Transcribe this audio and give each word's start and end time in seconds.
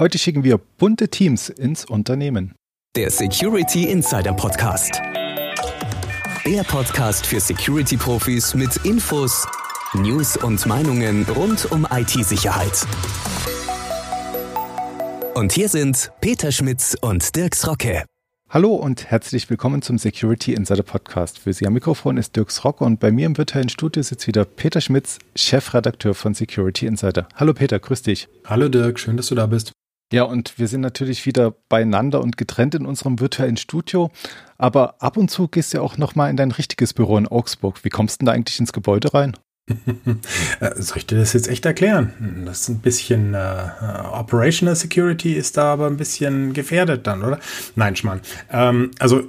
Heute 0.00 0.16
schicken 0.16 0.44
wir 0.44 0.56
bunte 0.56 1.08
Teams 1.08 1.50
ins 1.50 1.84
Unternehmen. 1.84 2.54
Der 2.96 3.10
Security 3.10 3.84
Insider 3.84 4.32
Podcast. 4.32 4.98
Der 6.46 6.62
Podcast 6.62 7.26
für 7.26 7.38
Security-Profis 7.38 8.54
mit 8.54 8.74
Infos, 8.86 9.46
News 9.92 10.38
und 10.38 10.64
Meinungen 10.64 11.26
rund 11.36 11.70
um 11.70 11.86
IT-Sicherheit. 11.90 12.86
Und 15.34 15.52
hier 15.52 15.68
sind 15.68 16.10
Peter 16.22 16.50
Schmitz 16.50 16.96
und 16.98 17.36
Dirks 17.36 17.68
Rocke. 17.68 18.06
Hallo 18.48 18.74
und 18.74 19.10
herzlich 19.10 19.50
willkommen 19.50 19.82
zum 19.82 19.98
Security 19.98 20.54
Insider 20.54 20.82
Podcast. 20.82 21.38
Für 21.38 21.52
Sie 21.52 21.66
am 21.66 21.74
Mikrofon 21.74 22.16
ist 22.16 22.34
Dirks 22.36 22.64
Rocke 22.64 22.84
und 22.84 23.00
bei 23.00 23.12
mir 23.12 23.26
im 23.26 23.36
virtuellen 23.36 23.68
Studio 23.68 24.02
sitzt 24.02 24.26
wieder 24.26 24.46
Peter 24.46 24.80
Schmitz, 24.80 25.18
Chefredakteur 25.36 26.14
von 26.14 26.32
Security 26.32 26.86
Insider. 26.86 27.28
Hallo 27.34 27.52
Peter, 27.52 27.78
grüß 27.78 28.00
dich. 28.00 28.28
Hallo 28.46 28.70
Dirk, 28.70 28.98
schön, 28.98 29.18
dass 29.18 29.26
du 29.26 29.34
da 29.34 29.44
bist. 29.44 29.72
Ja, 30.12 30.24
und 30.24 30.58
wir 30.58 30.66
sind 30.66 30.80
natürlich 30.80 31.24
wieder 31.24 31.54
beieinander 31.68 32.20
und 32.20 32.36
getrennt 32.36 32.74
in 32.74 32.84
unserem 32.84 33.20
virtuellen 33.20 33.56
Studio. 33.56 34.10
Aber 34.58 35.00
ab 35.00 35.16
und 35.16 35.30
zu 35.30 35.46
gehst 35.46 35.72
du 35.72 35.78
ja 35.78 35.82
auch 35.82 35.98
nochmal 35.98 36.30
in 36.30 36.36
dein 36.36 36.50
richtiges 36.50 36.92
Büro 36.94 37.16
in 37.16 37.28
Augsburg. 37.28 37.84
Wie 37.84 37.90
kommst 37.90 38.16
du 38.16 38.18
denn 38.18 38.26
da 38.26 38.32
eigentlich 38.32 38.58
ins 38.58 38.72
Gebäude 38.72 39.14
rein? 39.14 39.36
Äh, 40.60 40.82
soll 40.82 40.98
ich 40.98 41.06
dir 41.06 41.16
das 41.16 41.32
jetzt 41.32 41.48
echt 41.48 41.64
erklären? 41.64 42.42
Das 42.44 42.62
ist 42.62 42.68
ein 42.68 42.80
bisschen 42.80 43.34
äh, 43.34 43.68
Operational 44.12 44.76
Security 44.76 45.32
ist 45.32 45.56
da 45.56 45.72
aber 45.72 45.86
ein 45.86 45.96
bisschen 45.96 46.52
gefährdet 46.52 47.06
dann, 47.06 47.22
oder? 47.22 47.38
Nein, 47.76 47.96
Schmarrn. 47.96 48.20
Ähm, 48.50 48.90
also 48.98 49.22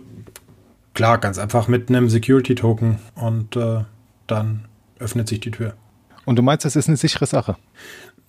klar, 0.94 1.20
ganz 1.20 1.38
einfach 1.38 1.68
mit 1.68 1.90
einem 1.90 2.10
Security 2.10 2.56
Token 2.56 2.98
und 3.16 3.56
äh, 3.56 3.86
dann 4.28 4.66
öffnet 5.00 5.30
sich 5.30 5.40
die 5.40 5.52
Tür. 5.52 5.76
Und 6.26 6.36
du 6.36 6.42
meinst, 6.42 6.66
das 6.66 6.76
ist 6.76 6.88
eine 6.88 6.98
sichere 6.98 7.26
Sache? 7.26 7.56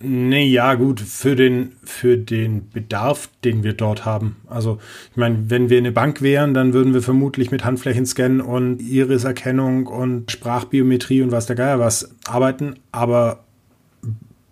Nee, 0.05 0.47
ja, 0.47 0.75
gut, 0.75 1.01
für 1.01 1.37
den, 1.37 1.77
für 1.85 2.19
den 2.19 2.69
Bedarf, 2.71 3.29
den 3.45 3.63
wir 3.63 3.73
dort 3.73 4.05
haben. 4.05 4.37
Also, 4.49 4.79
ich 5.13 5.17
meine, 5.17 5.49
wenn 5.49 5.71
wir 5.71 5.79
eine 5.79 5.93
Bank 5.93 6.23
wären, 6.23 6.55
dann 6.55 6.73
würden 6.73 6.93
wir 6.93 7.03
vermutlich 7.03 7.51
mit 7.53 7.65
Handflächenscan 7.65 8.41
und 8.41 8.83
Iriserkennung 8.83 9.87
und 9.87 10.31
Sprachbiometrie 10.31 11.23
und 11.23 11.31
was 11.31 11.47
der 11.47 11.57
Geier 11.57 11.79
was 11.79 12.15
arbeiten. 12.27 12.75
Aber 12.91 13.45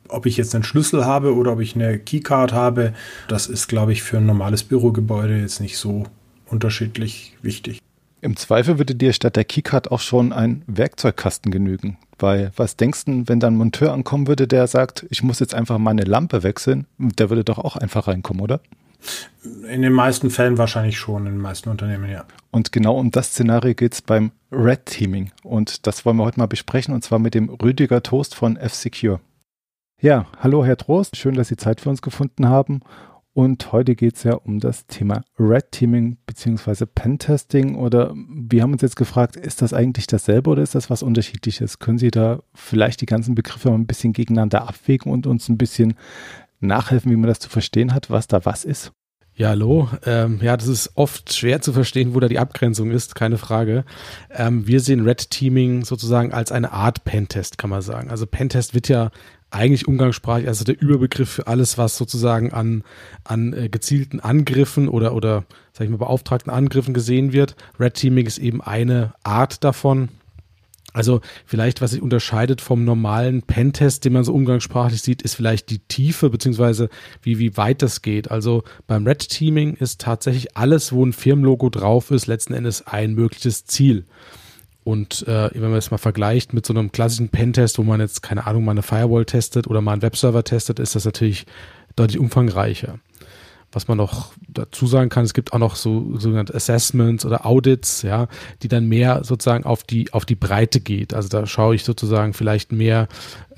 ob 0.08 0.26
ich 0.26 0.36
jetzt 0.36 0.54
einen 0.54 0.64
Schlüssel 0.64 1.04
habe 1.04 1.34
oder 1.34 1.52
ob 1.52 1.60
ich 1.60 1.74
eine 1.74 1.98
Keycard 1.98 2.52
habe, 2.52 2.94
das 3.26 3.46
ist, 3.46 3.66
glaube 3.66 3.92
ich, 3.92 4.02
für 4.02 4.18
ein 4.18 4.26
normales 4.26 4.62
Bürogebäude 4.62 5.38
jetzt 5.38 5.60
nicht 5.60 5.78
so 5.78 6.04
unterschiedlich 6.46 7.36
wichtig. 7.42 7.80
Im 8.20 8.36
Zweifel 8.36 8.78
würde 8.78 8.94
dir 8.94 9.12
statt 9.12 9.36
der 9.36 9.44
Keycard 9.44 9.90
auch 9.90 10.00
schon 10.00 10.32
ein 10.32 10.62
Werkzeugkasten 10.66 11.50
genügen. 11.50 11.96
Weil 12.20 12.52
was 12.56 12.76
denkst 12.76 13.06
du, 13.06 13.24
wenn 13.26 13.40
dann 13.40 13.54
ein 13.54 13.58
Monteur 13.58 13.92
ankommen 13.92 14.28
würde, 14.28 14.46
der 14.46 14.66
sagt, 14.66 15.06
ich 15.10 15.22
muss 15.22 15.40
jetzt 15.40 15.54
einfach 15.54 15.78
meine 15.78 16.02
Lampe 16.02 16.42
wechseln, 16.42 16.86
der 16.98 17.30
würde 17.30 17.44
doch 17.44 17.58
auch 17.58 17.76
einfach 17.76 18.06
reinkommen, 18.06 18.42
oder? 18.42 18.60
In 19.68 19.80
den 19.80 19.94
meisten 19.94 20.30
Fällen 20.30 20.58
wahrscheinlich 20.58 20.98
schon, 20.98 21.26
in 21.26 21.32
den 21.32 21.40
meisten 21.40 21.70
Unternehmen, 21.70 22.10
ja. 22.10 22.24
Und 22.50 22.72
genau 22.72 22.98
um 22.98 23.10
das 23.10 23.28
Szenario 23.28 23.74
geht 23.74 23.94
es 23.94 24.02
beim 24.02 24.32
Red 24.52 24.86
Teaming. 24.86 25.30
Und 25.42 25.86
das 25.86 26.04
wollen 26.04 26.18
wir 26.18 26.24
heute 26.24 26.38
mal 26.38 26.46
besprechen, 26.46 26.92
und 26.92 27.02
zwar 27.02 27.18
mit 27.18 27.34
dem 27.34 27.48
Rüdiger 27.48 28.02
Toast 28.02 28.34
von 28.34 28.56
F-Secure. 28.56 29.20
Ja, 30.02 30.26
hallo 30.38 30.64
Herr 30.64 30.76
Trost, 30.76 31.16
schön, 31.16 31.34
dass 31.34 31.48
Sie 31.48 31.56
Zeit 31.56 31.80
für 31.80 31.90
uns 31.90 32.02
gefunden 32.02 32.48
haben. 32.48 32.80
Und 33.32 33.70
heute 33.70 33.94
geht 33.94 34.16
es 34.16 34.24
ja 34.24 34.34
um 34.34 34.58
das 34.58 34.86
Thema 34.86 35.22
Red 35.38 35.70
Teaming 35.70 36.18
bzw. 36.26 36.84
Pentesting. 36.86 37.76
Oder 37.76 38.12
wir 38.14 38.62
haben 38.62 38.72
uns 38.72 38.82
jetzt 38.82 38.96
gefragt, 38.96 39.36
ist 39.36 39.62
das 39.62 39.72
eigentlich 39.72 40.08
dasselbe 40.08 40.50
oder 40.50 40.62
ist 40.62 40.74
das 40.74 40.90
was 40.90 41.02
Unterschiedliches? 41.02 41.78
Können 41.78 41.98
Sie 41.98 42.10
da 42.10 42.40
vielleicht 42.54 43.00
die 43.00 43.06
ganzen 43.06 43.36
Begriffe 43.36 43.68
mal 43.68 43.76
ein 43.76 43.86
bisschen 43.86 44.12
gegeneinander 44.12 44.68
abwägen 44.68 45.12
und 45.12 45.26
uns 45.26 45.48
ein 45.48 45.58
bisschen 45.58 45.94
nachhelfen, 46.58 47.10
wie 47.10 47.16
man 47.16 47.28
das 47.28 47.38
zu 47.38 47.48
verstehen 47.48 47.94
hat, 47.94 48.10
was 48.10 48.26
da 48.26 48.44
was 48.44 48.64
ist? 48.64 48.92
Ja, 49.34 49.50
hallo. 49.50 49.88
Ähm, 50.04 50.40
ja, 50.42 50.56
das 50.56 50.66
ist 50.66 50.90
oft 50.96 51.32
schwer 51.32 51.62
zu 51.62 51.72
verstehen, 51.72 52.14
wo 52.14 52.20
da 52.20 52.28
die 52.28 52.38
Abgrenzung 52.38 52.90
ist, 52.90 53.14
keine 53.14 53.38
Frage. 53.38 53.84
Ähm, 54.30 54.66
wir 54.66 54.80
sehen 54.80 55.00
Red 55.00 55.30
Teaming 55.30 55.84
sozusagen 55.84 56.34
als 56.34 56.52
eine 56.52 56.72
Art 56.72 57.04
Pentest, 57.04 57.56
kann 57.56 57.70
man 57.70 57.80
sagen. 57.80 58.10
Also 58.10 58.26
Pentest 58.26 58.74
wird 58.74 58.88
ja 58.88 59.10
eigentlich 59.50 59.88
umgangssprachlich, 59.88 60.48
also 60.48 60.64
der 60.64 60.80
Überbegriff 60.80 61.28
für 61.28 61.46
alles, 61.46 61.76
was 61.76 61.96
sozusagen 61.96 62.52
an, 62.52 62.84
an 63.24 63.52
äh, 63.52 63.68
gezielten 63.68 64.20
Angriffen 64.20 64.88
oder, 64.88 65.14
oder, 65.14 65.44
sag 65.72 65.84
ich 65.84 65.90
mal, 65.90 65.96
beauftragten 65.96 66.52
Angriffen 66.52 66.94
gesehen 66.94 67.32
wird. 67.32 67.56
Red 67.78 67.94
Teaming 67.94 68.26
ist 68.26 68.38
eben 68.38 68.60
eine 68.62 69.14
Art 69.24 69.64
davon. 69.64 70.08
Also 70.92 71.20
vielleicht, 71.46 71.80
was 71.80 71.92
sich 71.92 72.02
unterscheidet 72.02 72.60
vom 72.60 72.84
normalen 72.84 73.42
Pentest, 73.42 74.04
den 74.04 74.12
man 74.12 74.24
so 74.24 74.34
umgangssprachlich 74.34 75.02
sieht, 75.02 75.22
ist 75.22 75.34
vielleicht 75.34 75.70
die 75.70 75.78
Tiefe 75.78 76.30
beziehungsweise 76.30 76.88
wie, 77.22 77.38
wie 77.38 77.56
weit 77.56 77.82
das 77.82 78.02
geht. 78.02 78.30
Also 78.30 78.64
beim 78.86 79.06
Red 79.06 79.28
Teaming 79.28 79.74
ist 79.74 80.00
tatsächlich 80.00 80.56
alles, 80.56 80.92
wo 80.92 81.04
ein 81.04 81.12
Firmenlogo 81.12 81.70
drauf 81.70 82.10
ist, 82.10 82.26
letzten 82.26 82.54
Endes 82.54 82.86
ein 82.86 83.14
mögliches 83.14 83.66
Ziel. 83.66 84.04
Und 84.90 85.24
äh, 85.28 85.50
wenn 85.54 85.70
man 85.70 85.78
es 85.78 85.92
mal 85.92 85.98
vergleicht 85.98 86.52
mit 86.52 86.66
so 86.66 86.74
einem 86.74 86.90
klassischen 86.90 87.28
Pentest, 87.28 87.78
wo 87.78 87.84
man 87.84 88.00
jetzt, 88.00 88.22
keine 88.22 88.48
Ahnung, 88.48 88.64
mal 88.64 88.72
eine 88.72 88.82
Firewall 88.82 89.24
testet 89.24 89.68
oder 89.68 89.80
mal 89.80 89.92
einen 89.92 90.02
Webserver 90.02 90.42
testet, 90.42 90.80
ist 90.80 90.96
das 90.96 91.04
natürlich 91.04 91.46
deutlich 91.94 92.18
umfangreicher. 92.18 92.98
Was 93.70 93.86
man 93.86 93.98
noch 93.98 94.32
dazu 94.48 94.88
sagen 94.88 95.08
kann, 95.08 95.22
es 95.22 95.32
gibt 95.32 95.52
auch 95.52 95.60
noch 95.60 95.76
so 95.76 96.18
sogenannte 96.18 96.56
Assessments 96.56 97.24
oder 97.24 97.46
Audits, 97.46 98.02
ja, 98.02 98.26
die 98.64 98.68
dann 98.68 98.88
mehr 98.88 99.22
sozusagen 99.22 99.62
auf 99.62 99.84
die 99.84 100.12
auf 100.12 100.24
die 100.24 100.34
Breite 100.34 100.80
geht. 100.80 101.14
Also 101.14 101.28
da 101.28 101.46
schaue 101.46 101.76
ich 101.76 101.84
sozusagen 101.84 102.32
vielleicht 102.32 102.72
mehr 102.72 103.06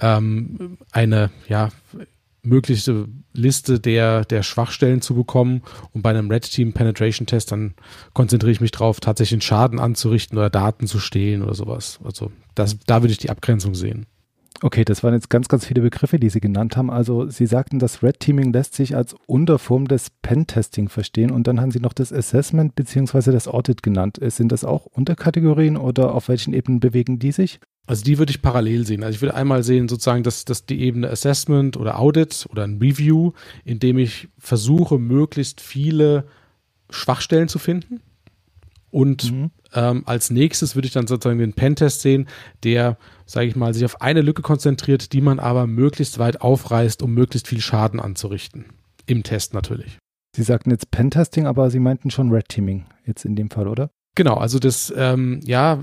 ähm, 0.01 0.77
eine 0.91 1.31
ja 1.49 1.71
möglichste 2.43 3.09
Liste 3.33 3.81
der, 3.81 4.25
der 4.25 4.43
Schwachstellen 4.43 5.01
zu 5.01 5.15
bekommen. 5.15 5.63
Und 5.93 6.03
bei 6.03 6.11
einem 6.11 6.31
Red 6.31 6.51
Team 6.51 6.73
Penetration 6.73 7.27
Test, 7.27 7.53
dann 7.53 7.75
konzentriere 8.15 8.53
ich 8.53 8.61
mich 8.61 8.73
darauf, 8.73 9.01
tatsächlich 9.01 9.35
einen 9.35 9.43
Schaden 9.43 9.79
anzurichten 9.79 10.39
oder 10.39 10.51
Daten 10.51 10.87
zu 10.87 10.99
stehlen 10.99 11.43
oder 11.43 11.55
sowas. 11.55 12.01
Also 12.05 12.31
das, 12.55 12.79
da 12.87 13.03
würde 13.03 13.13
ich 13.13 13.19
die 13.19 13.31
Abgrenzung 13.31 13.75
sehen. 13.75 14.07
Okay, 14.61 14.85
das 14.85 15.03
waren 15.03 15.15
jetzt 15.15 15.29
ganz, 15.29 15.49
ganz 15.49 15.67
viele 15.67 15.83
Begriffe, 15.83 16.21
die 16.21 16.29
Sie 16.29 16.41
genannt 16.41 16.77
haben. 16.77 16.89
Also 16.89 17.29
Sie 17.29 17.47
sagten, 17.47 17.81
das 17.81 18.03
Red 18.03 18.21
Teaming 18.21 18.53
lässt 18.53 18.75
sich 18.75 18.95
als 18.95 19.17
Unterform 19.27 19.89
des 19.89 20.11
Pentesting 20.23 20.89
verstehen 20.89 21.33
und 21.33 21.49
dann 21.49 21.61
haben 21.61 21.73
Sie 21.73 21.81
noch 21.81 21.93
das 21.93 22.13
Assessment 22.13 22.77
bzw. 22.77 23.33
das 23.33 23.49
Audit 23.49 23.83
genannt. 23.83 24.21
Sind 24.23 24.53
das 24.53 24.65
auch 24.65 24.87
Unterkategorien 24.87 25.77
oder 25.77 26.15
auf 26.15 26.29
welchen 26.29 26.53
Ebenen 26.53 26.79
bewegen 26.79 27.19
die 27.19 27.33
sich? 27.33 27.59
Also 27.93 28.05
die 28.05 28.17
würde 28.17 28.31
ich 28.31 28.41
parallel 28.41 28.87
sehen. 28.87 29.05
Also 29.05 29.17
ich 29.17 29.21
würde 29.21 29.35
einmal 29.35 29.63
sehen 29.63 29.87
sozusagen, 29.87 30.23
dass, 30.23 30.47
dass 30.47 30.65
die 30.65 30.81
Ebene 30.81 31.11
Assessment 31.11 31.77
oder 31.77 31.99
Audit 31.99 32.49
oder 32.51 32.65
ein 32.65 32.79
Review, 32.79 33.33
in 33.67 33.81
dem 33.81 33.99
ich 33.99 34.29
versuche, 34.39 34.99
möglichst 34.99 35.61
viele 35.61 36.25
Schwachstellen 36.89 37.49
zu 37.49 37.59
finden. 37.59 38.01
Und 38.91 39.31
mhm. 39.31 39.51
ähm, 39.75 40.05
als 40.07 40.31
nächstes 40.31 40.75
würde 40.75 40.87
ich 40.87 40.95
dann 40.95 41.07
sozusagen 41.07 41.39
den 41.39 41.53
Pentest 41.53 42.01
sehen, 42.01 42.29
der, 42.65 42.97
sage 43.27 43.49
ich 43.49 43.57
mal, 43.57 43.75
sich 43.75 43.85
auf 43.85 44.01
eine 44.01 44.23
Lücke 44.23 44.41
konzentriert, 44.41 45.13
die 45.13 45.21
man 45.21 45.39
aber 45.39 45.67
möglichst 45.67 46.19
weit 46.19 46.41
aufreißt, 46.41 47.03
um 47.03 47.13
möglichst 47.13 47.47
viel 47.47 47.61
Schaden 47.61 48.01
anzurichten. 48.01 48.73
Im 49.05 49.23
Test 49.23 49.53
natürlich. 49.53 49.99
Sie 50.35 50.45
sagten 50.45 50.71
jetzt 50.71 50.91
Pentesting, 50.91 51.45
aber 51.45 51.71
Sie 51.71 51.79
meinten 51.79 52.11
schon 52.11 52.31
Red 52.31 52.49
Teaming 52.49 52.87
jetzt 53.05 53.27
in 53.27 53.37
dem 53.37 53.51
Fall, 53.51 53.69
oder? 53.69 53.91
Genau, 54.15 54.35
also 54.35 54.59
das, 54.59 54.93
ähm, 54.95 55.41
ja, 55.45 55.79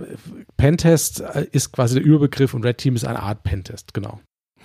Pentest 0.58 1.22
äh, 1.22 1.48
ist 1.52 1.72
quasi 1.72 1.96
der 1.96 2.04
Überbegriff 2.04 2.54
und 2.54 2.64
Red 2.64 2.78
Team 2.78 2.96
ist 2.96 3.06
eine 3.06 3.22
Art 3.24 3.44
Pentest, 3.44 3.94
genau. 3.94 4.20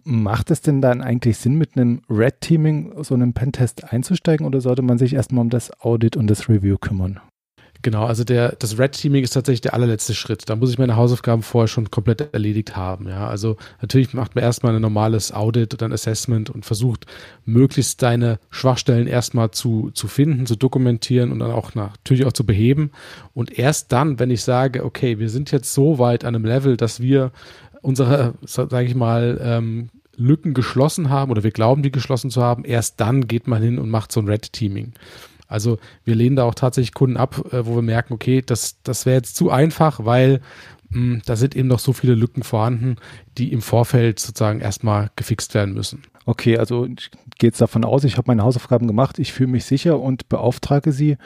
Macht 0.05 0.51
es 0.51 0.61
denn 0.61 0.83
dann 0.83 1.01
eigentlich 1.01 1.39
Sinn, 1.39 1.57
mit 1.57 1.77
einem 1.77 2.03
Red 2.11 2.43
Teaming 2.43 3.03
so 3.03 3.15
einem 3.15 3.33
Pentest 3.33 3.85
einzusteigen 3.85 4.47
oder 4.47 4.61
sollte 4.61 4.83
man 4.83 4.99
sich 4.99 5.15
erstmal 5.15 5.43
um 5.43 5.51
das 5.51 5.71
Audit 5.81 6.17
und 6.17 6.27
das 6.27 6.49
Review 6.51 6.77
kümmern? 6.77 7.21
Genau, 7.85 8.07
also 8.07 8.25
der, 8.25 8.57
das 8.59 8.79
Red 8.79 8.93
Teaming 8.93 9.23
ist 9.25 9.35
tatsächlich 9.35 9.61
der 9.61 9.75
allerletzte 9.75 10.15
Schritt. 10.15 10.49
Da 10.49 10.57
muss 10.57 10.71
ich 10.71 10.79
meine 10.79 10.97
Hausaufgaben 10.97 11.43
vorher 11.43 11.69
schon 11.69 11.91
komplett 11.91 12.33
erledigt 12.33 12.79
haben. 12.79 13.07
Ja, 13.09 13.29
also 13.29 13.59
natürlich 13.83 14.15
macht 14.15 14.35
man 14.35 14.43
erstmal 14.43 14.75
ein 14.75 14.81
normales 14.81 15.33
Audit 15.33 15.75
oder 15.75 15.85
ein 15.85 15.93
Assessment 15.93 16.49
und 16.49 16.65
versucht 16.65 17.05
möglichst 17.45 18.01
deine 18.01 18.39
Schwachstellen 18.49 19.07
erstmal 19.07 19.51
zu, 19.51 19.91
zu 19.93 20.09
finden, 20.09 20.47
zu 20.47 20.57
dokumentieren 20.57 21.31
und 21.31 21.41
dann 21.41 21.51
auch 21.51 21.75
natürlich 21.75 22.25
auch 22.25 22.33
zu 22.33 22.47
beheben. 22.47 22.91
Und 23.35 23.59
erst 23.59 23.93
dann, 23.93 24.19
wenn 24.19 24.31
ich 24.31 24.43
sage, 24.43 24.83
okay, 24.83 25.19
wir 25.19 25.29
sind 25.29 25.53
jetzt 25.53 25.75
so 25.75 25.99
weit 25.99 26.25
an 26.25 26.35
einem 26.35 26.47
Level, 26.47 26.79
dass 26.79 27.01
wir 27.01 27.33
unsere, 27.83 28.33
sage 28.47 28.87
ich 28.87 28.95
mal, 28.95 29.39
ähm, 29.43 29.91
Lücken 30.17 30.55
geschlossen 30.55 31.11
haben 31.11 31.31
oder 31.31 31.43
wir 31.43 31.51
glauben, 31.51 31.83
die 31.83 31.93
geschlossen 31.93 32.31
zu 32.31 32.43
haben, 32.43 32.65
erst 32.65 32.99
dann 32.99 33.29
geht 33.29 33.47
man 33.47 33.63
hin 33.63 33.79
und 33.79 33.91
macht 33.91 34.11
so 34.11 34.21
ein 34.21 34.29
Red 34.29 34.55
Teaming. 34.55 34.95
Also 35.47 35.79
wir 36.05 36.15
lehnen 36.15 36.37
da 36.37 36.45
auch 36.45 36.55
tatsächlich 36.55 36.95
Kunden 36.95 37.17
ab, 37.17 37.53
äh, 37.53 37.67
wo 37.67 37.77
wir 37.77 37.83
merken, 37.83 38.15
okay, 38.15 38.43
das, 38.45 38.83
das 38.83 39.07
wäre 39.07 39.17
jetzt 39.17 39.37
zu 39.37 39.51
einfach, 39.51 40.05
weil 40.05 40.41
mh, 40.91 40.99
hm, 40.99 41.23
da 41.25 41.37
sind 41.37 41.57
eben 41.57 41.69
noch 41.69 41.79
so 41.79 41.93
viele 41.93 42.15
Lücken 42.15 42.43
vorhanden, 42.43 42.97
die 43.39 43.53
im 43.53 43.63
Vorfeld 43.63 44.19
sozusagen 44.19 44.61
erstmal 44.61 45.11
gefixt 45.17 45.55
werden 45.55 45.75
müssen. 45.75 46.03
Okay, 46.27 46.57
also 46.57 46.87
ich 46.87 47.11
gehe 47.39 47.49
jetzt 47.49 47.61
davon 47.61 47.85
aus, 47.85 48.05
ich 48.05 48.17
habe 48.17 48.29
meine 48.29 48.43
Hausaufgaben 48.43 48.87
gemacht, 48.87 49.19
ich 49.19 49.33
fühle 49.33 49.51
mich 49.51 49.65
sicher 49.65 50.01
und 50.01 50.29
beauftrage 50.29 50.93
sie. 50.93 51.17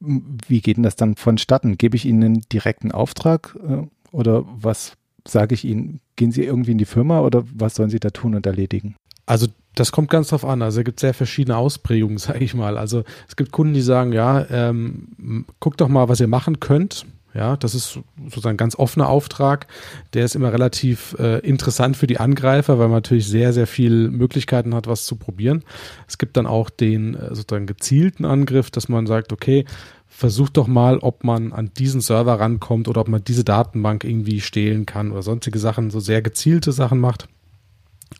Wie 0.00 0.60
geht 0.60 0.76
denn 0.76 0.82
das 0.82 0.96
dann 0.96 1.16
vonstatten? 1.16 1.78
Gebe 1.78 1.96
ich 1.96 2.04
Ihnen 2.04 2.22
einen 2.22 2.40
direkten 2.52 2.92
Auftrag 2.92 3.56
äh, 3.66 3.86
oder 4.12 4.44
was 4.46 4.96
sage 5.26 5.54
ich 5.54 5.64
Ihnen? 5.64 6.00
Gehen 6.16 6.30
Sie 6.30 6.44
irgendwie 6.44 6.72
in 6.72 6.78
die 6.78 6.84
Firma 6.84 7.20
oder 7.20 7.44
was 7.54 7.76
sollen 7.76 7.90
Sie 7.90 8.00
da 8.00 8.10
tun 8.10 8.34
und 8.34 8.44
erledigen? 8.44 8.96
Also 9.26 9.46
das 9.74 9.92
kommt 9.92 10.10
ganz 10.10 10.28
drauf 10.28 10.44
an. 10.44 10.62
Also 10.62 10.80
es 10.80 10.84
gibt 10.84 11.00
sehr 11.00 11.14
verschiedene 11.14 11.56
Ausprägungen, 11.56 12.18
sage 12.18 12.44
ich 12.44 12.54
mal. 12.54 12.78
Also 12.78 13.04
es 13.28 13.36
gibt 13.36 13.52
Kunden, 13.52 13.74
die 13.74 13.82
sagen, 13.82 14.12
ja, 14.12 14.46
ähm, 14.50 15.46
guckt 15.60 15.80
doch 15.80 15.88
mal, 15.88 16.08
was 16.08 16.20
ihr 16.20 16.28
machen 16.28 16.60
könnt. 16.60 17.06
Ja, 17.34 17.56
das 17.56 17.74
ist 17.74 17.98
sozusagen 18.22 18.54
ein 18.54 18.58
ganz 18.58 18.76
offener 18.76 19.08
Auftrag. 19.08 19.66
Der 20.12 20.24
ist 20.24 20.36
immer 20.36 20.52
relativ 20.52 21.16
äh, 21.18 21.40
interessant 21.40 21.96
für 21.96 22.06
die 22.06 22.20
Angreifer, 22.20 22.78
weil 22.78 22.86
man 22.86 22.98
natürlich 22.98 23.26
sehr, 23.26 23.52
sehr 23.52 23.66
viel 23.66 24.08
Möglichkeiten 24.08 24.72
hat, 24.72 24.86
was 24.86 25.04
zu 25.04 25.16
probieren. 25.16 25.64
Es 26.06 26.18
gibt 26.18 26.36
dann 26.36 26.46
auch 26.46 26.70
den 26.70 27.16
äh, 27.16 27.34
sozusagen 27.34 27.66
gezielten 27.66 28.24
Angriff, 28.24 28.70
dass 28.70 28.88
man 28.88 29.08
sagt, 29.08 29.32
okay, 29.32 29.64
versucht 30.06 30.56
doch 30.56 30.68
mal, 30.68 30.98
ob 30.98 31.24
man 31.24 31.52
an 31.52 31.72
diesen 31.76 32.00
Server 32.00 32.38
rankommt 32.38 32.86
oder 32.86 33.00
ob 33.00 33.08
man 33.08 33.24
diese 33.24 33.42
Datenbank 33.42 34.04
irgendwie 34.04 34.40
stehlen 34.40 34.86
kann 34.86 35.10
oder 35.10 35.22
sonstige 35.22 35.58
Sachen, 35.58 35.90
so 35.90 35.98
sehr 35.98 36.22
gezielte 36.22 36.70
Sachen 36.70 37.00
macht. 37.00 37.26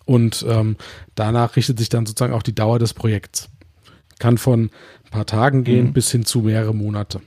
Und 0.04 0.44
ähm, 0.48 0.76
danach 1.14 1.56
richtet 1.56 1.78
sich 1.78 1.88
dann 1.88 2.06
sozusagen 2.06 2.34
auch 2.34 2.42
die 2.42 2.54
Dauer 2.54 2.78
des 2.78 2.94
Projekts. 2.94 3.48
Kann 4.18 4.38
von 4.38 4.70
ein 5.04 5.10
paar 5.10 5.26
Tagen 5.26 5.64
gehen 5.64 5.86
mhm. 5.86 5.92
bis 5.92 6.10
hin 6.10 6.24
zu 6.24 6.40
mehrere 6.40 6.74
Monate. 6.74 7.20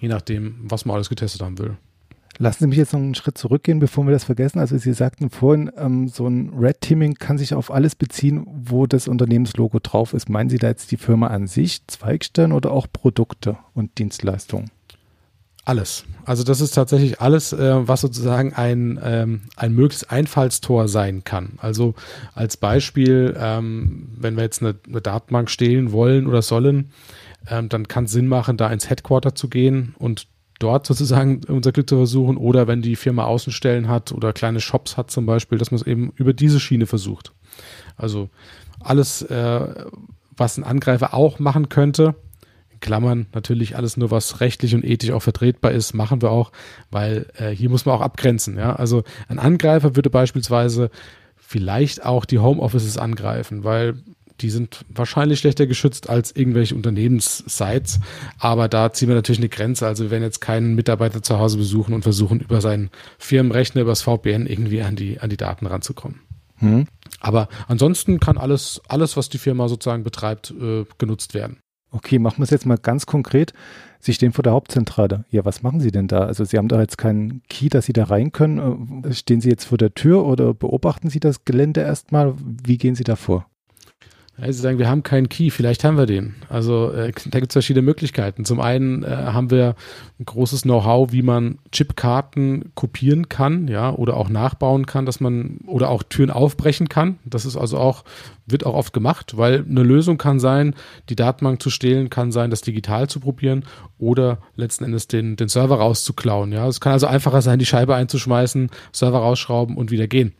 Je 0.00 0.08
nachdem, 0.08 0.56
was 0.62 0.84
man 0.84 0.94
alles 0.94 1.08
getestet 1.08 1.42
haben 1.42 1.58
will. 1.58 1.76
Lassen 2.38 2.64
Sie 2.64 2.66
mich 2.66 2.78
jetzt 2.78 2.92
noch 2.92 3.00
einen 3.00 3.14
Schritt 3.14 3.38
zurückgehen, 3.38 3.78
bevor 3.78 4.06
wir 4.06 4.12
das 4.12 4.24
vergessen. 4.24 4.58
Also 4.58 4.76
Sie 4.76 4.92
sagten 4.92 5.30
vorhin, 5.30 5.70
ähm, 5.76 6.08
so 6.08 6.26
ein 6.26 6.52
Red 6.58 6.80
Teaming 6.80 7.14
kann 7.14 7.38
sich 7.38 7.54
auf 7.54 7.70
alles 7.70 7.94
beziehen, 7.94 8.44
wo 8.46 8.86
das 8.86 9.06
Unternehmenslogo 9.06 9.78
drauf 9.80 10.14
ist. 10.14 10.28
Meinen 10.28 10.50
Sie 10.50 10.58
da 10.58 10.68
jetzt 10.68 10.90
die 10.90 10.96
Firma 10.96 11.28
an 11.28 11.46
sich, 11.46 11.86
Zweigstellen 11.86 12.52
oder 12.52 12.72
auch 12.72 12.88
Produkte 12.92 13.56
und 13.72 13.98
Dienstleistungen? 13.98 14.70
Alles. 15.64 16.04
Also 16.26 16.44
das 16.44 16.60
ist 16.60 16.72
tatsächlich 16.72 17.20
alles, 17.20 17.52
äh, 17.52 17.88
was 17.88 18.02
sozusagen 18.02 18.52
ein, 18.52 19.00
ähm, 19.02 19.42
ein 19.56 19.74
mögliches 19.74 20.08
Einfallstor 20.08 20.88
sein 20.88 21.24
kann. 21.24 21.54
Also 21.58 21.94
als 22.34 22.56
Beispiel, 22.56 23.34
ähm, 23.38 24.08
wenn 24.16 24.36
wir 24.36 24.42
jetzt 24.42 24.62
eine, 24.62 24.74
eine 24.86 25.00
Datenbank 25.00 25.48
stehlen 25.50 25.92
wollen 25.92 26.26
oder 26.26 26.42
sollen, 26.42 26.90
ähm, 27.48 27.68
dann 27.68 27.88
kann 27.88 28.04
es 28.04 28.12
Sinn 28.12 28.28
machen, 28.28 28.56
da 28.56 28.70
ins 28.70 28.90
Headquarter 28.90 29.34
zu 29.34 29.48
gehen 29.48 29.94
und 29.98 30.26
dort 30.58 30.86
sozusagen 30.86 31.40
unser 31.48 31.72
Glück 31.72 31.88
zu 31.88 31.96
versuchen. 31.96 32.36
Oder 32.36 32.66
wenn 32.66 32.82
die 32.82 32.96
Firma 32.96 33.24
Außenstellen 33.24 33.88
hat 33.88 34.12
oder 34.12 34.32
kleine 34.34 34.60
Shops 34.60 34.96
hat 34.98 35.10
zum 35.10 35.24
Beispiel, 35.24 35.58
dass 35.58 35.70
man 35.70 35.80
es 35.80 35.86
eben 35.86 36.12
über 36.16 36.34
diese 36.34 36.60
Schiene 36.60 36.86
versucht. 36.86 37.32
Also 37.96 38.28
alles, 38.80 39.22
äh, 39.22 39.84
was 40.36 40.58
ein 40.58 40.64
Angreifer 40.64 41.14
auch 41.14 41.38
machen 41.38 41.68
könnte, 41.68 42.14
Klammern 42.84 43.26
natürlich 43.32 43.76
alles 43.76 43.96
nur, 43.96 44.10
was 44.10 44.40
rechtlich 44.40 44.74
und 44.74 44.84
ethisch 44.84 45.10
auch 45.10 45.22
vertretbar 45.22 45.72
ist, 45.72 45.94
machen 45.94 46.20
wir 46.20 46.30
auch, 46.30 46.52
weil 46.90 47.26
äh, 47.38 47.48
hier 47.48 47.70
muss 47.70 47.86
man 47.86 47.96
auch 47.96 48.02
abgrenzen. 48.02 48.58
Ja? 48.58 48.76
Also 48.76 49.04
ein 49.26 49.38
Angreifer 49.38 49.96
würde 49.96 50.10
beispielsweise 50.10 50.90
vielleicht 51.34 52.04
auch 52.04 52.26
die 52.26 52.40
Homeoffices 52.40 52.98
angreifen, 52.98 53.64
weil 53.64 53.94
die 54.42 54.50
sind 54.50 54.84
wahrscheinlich 54.88 55.38
schlechter 55.38 55.66
geschützt 55.66 56.10
als 56.10 56.36
irgendwelche 56.36 56.74
Unternehmenssites. 56.74 58.00
Aber 58.38 58.68
da 58.68 58.92
ziehen 58.92 59.08
wir 59.08 59.14
natürlich 59.14 59.38
eine 59.38 59.48
Grenze. 59.48 59.86
Also 59.86 60.04
wir 60.04 60.10
werden 60.10 60.24
jetzt 60.24 60.42
keinen 60.42 60.74
Mitarbeiter 60.74 61.22
zu 61.22 61.38
Hause 61.38 61.56
besuchen 61.56 61.94
und 61.94 62.02
versuchen, 62.02 62.40
über 62.40 62.60
seinen 62.60 62.90
Firmenrechner, 63.18 63.80
über 63.80 63.92
das 63.92 64.02
VPN 64.02 64.46
irgendwie 64.46 64.82
an 64.82 64.94
die, 64.96 65.20
an 65.20 65.30
die 65.30 65.38
Daten 65.38 65.66
ranzukommen. 65.66 66.20
Hm. 66.56 66.86
Aber 67.20 67.48
ansonsten 67.66 68.20
kann 68.20 68.36
alles, 68.36 68.82
alles, 68.88 69.16
was 69.16 69.30
die 69.30 69.38
Firma 69.38 69.68
sozusagen 69.68 70.04
betreibt, 70.04 70.50
äh, 70.50 70.84
genutzt 70.98 71.32
werden. 71.32 71.60
Okay, 71.94 72.18
machen 72.18 72.38
wir 72.38 72.42
es 72.42 72.50
jetzt 72.50 72.66
mal 72.66 72.76
ganz 72.76 73.06
konkret. 73.06 73.52
Sie 74.00 74.12
stehen 74.12 74.32
vor 74.32 74.42
der 74.42 74.52
Hauptzentrale. 74.52 75.26
Ja, 75.30 75.44
was 75.44 75.62
machen 75.62 75.78
Sie 75.78 75.92
denn 75.92 76.08
da? 76.08 76.24
Also 76.24 76.44
Sie 76.44 76.58
haben 76.58 76.66
da 76.66 76.80
jetzt 76.80 76.98
keinen 76.98 77.40
Key, 77.48 77.68
dass 77.68 77.86
Sie 77.86 77.92
da 77.92 78.02
rein 78.02 78.32
können. 78.32 79.04
Äh, 79.04 79.14
stehen 79.14 79.40
Sie 79.40 79.48
jetzt 79.48 79.66
vor 79.66 79.78
der 79.78 79.94
Tür 79.94 80.26
oder 80.26 80.54
beobachten 80.54 81.08
Sie 81.08 81.20
das 81.20 81.44
Gelände 81.44 81.82
erstmal? 81.82 82.34
Wie 82.36 82.78
gehen 82.78 82.96
Sie 82.96 83.04
da 83.04 83.14
vor? 83.14 83.46
Ja, 84.36 84.52
sie 84.52 84.60
sagen, 84.60 84.78
wir 84.80 84.88
haben 84.88 85.04
keinen 85.04 85.28
Key, 85.28 85.50
vielleicht 85.50 85.84
haben 85.84 85.96
wir 85.96 86.06
den. 86.06 86.34
Also 86.48 86.90
äh, 86.90 87.12
da 87.26 87.38
gibt 87.38 87.52
es 87.52 87.54
verschiedene 87.54 87.82
Möglichkeiten. 87.82 88.44
Zum 88.44 88.60
einen 88.60 89.04
äh, 89.04 89.06
haben 89.06 89.50
wir 89.52 89.76
ein 90.18 90.24
großes 90.24 90.62
Know-how, 90.62 91.12
wie 91.12 91.22
man 91.22 91.58
Chipkarten 91.70 92.72
kopieren 92.74 93.28
kann, 93.28 93.68
ja, 93.68 93.92
oder 93.92 94.16
auch 94.16 94.28
nachbauen 94.28 94.86
kann, 94.86 95.06
dass 95.06 95.20
man 95.20 95.58
oder 95.68 95.88
auch 95.88 96.02
Türen 96.02 96.30
aufbrechen 96.30 96.88
kann. 96.88 97.20
Das 97.24 97.44
ist 97.46 97.56
also 97.56 97.78
auch, 97.78 98.02
wird 98.44 98.66
auch 98.66 98.74
oft 98.74 98.92
gemacht, 98.92 99.36
weil 99.36 99.64
eine 99.68 99.84
Lösung 99.84 100.18
kann 100.18 100.40
sein, 100.40 100.74
die 101.10 101.16
Datenbank 101.16 101.62
zu 101.62 101.70
stehlen, 101.70 102.10
kann 102.10 102.32
sein, 102.32 102.50
das 102.50 102.60
digital 102.60 103.08
zu 103.08 103.20
probieren 103.20 103.64
oder 103.98 104.38
letzten 104.56 104.82
Endes 104.82 105.06
den, 105.06 105.36
den 105.36 105.46
Server 105.46 105.76
rauszuklauen. 105.76 106.50
Ja, 106.50 106.66
es 106.66 106.80
kann 106.80 106.92
also 106.92 107.06
einfacher 107.06 107.40
sein, 107.40 107.60
die 107.60 107.66
Scheibe 107.66 107.94
einzuschmeißen, 107.94 108.70
Server 108.90 109.18
rausschrauben 109.18 109.76
und 109.76 109.92
wieder 109.92 110.08
gehen. 110.08 110.32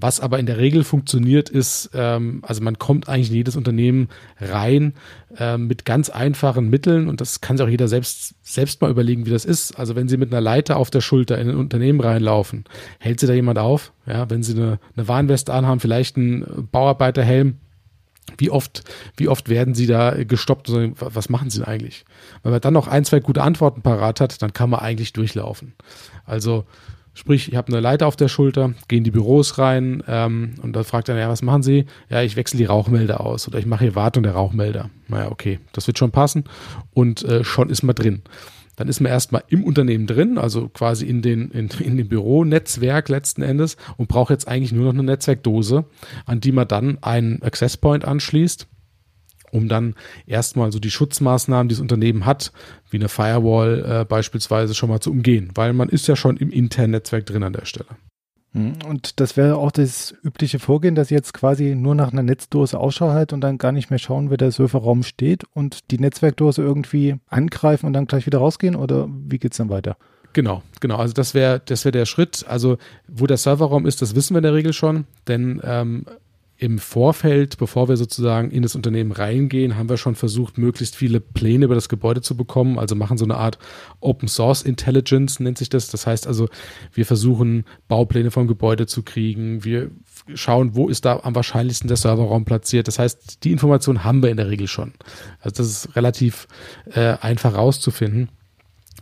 Was 0.00 0.20
aber 0.20 0.38
in 0.38 0.46
der 0.46 0.58
Regel 0.58 0.84
funktioniert, 0.84 1.48
ist, 1.48 1.90
ähm, 1.92 2.40
also 2.42 2.62
man 2.62 2.78
kommt 2.78 3.08
eigentlich 3.08 3.30
in 3.30 3.36
jedes 3.36 3.56
Unternehmen 3.56 4.08
rein 4.40 4.94
ähm, 5.36 5.66
mit 5.66 5.84
ganz 5.84 6.08
einfachen 6.08 6.70
Mitteln 6.70 7.08
und 7.08 7.20
das 7.20 7.40
kann 7.40 7.56
sich 7.56 7.66
auch 7.66 7.70
jeder 7.70 7.88
selbst, 7.88 8.34
selbst 8.42 8.80
mal 8.80 8.92
überlegen, 8.92 9.26
wie 9.26 9.30
das 9.30 9.44
ist. 9.44 9.76
Also 9.76 9.96
wenn 9.96 10.08
Sie 10.08 10.16
mit 10.16 10.32
einer 10.32 10.40
Leiter 10.40 10.76
auf 10.76 10.90
der 10.90 11.00
Schulter 11.00 11.36
in 11.38 11.50
ein 11.50 11.56
Unternehmen 11.56 12.00
reinlaufen, 12.00 12.64
hält 13.00 13.18
Sie 13.18 13.26
da 13.26 13.32
jemand 13.32 13.58
auf? 13.58 13.92
Ja, 14.06 14.30
wenn 14.30 14.44
Sie 14.44 14.54
eine, 14.54 14.78
eine 14.96 15.08
Warnweste 15.08 15.52
anhaben, 15.52 15.80
vielleicht 15.80 16.16
einen 16.16 16.68
Bauarbeiterhelm, 16.70 17.56
wie 18.36 18.50
oft, 18.50 18.84
wie 19.16 19.28
oft 19.28 19.48
werden 19.48 19.74
sie 19.74 19.86
da 19.86 20.22
gestoppt 20.22 20.70
was 20.70 21.28
machen 21.28 21.50
sie 21.50 21.60
denn 21.60 21.66
eigentlich? 21.66 22.04
Wenn 22.42 22.52
man 22.52 22.60
dann 22.60 22.74
noch 22.74 22.86
ein, 22.86 23.04
zwei 23.04 23.20
gute 23.20 23.42
Antworten 23.42 23.80
parat 23.80 24.20
hat, 24.20 24.42
dann 24.42 24.52
kann 24.52 24.68
man 24.70 24.80
eigentlich 24.80 25.14
durchlaufen. 25.14 25.74
Also 26.26 26.66
Sprich, 27.18 27.48
ich 27.48 27.56
habe 27.56 27.72
eine 27.72 27.80
Leiter 27.80 28.06
auf 28.06 28.14
der 28.14 28.28
Schulter, 28.28 28.74
gehe 28.86 28.98
in 28.98 29.02
die 29.02 29.10
Büros 29.10 29.58
rein 29.58 30.04
ähm, 30.06 30.54
und 30.62 30.76
da 30.76 30.84
fragt 30.84 31.08
er, 31.08 31.18
ja, 31.18 31.28
was 31.28 31.42
machen 31.42 31.64
Sie? 31.64 31.86
Ja, 32.08 32.22
ich 32.22 32.36
wechsle 32.36 32.58
die 32.58 32.64
Rauchmelder 32.64 33.20
aus 33.20 33.48
oder 33.48 33.58
ich 33.58 33.66
mache 33.66 33.82
hier 33.82 33.96
Wartung 33.96 34.22
der 34.22 34.34
Rauchmelder. 34.34 34.88
Naja, 35.08 35.28
okay, 35.28 35.58
das 35.72 35.88
wird 35.88 35.98
schon 35.98 36.12
passen 36.12 36.44
und 36.94 37.24
äh, 37.24 37.42
schon 37.42 37.70
ist 37.70 37.82
man 37.82 37.96
drin. 37.96 38.22
Dann 38.76 38.86
ist 38.86 39.00
man 39.00 39.10
erstmal 39.10 39.42
im 39.48 39.64
Unternehmen 39.64 40.06
drin, 40.06 40.38
also 40.38 40.68
quasi 40.68 41.06
in, 41.06 41.20
den, 41.20 41.50
in, 41.50 41.68
in 41.80 41.96
dem 41.96 42.06
Büronetzwerk 42.06 43.08
letzten 43.08 43.42
Endes 43.42 43.76
und 43.96 44.06
braucht 44.06 44.30
jetzt 44.30 44.46
eigentlich 44.46 44.70
nur 44.70 44.84
noch 44.84 44.92
eine 44.92 45.02
Netzwerkdose, 45.02 45.86
an 46.24 46.38
die 46.38 46.52
man 46.52 46.68
dann 46.68 46.98
einen 47.02 47.42
Access 47.42 47.76
Point 47.78 48.04
anschließt 48.04 48.68
um 49.52 49.68
dann 49.68 49.94
erstmal 50.26 50.72
so 50.72 50.78
die 50.78 50.90
Schutzmaßnahmen, 50.90 51.68
die 51.68 51.74
das 51.74 51.80
Unternehmen 51.80 52.26
hat, 52.26 52.52
wie 52.90 52.98
eine 52.98 53.08
Firewall 53.08 53.84
äh, 54.00 54.04
beispielsweise, 54.04 54.74
schon 54.74 54.88
mal 54.88 55.00
zu 55.00 55.10
umgehen, 55.10 55.50
weil 55.54 55.72
man 55.72 55.88
ist 55.88 56.08
ja 56.08 56.16
schon 56.16 56.36
im 56.36 56.50
internen 56.50 56.92
Netzwerk 56.92 57.26
drin 57.26 57.42
an 57.42 57.52
der 57.52 57.64
Stelle. 57.64 57.88
Hm, 58.52 58.74
und 58.86 59.20
das 59.20 59.36
wäre 59.36 59.56
auch 59.56 59.70
das 59.70 60.14
übliche 60.22 60.58
Vorgehen, 60.58 60.94
dass 60.94 61.08
Sie 61.08 61.14
jetzt 61.14 61.34
quasi 61.34 61.74
nur 61.74 61.94
nach 61.94 62.12
einer 62.12 62.22
Netzdose 62.22 62.78
Ausschau 62.78 63.10
halten 63.10 63.34
und 63.34 63.40
dann 63.42 63.58
gar 63.58 63.72
nicht 63.72 63.90
mehr 63.90 63.98
schauen, 63.98 64.30
wer 64.30 64.38
der 64.38 64.52
Serverraum 64.52 65.02
steht 65.02 65.44
und 65.52 65.90
die 65.90 65.98
Netzwerkdose 65.98 66.62
irgendwie 66.62 67.16
angreifen 67.26 67.86
und 67.86 67.92
dann 67.92 68.06
gleich 68.06 68.26
wieder 68.26 68.38
rausgehen 68.38 68.74
oder 68.74 69.06
wie 69.08 69.38
geht 69.38 69.52
es 69.52 69.58
dann 69.58 69.68
weiter? 69.68 69.96
Genau, 70.32 70.62
genau. 70.80 70.96
Also 70.96 71.14
das 71.14 71.34
wäre 71.34 71.60
das 71.64 71.84
wäre 71.84 71.92
der 71.92 72.06
Schritt. 72.06 72.46
Also 72.48 72.78
wo 73.06 73.26
der 73.26 73.36
Serverraum 73.36 73.86
ist, 73.86 74.02
das 74.02 74.14
wissen 74.14 74.34
wir 74.34 74.38
in 74.38 74.44
der 74.44 74.54
Regel 74.54 74.72
schon, 74.72 75.04
denn 75.26 75.60
ähm, 75.64 76.04
im 76.60 76.80
Vorfeld, 76.80 77.56
bevor 77.56 77.88
wir 77.88 77.96
sozusagen 77.96 78.50
in 78.50 78.62
das 78.62 78.74
Unternehmen 78.74 79.12
reingehen, 79.12 79.76
haben 79.76 79.88
wir 79.88 79.96
schon 79.96 80.16
versucht, 80.16 80.58
möglichst 80.58 80.96
viele 80.96 81.20
Pläne 81.20 81.66
über 81.66 81.76
das 81.76 81.88
Gebäude 81.88 82.20
zu 82.20 82.36
bekommen. 82.36 82.80
Also 82.80 82.96
machen 82.96 83.16
so 83.16 83.24
eine 83.24 83.36
Art 83.36 83.58
Open 84.00 84.26
Source 84.26 84.62
Intelligence, 84.62 85.38
nennt 85.38 85.56
sich 85.56 85.68
das. 85.68 85.86
Das 85.86 86.08
heißt 86.08 86.26
also, 86.26 86.48
wir 86.92 87.06
versuchen, 87.06 87.64
Baupläne 87.86 88.32
vom 88.32 88.48
Gebäude 88.48 88.86
zu 88.86 89.04
kriegen. 89.04 89.64
Wir 89.64 89.92
schauen, 90.34 90.74
wo 90.74 90.88
ist 90.88 91.04
da 91.04 91.20
am 91.22 91.36
wahrscheinlichsten 91.36 91.86
der 91.86 91.96
Serverraum 91.96 92.44
platziert. 92.44 92.88
Das 92.88 92.98
heißt, 92.98 93.44
die 93.44 93.52
Information 93.52 94.02
haben 94.02 94.20
wir 94.20 94.30
in 94.30 94.36
der 94.36 94.50
Regel 94.50 94.66
schon. 94.66 94.94
Also 95.40 95.62
das 95.62 95.68
ist 95.68 95.96
relativ 95.96 96.48
äh, 96.92 97.18
einfach 97.20 97.54
rauszufinden. 97.54 98.30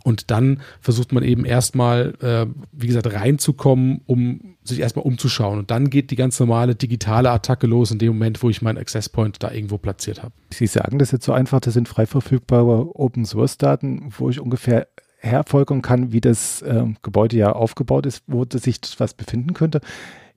Und 0.04 0.30
dann 0.30 0.60
versucht 0.80 1.12
man 1.12 1.24
eben 1.24 1.44
erstmal, 1.44 2.14
äh, 2.20 2.46
wie 2.72 2.86
gesagt, 2.86 3.12
reinzukommen, 3.12 4.02
um 4.06 4.56
sich 4.62 4.80
erstmal 4.80 5.04
umzuschauen. 5.04 5.58
Und 5.58 5.70
dann 5.70 5.90
geht 5.90 6.10
die 6.10 6.16
ganz 6.16 6.38
normale 6.38 6.74
digitale 6.74 7.30
Attacke 7.30 7.66
los 7.66 7.90
in 7.90 7.98
dem 7.98 8.12
Moment, 8.12 8.42
wo 8.42 8.50
ich 8.50 8.62
meinen 8.62 8.78
Access 8.78 9.08
Point 9.08 9.42
da 9.42 9.50
irgendwo 9.50 9.78
platziert 9.78 10.22
habe. 10.22 10.32
Sie 10.52 10.66
sagen 10.66 10.98
das 10.98 11.10
jetzt 11.10 11.24
so 11.24 11.32
einfach, 11.32 11.60
das 11.60 11.74
sind 11.74 11.88
frei 11.88 12.06
verfügbare 12.06 12.94
Open 12.96 13.24
Source 13.24 13.58
Daten, 13.58 14.12
wo 14.16 14.30
ich 14.30 14.40
ungefähr 14.40 14.88
herfolgern 15.18 15.82
kann, 15.82 16.12
wie 16.12 16.20
das 16.20 16.62
äh, 16.62 16.84
Gebäude 17.02 17.36
ja 17.36 17.52
aufgebaut 17.52 18.06
ist, 18.06 18.22
wo 18.26 18.44
sich 18.50 18.80
was 18.98 19.14
befinden 19.14 19.54
könnte. 19.54 19.80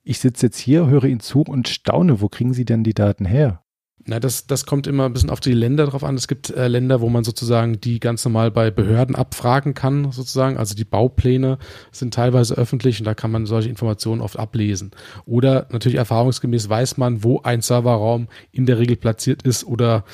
Ich 0.02 0.18
sitze 0.18 0.46
jetzt 0.46 0.58
hier, 0.58 0.86
höre 0.86 1.04
Ihnen 1.04 1.20
zu 1.20 1.42
und 1.42 1.68
staune, 1.68 2.20
wo 2.20 2.28
kriegen 2.28 2.54
Sie 2.54 2.64
denn 2.64 2.82
die 2.82 2.94
Daten 2.94 3.24
her? 3.24 3.62
Na, 4.06 4.18
das, 4.18 4.46
das 4.46 4.64
kommt 4.64 4.86
immer 4.86 5.04
ein 5.04 5.12
bisschen 5.12 5.28
auf 5.28 5.40
die 5.40 5.52
Länder 5.52 5.86
drauf 5.86 6.04
an. 6.04 6.14
Es 6.14 6.26
gibt 6.26 6.50
äh, 6.50 6.68
Länder, 6.68 7.02
wo 7.02 7.10
man 7.10 7.22
sozusagen 7.22 7.80
die 7.80 8.00
ganz 8.00 8.24
normal 8.24 8.50
bei 8.50 8.70
Behörden 8.70 9.14
abfragen 9.14 9.74
kann, 9.74 10.10
sozusagen. 10.10 10.56
Also 10.56 10.74
die 10.74 10.84
Baupläne 10.84 11.58
sind 11.92 12.14
teilweise 12.14 12.54
öffentlich 12.54 12.98
und 12.98 13.04
da 13.04 13.14
kann 13.14 13.30
man 13.30 13.44
solche 13.44 13.68
Informationen 13.68 14.22
oft 14.22 14.38
ablesen. 14.38 14.92
Oder 15.26 15.66
natürlich 15.70 15.98
erfahrungsgemäß 15.98 16.68
weiß 16.70 16.96
man, 16.96 17.22
wo 17.22 17.42
ein 17.42 17.60
Serverraum 17.60 18.28
in 18.52 18.64
der 18.64 18.78
Regel 18.78 18.96
platziert 18.96 19.42
ist 19.42 19.64
oder 19.64 20.04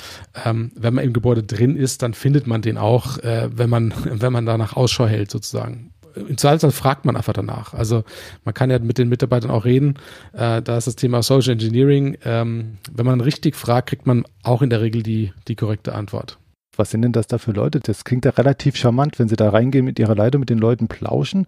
ähm, 0.44 0.72
wenn 0.74 0.94
man 0.94 1.04
im 1.04 1.12
Gebäude 1.12 1.44
drin 1.44 1.76
ist, 1.76 2.02
dann 2.02 2.12
findet 2.12 2.46
man 2.48 2.62
den 2.62 2.78
auch, 2.78 3.18
äh, 3.18 3.48
wenn 3.52 3.70
man, 3.70 3.94
wenn 4.04 4.32
man 4.32 4.46
danach 4.46 4.76
Ausschau 4.76 5.06
hält, 5.06 5.30
sozusagen. 5.30 5.92
Im 6.16 6.38
Zweifelsfall 6.38 6.72
fragt 6.72 7.04
man 7.04 7.16
einfach 7.16 7.32
danach. 7.32 7.74
Also 7.74 8.04
man 8.44 8.54
kann 8.54 8.70
ja 8.70 8.78
mit 8.78 8.98
den 8.98 9.08
Mitarbeitern 9.08 9.50
auch 9.50 9.64
reden. 9.64 9.94
Äh, 10.32 10.62
da 10.62 10.76
ist 10.76 10.86
das 10.86 10.96
Thema 10.96 11.22
Social 11.22 11.52
Engineering. 11.52 12.16
Ähm, 12.24 12.78
wenn 12.90 13.06
man 13.06 13.20
richtig 13.20 13.56
fragt, 13.56 13.90
kriegt 13.90 14.06
man 14.06 14.24
auch 14.42 14.62
in 14.62 14.70
der 14.70 14.80
Regel 14.80 15.02
die, 15.02 15.32
die 15.48 15.56
korrekte 15.56 15.94
Antwort. 15.94 16.38
Was 16.76 16.90
sind 16.90 17.02
denn 17.02 17.12
das 17.12 17.26
da 17.26 17.38
für 17.38 17.52
Leute? 17.52 17.80
Das 17.80 18.04
klingt 18.04 18.24
ja 18.24 18.32
relativ 18.32 18.76
charmant, 18.76 19.18
wenn 19.18 19.28
Sie 19.28 19.36
da 19.36 19.48
reingehen 19.48 19.84
mit 19.84 19.98
Ihrer 19.98 20.14
Leiter, 20.14 20.38
mit 20.38 20.50
den 20.50 20.58
Leuten 20.58 20.88
plauschen. 20.88 21.46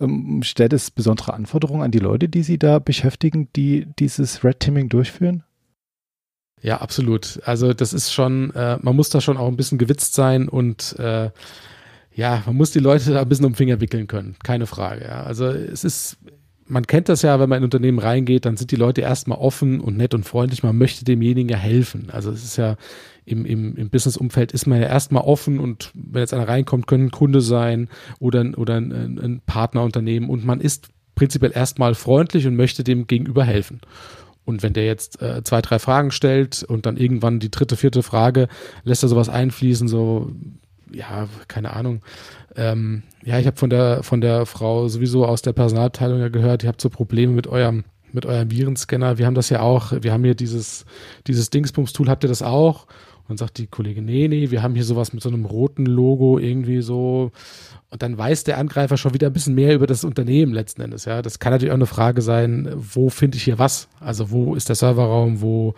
Ähm, 0.00 0.42
stellt 0.42 0.72
es 0.72 0.90
besondere 0.90 1.34
Anforderungen 1.34 1.82
an 1.82 1.90
die 1.90 1.98
Leute, 1.98 2.28
die 2.28 2.42
Sie 2.42 2.58
da 2.58 2.78
beschäftigen, 2.78 3.48
die 3.54 3.86
dieses 3.98 4.44
Red 4.44 4.60
Teaming 4.60 4.88
durchführen? 4.88 5.42
Ja, 6.60 6.80
absolut. 6.80 7.40
Also 7.44 7.72
das 7.72 7.92
ist 7.92 8.12
schon, 8.12 8.52
äh, 8.54 8.78
man 8.80 8.96
muss 8.96 9.10
da 9.10 9.20
schon 9.20 9.36
auch 9.36 9.48
ein 9.48 9.56
bisschen 9.56 9.78
gewitzt 9.78 10.14
sein 10.14 10.48
und 10.48 10.98
äh, 10.98 11.30
ja, 12.18 12.42
man 12.46 12.56
muss 12.56 12.72
die 12.72 12.80
Leute 12.80 13.12
da 13.12 13.22
ein 13.22 13.28
bisschen 13.28 13.44
um 13.44 13.52
den 13.52 13.56
Finger 13.56 13.80
wickeln 13.80 14.08
können, 14.08 14.34
keine 14.42 14.66
Frage. 14.66 15.04
Ja. 15.04 15.22
Also 15.22 15.46
es 15.46 15.84
ist, 15.84 16.18
man 16.66 16.84
kennt 16.84 17.08
das 17.08 17.22
ja, 17.22 17.38
wenn 17.38 17.48
man 17.48 17.58
in 17.58 17.60
ein 17.60 17.66
Unternehmen 17.66 18.00
reingeht, 18.00 18.44
dann 18.44 18.56
sind 18.56 18.72
die 18.72 18.76
Leute 18.76 19.02
erstmal 19.02 19.38
offen 19.38 19.80
und 19.80 19.96
nett 19.96 20.14
und 20.14 20.24
freundlich, 20.24 20.64
man 20.64 20.76
möchte 20.76 21.04
demjenigen 21.04 21.48
ja 21.48 21.56
helfen. 21.56 22.08
Also 22.10 22.32
es 22.32 22.42
ist 22.42 22.56
ja 22.56 22.74
im, 23.24 23.46
im, 23.46 23.76
im 23.76 23.88
Business-Umfeld 23.88 24.50
ist 24.50 24.66
man 24.66 24.80
ja 24.80 24.88
erstmal 24.88 25.22
offen 25.22 25.60
und 25.60 25.92
wenn 25.94 26.18
jetzt 26.18 26.34
einer 26.34 26.48
reinkommt, 26.48 26.88
können 26.88 27.04
ein 27.04 27.10
Kunde 27.12 27.40
sein 27.40 27.88
oder, 28.18 28.44
oder 28.56 28.78
ein, 28.78 28.90
ein 29.20 29.40
Partnerunternehmen 29.46 30.28
und 30.28 30.44
man 30.44 30.60
ist 30.60 30.88
prinzipiell 31.14 31.52
erstmal 31.54 31.94
freundlich 31.94 32.48
und 32.48 32.56
möchte 32.56 32.82
dem 32.82 33.06
gegenüber 33.06 33.44
helfen. 33.44 33.80
Und 34.44 34.64
wenn 34.64 34.72
der 34.72 34.86
jetzt 34.86 35.22
äh, 35.22 35.44
zwei, 35.44 35.62
drei 35.62 35.78
Fragen 35.78 36.10
stellt 36.10 36.64
und 36.64 36.84
dann 36.84 36.96
irgendwann 36.96 37.38
die 37.38 37.50
dritte, 37.52 37.76
vierte 37.76 38.02
Frage, 38.02 38.48
lässt 38.82 39.04
er 39.04 39.08
sowas 39.08 39.28
einfließen, 39.28 39.86
so, 39.86 40.32
ja, 40.92 41.28
keine 41.48 41.72
Ahnung. 41.74 42.02
Ähm, 42.56 43.02
ja, 43.24 43.38
ich 43.38 43.46
habe 43.46 43.56
von 43.56 43.70
der, 43.70 44.02
von 44.02 44.20
der 44.20 44.46
Frau 44.46 44.88
sowieso 44.88 45.26
aus 45.26 45.42
der 45.42 45.52
Personalabteilung 45.52 46.20
ja 46.20 46.28
gehört, 46.28 46.62
ihr 46.62 46.68
habt 46.68 46.80
so 46.80 46.90
Probleme 46.90 47.32
mit 47.32 47.46
eurem, 47.46 47.84
mit 48.12 48.26
eurem 48.26 48.50
Virenscanner. 48.50 49.18
Wir 49.18 49.26
haben 49.26 49.34
das 49.34 49.50
ja 49.50 49.60
auch, 49.60 49.92
wir 50.00 50.12
haben 50.12 50.24
hier 50.24 50.34
dieses, 50.34 50.84
dieses 51.26 51.50
Dingsbums-Tool, 51.50 52.08
habt 52.08 52.24
ihr 52.24 52.28
das 52.28 52.42
auch? 52.42 52.86
Und 53.28 53.38
sagt 53.38 53.58
die 53.58 53.66
Kollegin, 53.66 54.06
nee, 54.06 54.26
nee, 54.26 54.50
wir 54.50 54.62
haben 54.62 54.74
hier 54.74 54.84
sowas 54.84 55.12
mit 55.12 55.22
so 55.22 55.28
einem 55.28 55.44
roten 55.44 55.84
Logo 55.84 56.38
irgendwie 56.38 56.80
so. 56.80 57.30
Und 57.90 58.02
dann 58.02 58.18
weiß 58.18 58.44
der 58.44 58.58
Angreifer 58.58 58.98
schon 58.98 59.14
wieder 59.14 59.28
ein 59.28 59.32
bisschen 59.32 59.54
mehr 59.54 59.74
über 59.74 59.86
das 59.86 60.04
Unternehmen 60.04 60.52
letzten 60.52 60.82
Endes. 60.82 61.06
Ja, 61.06 61.22
das 61.22 61.38
kann 61.38 61.52
natürlich 61.52 61.72
auch 61.72 61.76
eine 61.76 61.86
Frage 61.86 62.20
sein, 62.20 62.68
wo 62.76 63.08
finde 63.08 63.38
ich 63.38 63.44
hier 63.44 63.58
was? 63.58 63.88
Also 63.98 64.30
wo 64.30 64.54
ist 64.54 64.68
der 64.68 64.76
Serverraum, 64.76 65.40
wo 65.40 65.74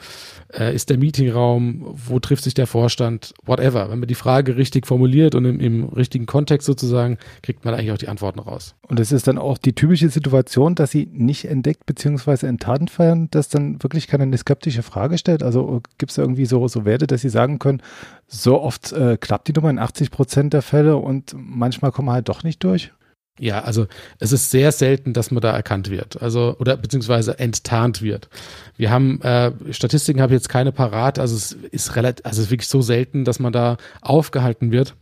äh, 0.52 0.74
ist 0.74 0.90
der 0.90 0.98
Meetingraum, 0.98 1.94
wo 2.08 2.18
trifft 2.18 2.42
sich 2.42 2.54
der 2.54 2.66
Vorstand, 2.66 3.32
whatever. 3.44 3.90
Wenn 3.90 4.00
man 4.00 4.08
die 4.08 4.16
Frage 4.16 4.56
richtig 4.56 4.88
formuliert 4.88 5.36
und 5.36 5.44
im, 5.44 5.60
im 5.60 5.84
richtigen 5.84 6.26
Kontext 6.26 6.66
sozusagen, 6.66 7.16
kriegt 7.42 7.64
man 7.64 7.74
eigentlich 7.74 7.92
auch 7.92 7.98
die 7.98 8.08
Antworten 8.08 8.40
raus. 8.40 8.74
Und 8.88 8.98
es 8.98 9.12
ist 9.12 9.28
dann 9.28 9.38
auch 9.38 9.56
die 9.56 9.74
typische 9.74 10.08
Situation, 10.08 10.74
dass 10.74 10.90
sie 10.90 11.08
nicht 11.12 11.44
entdeckt 11.44 11.86
bzw. 11.86 12.46
enttarnt 12.46 12.98
werden, 12.98 13.30
dass 13.30 13.48
dann 13.48 13.80
wirklich 13.84 14.08
keiner 14.08 14.24
eine 14.24 14.36
skeptische 14.36 14.82
Frage 14.82 15.16
stellt. 15.16 15.44
Also 15.44 15.80
gibt 15.98 16.10
es 16.10 16.18
irgendwie 16.18 16.46
so, 16.46 16.66
so 16.66 16.84
Werte, 16.84 17.06
dass 17.06 17.20
sie 17.20 17.28
sagen 17.28 17.60
können, 17.60 17.82
so 18.30 18.60
oft 18.60 18.92
äh, 18.92 19.16
klappt 19.16 19.48
die 19.48 19.52
Nummer 19.52 19.70
in 19.70 19.78
80 19.78 20.10
Prozent 20.10 20.52
der 20.52 20.62
Fälle 20.62 20.96
und 20.96 21.34
manchmal 21.36 21.90
kommen 21.90 22.08
wir 22.08 22.12
halt 22.12 22.28
doch 22.28 22.44
nicht 22.44 22.62
durch? 22.62 22.92
Ja, 23.38 23.62
also 23.62 23.86
es 24.18 24.32
ist 24.32 24.50
sehr 24.50 24.70
selten, 24.70 25.14
dass 25.14 25.30
man 25.30 25.40
da 25.40 25.50
erkannt 25.50 25.90
wird, 25.90 26.20
also 26.20 26.56
oder 26.58 26.76
beziehungsweise 26.76 27.38
enttarnt 27.38 28.02
wird. 28.02 28.28
Wir 28.76 28.90
haben 28.90 29.20
äh, 29.22 29.52
Statistiken 29.70 30.20
habe 30.20 30.34
ich 30.34 30.40
jetzt 30.40 30.50
keine 30.50 30.72
parat, 30.72 31.18
also 31.18 31.34
es 31.34 31.52
ist 31.52 31.96
relativ, 31.96 32.26
also 32.26 32.40
es 32.40 32.46
ist 32.46 32.50
wirklich 32.50 32.68
so 32.68 32.82
selten, 32.82 33.24
dass 33.24 33.40
man 33.40 33.52
da 33.52 33.78
aufgehalten 34.02 34.72
wird. 34.72 34.94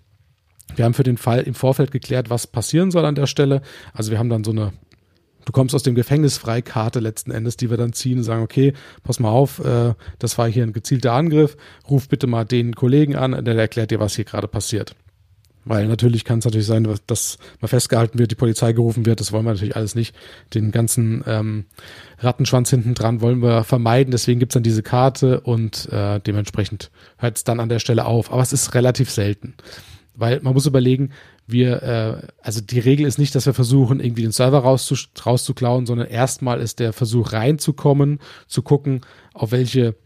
Wir 0.77 0.85
haben 0.85 0.95
für 0.95 1.03
den 1.03 1.17
Fall 1.17 1.41
im 1.41 1.55
Vorfeld 1.55 1.91
geklärt, 1.91 2.31
was 2.31 2.47
passieren 2.47 2.91
soll 2.91 3.05
an 3.05 3.17
der 3.17 3.27
Stelle. 3.27 3.63
Also 3.93 4.11
wir 4.11 4.19
haben 4.19 4.29
dann 4.29 4.45
so 4.45 4.53
eine 4.53 4.73
du 5.49 5.53
kommst 5.53 5.75
aus 5.75 5.83
dem 5.83 5.95
Gefängnis 5.95 6.37
frei 6.37 6.61
Karte 6.61 7.01
letzten 7.01 7.31
Endes, 7.31 7.57
die 7.57 7.71
wir 7.71 7.79
dann 7.79 7.95
ziehen 7.95 8.19
und 8.19 8.25
sagen, 8.25 8.43
okay, 8.43 8.75
pass 9.03 9.19
mal 9.19 9.31
auf, 9.31 9.65
äh, 9.65 9.95
das 10.19 10.37
war 10.37 10.47
hier 10.47 10.63
ein 10.63 10.75
gezielter 10.75 11.15
Angriff, 11.15 11.57
ruf 11.89 12.07
bitte 12.07 12.27
mal 12.27 12.45
den 12.45 12.75
Kollegen 12.75 13.17
an, 13.17 13.45
der 13.45 13.57
erklärt 13.57 13.91
dir, 13.91 13.99
was 13.99 14.15
hier 14.15 14.27
gerade 14.27 14.47
passiert. 14.47 14.95
Weil 15.65 15.87
natürlich 15.87 16.25
kann 16.25 16.39
es 16.39 16.45
natürlich 16.45 16.67
sein, 16.67 16.87
dass 17.07 17.39
mal 17.61 17.69
festgehalten 17.69 18.19
wird, 18.19 18.31
die 18.31 18.37
Polizei 18.37 18.73
gerufen 18.73 19.07
wird. 19.07 19.21
Das 19.21 19.33
wollen 19.33 19.45
wir 19.45 19.53
natürlich 19.53 19.77
alles 19.77 19.95
nicht. 19.95 20.15
Den 20.55 20.71
ganzen 20.71 21.25
ähm, 21.27 21.65
Rattenschwanz 22.19 22.71
hinten 22.71 22.95
dran 22.95 23.21
wollen 23.21 23.43
wir 23.43 23.65
vermeiden. 23.65 24.11
Deswegen 24.11 24.41
gibt's 24.41 24.55
dann 24.55 24.63
diese 24.63 24.83
Karte 24.83 25.41
und 25.41 25.91
äh, 25.93 26.21
dementsprechend 26.21 26.91
hört 27.19 27.37
es 27.37 27.45
dann 27.45 27.61
an 27.61 27.69
der 27.69 27.81
Stelle 27.81 28.07
auf. 28.07 28.33
Aber 28.33 28.41
es 28.41 28.55
ist 28.55 28.75
relativ 28.75 29.11
selten. 29.11 29.55
Weil 30.15 30.41
man 30.41 30.55
muss 30.55 30.65
überlegen, 30.65 31.11
wir, 31.49 31.83
äh, 31.83 32.27
also 32.43 32.61
die 32.61 32.79
Regel 32.79 33.07
ist 33.07 33.19
nicht, 33.19 33.35
dass 33.35 33.47
wir 33.47 33.55
versuchen, 33.55 34.01
irgendwie 34.01 34.23
den 34.23 34.33
Server 34.33 34.59
rauszu 34.59 34.95
rauszuklauen, 35.25 35.87
sondern 35.87 36.07
erstmal 36.07 36.61
ist 36.61 36.79
der 36.79 36.93
Versuch 36.93 37.33
reinzukommen, 37.33 38.21
zu 38.47 38.63
gucken, 38.63 39.01
auf 39.33 39.51
welche 39.51 39.97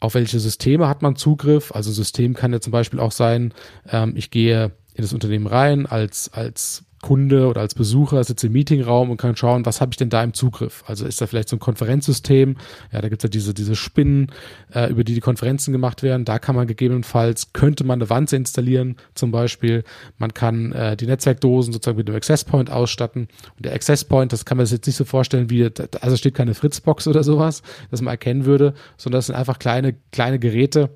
auf 0.00 0.14
welche 0.14 0.38
Systeme 0.38 0.88
hat 0.88 1.02
man 1.02 1.16
Zugriff. 1.16 1.72
Also 1.72 1.90
System 1.90 2.34
kann 2.34 2.52
ja 2.52 2.60
zum 2.60 2.70
Beispiel 2.70 3.00
auch 3.00 3.10
sein, 3.10 3.52
ähm, 3.88 4.12
ich 4.16 4.30
gehe 4.30 4.70
in 4.94 5.02
das 5.02 5.12
Unternehmen 5.12 5.48
rein 5.48 5.86
als, 5.86 6.32
als 6.32 6.84
Kunde 7.00 7.46
oder 7.46 7.60
als 7.60 7.74
Besucher, 7.74 8.22
sitze 8.24 8.48
im 8.48 8.52
Meetingraum 8.52 9.10
und 9.10 9.16
kann 9.16 9.36
schauen, 9.36 9.64
was 9.66 9.80
habe 9.80 9.92
ich 9.92 9.96
denn 9.96 10.10
da 10.10 10.22
im 10.22 10.34
Zugriff? 10.34 10.82
Also 10.86 11.06
ist 11.06 11.20
da 11.20 11.26
vielleicht 11.26 11.48
so 11.48 11.56
ein 11.56 11.60
Konferenzsystem? 11.60 12.56
Ja, 12.92 13.00
da 13.00 13.08
gibt 13.08 13.22
es 13.22 13.24
ja 13.24 13.30
diese, 13.30 13.54
diese 13.54 13.76
Spinnen, 13.76 14.32
äh, 14.72 14.90
über 14.90 15.04
die 15.04 15.14
die 15.14 15.20
Konferenzen 15.20 15.72
gemacht 15.72 16.02
werden. 16.02 16.24
Da 16.24 16.38
kann 16.38 16.56
man 16.56 16.66
gegebenenfalls, 16.66 17.52
könnte 17.52 17.84
man 17.84 18.00
eine 18.00 18.10
Wanze 18.10 18.36
installieren 18.36 18.96
zum 19.14 19.30
Beispiel. 19.30 19.84
Man 20.18 20.34
kann 20.34 20.72
äh, 20.72 20.96
die 20.96 21.06
Netzwerkdosen 21.06 21.72
sozusagen 21.72 21.98
mit 21.98 22.08
einem 22.08 22.16
Access 22.16 22.44
Point 22.44 22.70
ausstatten. 22.70 23.28
Und 23.56 23.64
der 23.64 23.74
Access 23.74 24.04
Point, 24.04 24.32
das 24.32 24.44
kann 24.44 24.56
man 24.56 24.66
sich 24.66 24.78
jetzt 24.78 24.86
nicht 24.86 24.96
so 24.96 25.04
vorstellen, 25.04 25.50
wie, 25.50 25.68
also 26.00 26.16
steht 26.16 26.34
keine 26.34 26.54
Fritzbox 26.54 27.06
oder 27.06 27.22
sowas, 27.22 27.62
dass 27.90 28.02
man 28.02 28.12
erkennen 28.12 28.44
würde, 28.44 28.74
sondern 28.96 29.18
das 29.18 29.26
sind 29.26 29.36
einfach 29.36 29.58
kleine, 29.58 29.94
kleine 30.10 30.38
Geräte, 30.38 30.90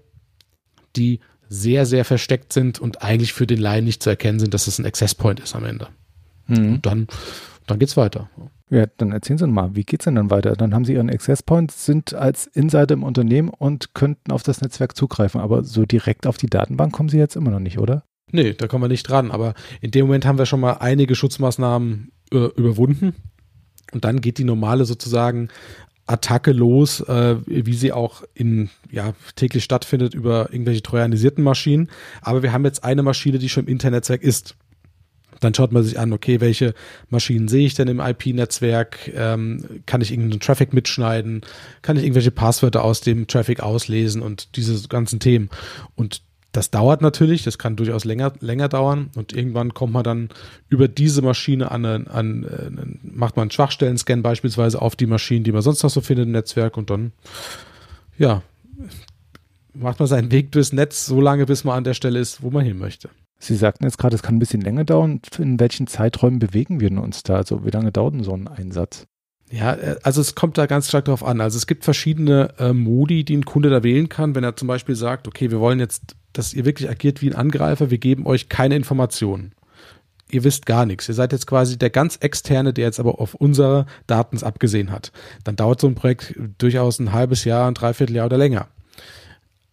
die 0.96 1.20
sehr, 1.52 1.84
sehr 1.84 2.04
versteckt 2.04 2.52
sind 2.52 2.78
und 2.78 3.02
eigentlich 3.02 3.34
für 3.34 3.46
den 3.46 3.60
Laien 3.60 3.84
nicht 3.84 4.02
zu 4.02 4.08
erkennen 4.08 4.40
sind, 4.40 4.54
dass 4.54 4.66
es 4.66 4.78
ein 4.78 4.86
Access 4.86 5.14
Point 5.14 5.38
ist 5.40 5.54
am 5.54 5.64
Ende. 5.64 5.88
Mhm. 6.46 6.74
Und 6.74 6.86
dann, 6.86 7.06
dann 7.66 7.78
geht's 7.78 7.96
weiter. 7.96 8.30
Ja, 8.70 8.86
dann 8.96 9.12
erzählen 9.12 9.38
Sie 9.38 9.46
mal, 9.46 9.76
wie 9.76 9.84
geht's 9.84 10.06
denn 10.06 10.14
dann 10.14 10.30
weiter? 10.30 10.56
Dann 10.56 10.74
haben 10.74 10.86
Sie 10.86 10.94
Ihren 10.94 11.10
Access 11.10 11.42
Point, 11.42 11.70
sind 11.70 12.14
als 12.14 12.46
Insider 12.46 12.94
im 12.94 13.02
Unternehmen 13.02 13.50
und 13.50 13.92
könnten 13.92 14.32
auf 14.32 14.42
das 14.42 14.62
Netzwerk 14.62 14.96
zugreifen, 14.96 15.42
aber 15.42 15.62
so 15.62 15.84
direkt 15.84 16.26
auf 16.26 16.38
die 16.38 16.46
Datenbank 16.46 16.92
kommen 16.92 17.10
Sie 17.10 17.18
jetzt 17.18 17.36
immer 17.36 17.50
noch 17.50 17.60
nicht, 17.60 17.78
oder? 17.78 18.04
Nee, 18.30 18.54
da 18.54 18.66
kommen 18.66 18.82
wir 18.82 18.88
nicht 18.88 19.06
dran, 19.06 19.30
aber 19.30 19.52
in 19.82 19.90
dem 19.90 20.06
Moment 20.06 20.24
haben 20.24 20.38
wir 20.38 20.46
schon 20.46 20.60
mal 20.60 20.74
einige 20.74 21.14
Schutzmaßnahmen 21.14 22.12
äh, 22.32 22.46
überwunden. 22.56 23.14
Und 23.92 24.04
dann 24.06 24.22
geht 24.22 24.38
die 24.38 24.44
normale 24.44 24.86
sozusagen 24.86 25.48
Attacke 26.06 26.52
los, 26.52 27.00
äh, 27.00 27.36
wie 27.46 27.74
sie 27.74 27.92
auch 27.92 28.22
in 28.34 28.70
ja 28.90 29.14
täglich 29.36 29.64
stattfindet 29.64 30.14
über 30.14 30.52
irgendwelche 30.52 30.82
trojanisierten 30.82 31.44
Maschinen. 31.44 31.90
Aber 32.20 32.42
wir 32.42 32.52
haben 32.52 32.64
jetzt 32.64 32.84
eine 32.84 33.02
Maschine, 33.02 33.38
die 33.38 33.48
schon 33.48 33.64
im 33.64 33.72
Internetnetzwerk 33.72 34.22
ist. 34.22 34.56
Dann 35.40 35.54
schaut 35.54 35.72
man 35.72 35.82
sich 35.82 35.98
an, 35.98 36.12
okay, 36.12 36.40
welche 36.40 36.74
Maschinen 37.08 37.48
sehe 37.48 37.66
ich 37.66 37.74
denn 37.74 37.88
im 37.88 38.00
IP-Netzwerk? 38.00 39.10
Ähm, 39.14 39.82
kann 39.86 40.00
ich 40.00 40.12
irgendeinen 40.12 40.40
Traffic 40.40 40.72
mitschneiden? 40.72 41.42
Kann 41.82 41.96
ich 41.96 42.04
irgendwelche 42.04 42.30
Passwörter 42.30 42.84
aus 42.84 43.00
dem 43.00 43.26
Traffic 43.26 43.60
auslesen 43.60 44.22
und 44.22 44.56
diese 44.56 44.86
ganzen 44.88 45.18
Themen? 45.18 45.50
Und 45.96 46.22
das 46.52 46.70
dauert 46.70 47.00
natürlich, 47.00 47.42
das 47.44 47.58
kann 47.58 47.76
durchaus 47.76 48.04
länger, 48.04 48.32
länger 48.40 48.68
dauern 48.68 49.10
und 49.16 49.32
irgendwann 49.32 49.72
kommt 49.72 49.94
man 49.94 50.04
dann 50.04 50.28
über 50.68 50.86
diese 50.86 51.22
Maschine 51.22 51.70
an, 51.70 51.84
an, 51.84 52.06
an 52.06 52.44
äh, 52.44 53.08
macht 53.08 53.36
man 53.36 53.44
einen 53.44 53.50
Schwachstellen-Scan 53.50 54.22
beispielsweise 54.22 54.80
auf 54.80 54.94
die 54.94 55.06
Maschinen, 55.06 55.44
die 55.44 55.52
man 55.52 55.62
sonst 55.62 55.82
noch 55.82 55.90
so 55.90 56.02
findet 56.02 56.26
im 56.26 56.32
Netzwerk 56.32 56.76
und 56.76 56.90
dann, 56.90 57.12
ja, 58.18 58.42
macht 59.72 59.98
man 59.98 60.06
seinen 60.06 60.30
Weg 60.30 60.52
durchs 60.52 60.72
Netz 60.72 61.06
so 61.06 61.20
lange, 61.20 61.46
bis 61.46 61.64
man 61.64 61.78
an 61.78 61.84
der 61.84 61.94
Stelle 61.94 62.18
ist, 62.18 62.42
wo 62.42 62.50
man 62.50 62.64
hin 62.64 62.78
möchte. 62.78 63.08
Sie 63.38 63.56
sagten 63.56 63.84
jetzt 63.84 63.98
gerade, 63.98 64.14
es 64.14 64.22
kann 64.22 64.36
ein 64.36 64.38
bisschen 64.38 64.60
länger 64.60 64.84
dauern. 64.84 65.20
In 65.38 65.58
welchen 65.58 65.86
Zeiträumen 65.86 66.38
bewegen 66.38 66.80
wir 66.80 66.92
uns 67.02 67.22
da? 67.24 67.36
Also 67.36 67.64
wie 67.64 67.70
lange 67.70 67.90
dauert 67.90 68.14
denn 68.14 68.22
so 68.22 68.34
ein 68.34 68.46
Einsatz? 68.46 69.06
Ja, 69.52 69.74
äh, 69.74 69.96
also 70.02 70.20
es 70.20 70.34
kommt 70.34 70.58
da 70.58 70.66
ganz 70.66 70.88
stark 70.88 71.04
darauf 71.04 71.22
an. 71.22 71.40
Also 71.40 71.56
es 71.56 71.68
gibt 71.68 71.84
verschiedene 71.84 72.54
äh, 72.58 72.72
Modi, 72.72 73.22
die 73.22 73.36
ein 73.36 73.44
Kunde 73.44 73.70
da 73.70 73.84
wählen 73.84 74.08
kann, 74.08 74.34
wenn 74.34 74.42
er 74.42 74.56
zum 74.56 74.66
Beispiel 74.66 74.96
sagt, 74.96 75.28
okay, 75.28 75.52
wir 75.52 75.60
wollen 75.60 75.78
jetzt 75.78 76.16
dass 76.32 76.54
ihr 76.54 76.64
wirklich 76.64 76.88
agiert 76.88 77.22
wie 77.22 77.30
ein 77.30 77.36
Angreifer. 77.36 77.90
Wir 77.90 77.98
geben 77.98 78.26
euch 78.26 78.48
keine 78.48 78.76
Informationen. 78.76 79.52
Ihr 80.30 80.44
wisst 80.44 80.64
gar 80.64 80.86
nichts. 80.86 81.08
Ihr 81.08 81.14
seid 81.14 81.32
jetzt 81.32 81.46
quasi 81.46 81.76
der 81.76 81.90
ganz 81.90 82.16
externe, 82.16 82.72
der 82.72 82.86
jetzt 82.86 83.00
aber 83.00 83.20
auf 83.20 83.34
unsere 83.34 83.86
Daten 84.06 84.42
abgesehen 84.42 84.90
hat. 84.90 85.12
Dann 85.44 85.56
dauert 85.56 85.80
so 85.80 85.86
ein 85.86 85.94
Projekt 85.94 86.34
durchaus 86.58 86.98
ein 86.98 87.12
halbes 87.12 87.44
Jahr, 87.44 87.68
ein 87.68 87.74
Dreivierteljahr 87.74 88.26
oder 88.26 88.38
länger. 88.38 88.68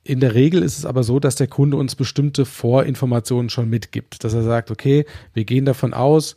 In 0.04 0.20
der 0.20 0.34
Regel 0.34 0.64
ist 0.64 0.78
es 0.78 0.86
aber 0.86 1.04
so, 1.04 1.20
dass 1.20 1.36
der 1.36 1.48
Kunde 1.48 1.78
uns 1.78 1.96
bestimmte 1.96 2.46
Vorinformationen 2.46 3.50
schon 3.50 3.70
mitgibt, 3.70 4.24
dass 4.24 4.34
er 4.34 4.44
sagt, 4.44 4.72
okay, 4.72 5.06
wir 5.34 5.46
gehen 5.46 5.66
davon 5.66 5.94
aus, 5.94 6.36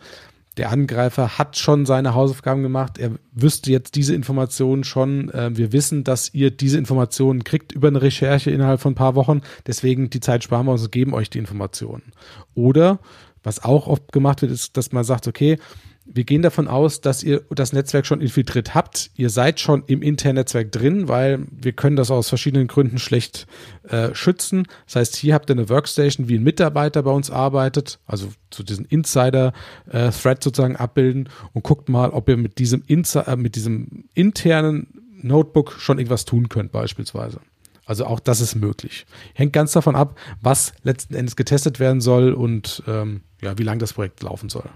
der 0.56 0.70
Angreifer 0.70 1.38
hat 1.38 1.56
schon 1.56 1.86
seine 1.86 2.14
Hausaufgaben 2.14 2.62
gemacht. 2.62 2.98
Er 2.98 3.12
wüsste 3.32 3.70
jetzt 3.70 3.94
diese 3.94 4.14
Informationen 4.14 4.84
schon. 4.84 5.30
Äh, 5.30 5.56
wir 5.56 5.72
wissen, 5.72 6.04
dass 6.04 6.32
ihr 6.34 6.50
diese 6.50 6.78
Informationen 6.78 7.44
kriegt 7.44 7.72
über 7.72 7.88
eine 7.88 8.02
Recherche 8.02 8.50
innerhalb 8.50 8.80
von 8.80 8.92
ein 8.92 8.96
paar 8.96 9.14
Wochen. 9.14 9.42
Deswegen 9.66 10.10
die 10.10 10.20
Zeit 10.20 10.44
sparen 10.44 10.66
wir 10.66 10.72
uns 10.72 10.82
und 10.82 10.92
geben 10.92 11.14
euch 11.14 11.30
die 11.30 11.38
Informationen. 11.38 12.12
Oder 12.54 12.98
Was 13.44 13.64
auch 13.64 13.88
oft 13.88 14.12
gemacht 14.12 14.42
wird, 14.42 14.52
ist, 14.52 14.76
dass 14.76 14.92
man 14.92 15.04
sagt, 15.04 15.26
okay, 15.26 15.58
wir 16.04 16.24
gehen 16.24 16.42
davon 16.42 16.68
aus, 16.68 17.00
dass 17.00 17.22
ihr 17.22 17.42
das 17.50 17.72
Netzwerk 17.72 18.06
schon 18.06 18.20
infiltriert 18.20 18.74
habt. 18.74 19.10
Ihr 19.14 19.30
seid 19.30 19.60
schon 19.60 19.84
im 19.86 20.02
internen 20.02 20.36
Netzwerk 20.36 20.72
drin, 20.72 21.08
weil 21.08 21.46
wir 21.50 21.72
können 21.72 21.96
das 21.96 22.10
aus 22.10 22.28
verschiedenen 22.28 22.66
Gründen 22.66 22.98
schlecht 22.98 23.46
äh, 23.88 24.14
schützen. 24.14 24.66
Das 24.86 24.96
heißt, 24.96 25.16
hier 25.16 25.34
habt 25.34 25.50
ihr 25.50 25.54
eine 25.54 25.68
Workstation, 25.68 26.28
wie 26.28 26.38
ein 26.38 26.42
Mitarbeiter 26.42 27.02
bei 27.02 27.10
uns 27.10 27.30
arbeitet, 27.30 28.00
also 28.06 28.28
zu 28.50 28.62
diesen 28.62 28.84
Insider-Thread 28.84 30.38
äh, 30.38 30.42
sozusagen 30.42 30.76
abbilden 30.76 31.28
und 31.52 31.62
guckt 31.62 31.88
mal, 31.88 32.10
ob 32.10 32.28
ihr 32.28 32.36
mit 32.36 32.58
diesem, 32.58 32.82
Insi 32.86 33.18
äh, 33.20 33.36
mit 33.36 33.54
diesem 33.56 34.04
internen 34.14 34.86
Notebook 35.22 35.76
schon 35.78 35.98
irgendwas 35.98 36.24
tun 36.24 36.48
könnt, 36.48 36.72
beispielsweise. 36.72 37.40
Also 37.84 38.06
auch 38.06 38.20
das 38.20 38.40
ist 38.40 38.54
möglich. 38.54 39.06
Hängt 39.34 39.52
ganz 39.52 39.72
davon 39.72 39.96
ab, 39.96 40.18
was 40.40 40.72
letzten 40.82 41.14
Endes 41.14 41.36
getestet 41.36 41.80
werden 41.80 42.00
soll 42.00 42.32
und 42.32 42.82
ähm, 42.86 43.22
ja, 43.40 43.58
wie 43.58 43.64
lange 43.64 43.78
das 43.78 43.92
Projekt 43.92 44.22
laufen 44.22 44.48
soll. 44.48 44.70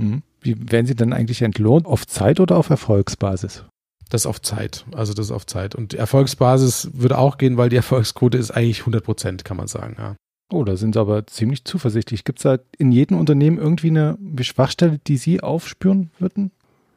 Mhm. 0.00 0.22
Wie 0.40 0.70
werden 0.70 0.86
Sie 0.86 0.94
dann 0.94 1.12
eigentlich 1.12 1.42
entlohnt? 1.42 1.86
Auf 1.86 2.06
Zeit 2.06 2.40
oder 2.40 2.56
auf 2.56 2.70
Erfolgsbasis? 2.70 3.64
Das 4.08 4.22
ist 4.22 4.26
auf 4.26 4.40
Zeit. 4.42 4.84
Also 4.92 5.14
das 5.14 5.30
auf 5.30 5.46
Zeit. 5.46 5.74
Und 5.74 5.94
Erfolgsbasis 5.94 6.90
würde 6.94 7.18
auch 7.18 7.38
gehen, 7.38 7.56
weil 7.56 7.68
die 7.68 7.76
Erfolgsquote 7.76 8.38
ist 8.38 8.50
eigentlich 8.50 8.80
100 8.80 9.04
Prozent, 9.04 9.44
kann 9.44 9.56
man 9.56 9.68
sagen. 9.68 9.96
Ja. 9.98 10.16
Oh, 10.52 10.64
da 10.64 10.76
sind 10.76 10.94
Sie 10.94 11.00
aber 11.00 11.26
ziemlich 11.28 11.64
zuversichtlich. 11.64 12.24
Gibt 12.24 12.40
es 12.40 12.42
da 12.42 12.58
in 12.76 12.90
jedem 12.90 13.18
Unternehmen 13.18 13.58
irgendwie 13.58 13.90
eine 13.90 14.18
Schwachstelle, 14.40 14.98
die 15.06 15.16
Sie 15.16 15.40
aufspüren 15.40 16.10
würden? 16.18 16.50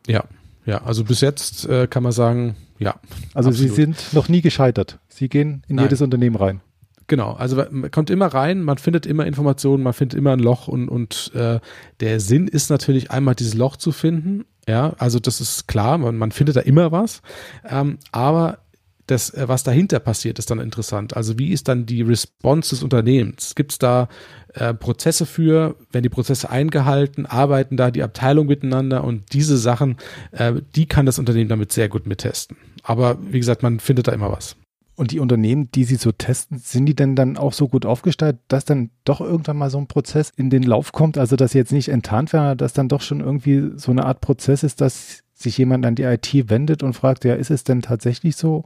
Ja, 0.08 0.24
ja. 0.66 0.84
Also 0.84 1.04
bis 1.04 1.22
jetzt 1.22 1.66
äh, 1.66 1.88
kann 1.88 2.02
man 2.02 2.14
sagen, 2.14 2.56
ja. 2.80 2.96
Also 3.36 3.50
absolut. 3.50 3.70
Sie 3.70 3.76
sind 3.76 4.14
noch 4.14 4.28
nie 4.28 4.42
gescheitert. 4.42 5.00
Sie 5.08 5.30
gehen 5.30 5.64
in 5.68 5.76
Nein. 5.76 5.86
jedes 5.86 6.02
Unternehmen 6.02 6.36
rein. 6.36 6.62
Genau, 7.08 7.34
also 7.34 7.62
man 7.70 7.92
kommt 7.92 8.10
immer 8.10 8.28
rein, 8.28 8.62
man 8.64 8.78
findet 8.78 9.06
immer 9.06 9.26
Informationen, 9.26 9.84
man 9.84 9.94
findet 9.94 10.18
immer 10.18 10.34
ein 10.34 10.40
Loch 10.40 10.68
und, 10.68 10.88
und 10.88 11.32
äh, 11.36 11.60
der 12.00 12.20
Sinn 12.20 12.48
ist 12.48 12.70
natürlich 12.70 13.12
einmal 13.12 13.36
dieses 13.36 13.54
Loch 13.54 13.76
zu 13.76 13.92
finden. 13.92 14.46
Ja, 14.68 14.94
also 14.98 15.20
das 15.20 15.42
ist 15.42 15.68
klar, 15.68 15.98
man, 15.98 16.18
man 16.18 16.32
findet 16.32 16.56
da 16.56 16.62
immer 16.62 16.92
was. 16.92 17.22
Ähm, 17.70 17.98
aber 18.12 18.60
das, 19.08 19.32
äh, 19.32 19.48
was 19.48 19.64
dahinter 19.64 20.00
passiert, 20.00 20.40
ist 20.40 20.50
dann 20.50 20.60
interessant. 20.60 21.16
Also 21.16 21.38
wie 21.38 21.52
ist 21.52 21.68
dann 21.68 21.86
die 21.86 22.02
Response 22.02 22.70
des 22.70 22.84
Unternehmens? 22.84 23.56
Gibt 23.56 23.74
es 23.74 23.80
da 23.80 24.08
äh, 24.54 24.74
Prozesse 24.74 25.26
für? 25.26 25.76
Wenn 25.92 26.04
die 26.04 26.10
Prozesse 26.10 26.50
eingehalten, 26.50 27.26
arbeiten 27.26 27.76
da 27.76 27.92
die 27.92 28.04
Abteilungen 28.04 28.48
miteinander 28.48 29.04
und 29.04 29.34
diese 29.34 29.58
Sachen, 29.58 29.98
äh, 30.32 30.54
die 30.76 30.86
kann 30.86 31.06
das 31.06 31.20
Unternehmen 31.20 31.50
damit 31.50 31.72
sehr 31.74 31.90
gut 31.90 32.08
mittesten. 32.08 32.56
Aber 32.84 33.18
wie 33.22 33.40
gesagt, 33.40 33.64
man 33.64 33.80
findet 33.80 34.08
da 34.08 34.14
immer 34.14 34.32
was. 34.32 34.56
Und 35.04 35.12
die 35.12 35.20
Unternehmen, 35.20 35.70
die 35.70 35.84
Sie 35.84 35.98
so 35.98 36.14
testen, 36.14 36.60
sind 36.60 36.86
die 36.86 36.96
denn 36.96 37.18
dann 37.18 37.36
auch 37.36 37.52
so 37.52 37.68
gut 37.68 37.86
aufgestellt, 37.86 38.38
dass 38.48 38.64
dann 38.64 38.90
doch 39.04 39.20
irgendwann 39.20 39.58
mal 39.58 39.70
so 39.70 39.78
ein 39.78 39.88
Prozess 39.88 40.32
in 40.34 40.50
den 40.50 40.64
Lauf 40.64 40.94
kommt? 40.94 41.18
Also, 41.18 41.36
dass 41.36 41.52
sie 41.52 41.58
jetzt 41.58 41.74
nicht 41.74 41.90
enttarnt 41.90 42.32
werden, 42.32 42.58
dass 42.58 42.72
dann 42.72 42.88
doch 42.88 43.02
schon 43.02 43.20
irgendwie 43.20 43.72
so 43.76 43.92
eine 43.92 44.06
Art 44.06 44.22
Prozess 44.22 44.64
ist, 44.64 44.80
dass 44.80 45.24
sich 45.34 45.58
jemand 45.58 45.86
an 45.86 45.96
die 45.96 46.04
IT 46.04 46.50
wendet 46.50 46.84
und 46.84 46.94
fragt, 46.94 47.26
ja, 47.26 47.36
ist 47.36 47.52
es 47.52 47.66
denn 47.66 47.82
tatsächlich 47.82 48.38
so? 48.38 48.64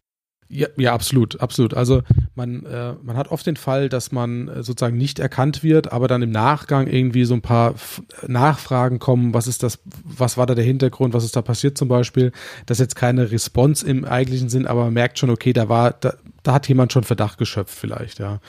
Ja, 0.50 0.67
ja, 0.77 0.94
absolut, 0.94 1.41
absolut. 1.41 1.74
Also 1.74 2.03
man, 2.36 2.65
äh, 2.65 2.94
man 3.03 3.17
hat 3.17 3.29
oft 3.29 3.46
den 3.46 3.58
Fall, 3.58 3.89
dass 3.89 4.13
man 4.13 4.48
äh, 4.48 4.63
sozusagen 4.63 4.98
nicht 4.98 5.20
erkannt 5.20 5.62
wird, 5.62 5.91
aber 5.91 6.08
dann 6.08 6.22
im 6.22 6.32
Nachgang 6.32 6.88
irgendwie 6.88 7.25
so 7.25 7.34
ein 7.34 7.41
paar 7.41 7.72
F 7.72 8.01
Nachfragen 8.27 9.00
kommen, 9.00 9.34
was 9.34 9.48
ist 9.48 9.62
das, 9.63 9.79
was 10.06 10.38
war 10.38 10.46
da 10.46 10.56
der 10.56 10.63
Hintergrund, 10.63 11.13
was 11.13 11.25
ist 11.25 11.36
da 11.36 11.41
passiert 11.41 11.77
zum 11.77 11.89
Beispiel. 11.89 12.32
Das 12.65 12.77
ist 12.77 12.86
jetzt 12.86 12.96
keine 12.96 13.32
Response 13.32 13.86
im 13.86 14.06
eigentlichen 14.06 14.48
Sinn, 14.48 14.67
aber 14.67 14.86
man 14.86 14.94
merkt 14.94 15.20
schon, 15.20 15.32
okay, 15.32 15.51
da 15.51 15.67
war, 15.67 15.91
da, 15.91 16.13
da 16.48 16.54
hat 16.54 16.70
jemand 16.70 16.94
schon 16.94 17.04
Verdacht 17.04 17.38
geschöpft 17.38 17.77
vielleicht, 17.77 18.20
ja. 18.20 18.39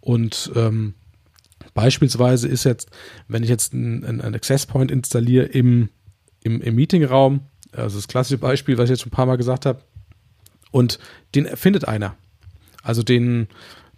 Und 0.00 0.50
ähm, 0.56 0.94
beispielsweise 1.72 2.48
ist 2.48 2.64
jetzt, 2.64 2.90
wenn 3.28 3.44
ich 3.44 3.48
jetzt 3.48 3.72
einen 3.72 4.20
ein 4.20 4.34
Access 4.34 4.66
Point 4.66 4.90
installiere 4.90 5.44
im, 5.44 5.88
im, 6.42 6.60
im 6.60 6.74
Meetingraum, 6.74 7.42
also 7.70 7.96
das 7.96 8.08
klassische 8.08 8.38
Beispiel, 8.38 8.76
was 8.76 8.84
ich 8.86 8.90
jetzt 8.90 9.02
schon 9.02 9.10
ein 9.12 9.16
paar 9.16 9.26
Mal 9.26 9.36
gesagt 9.36 9.66
habe, 9.66 9.82
und 10.72 10.98
den 11.36 11.46
findet 11.56 11.86
einer. 11.86 12.16
Also 12.82 13.04
den, 13.04 13.46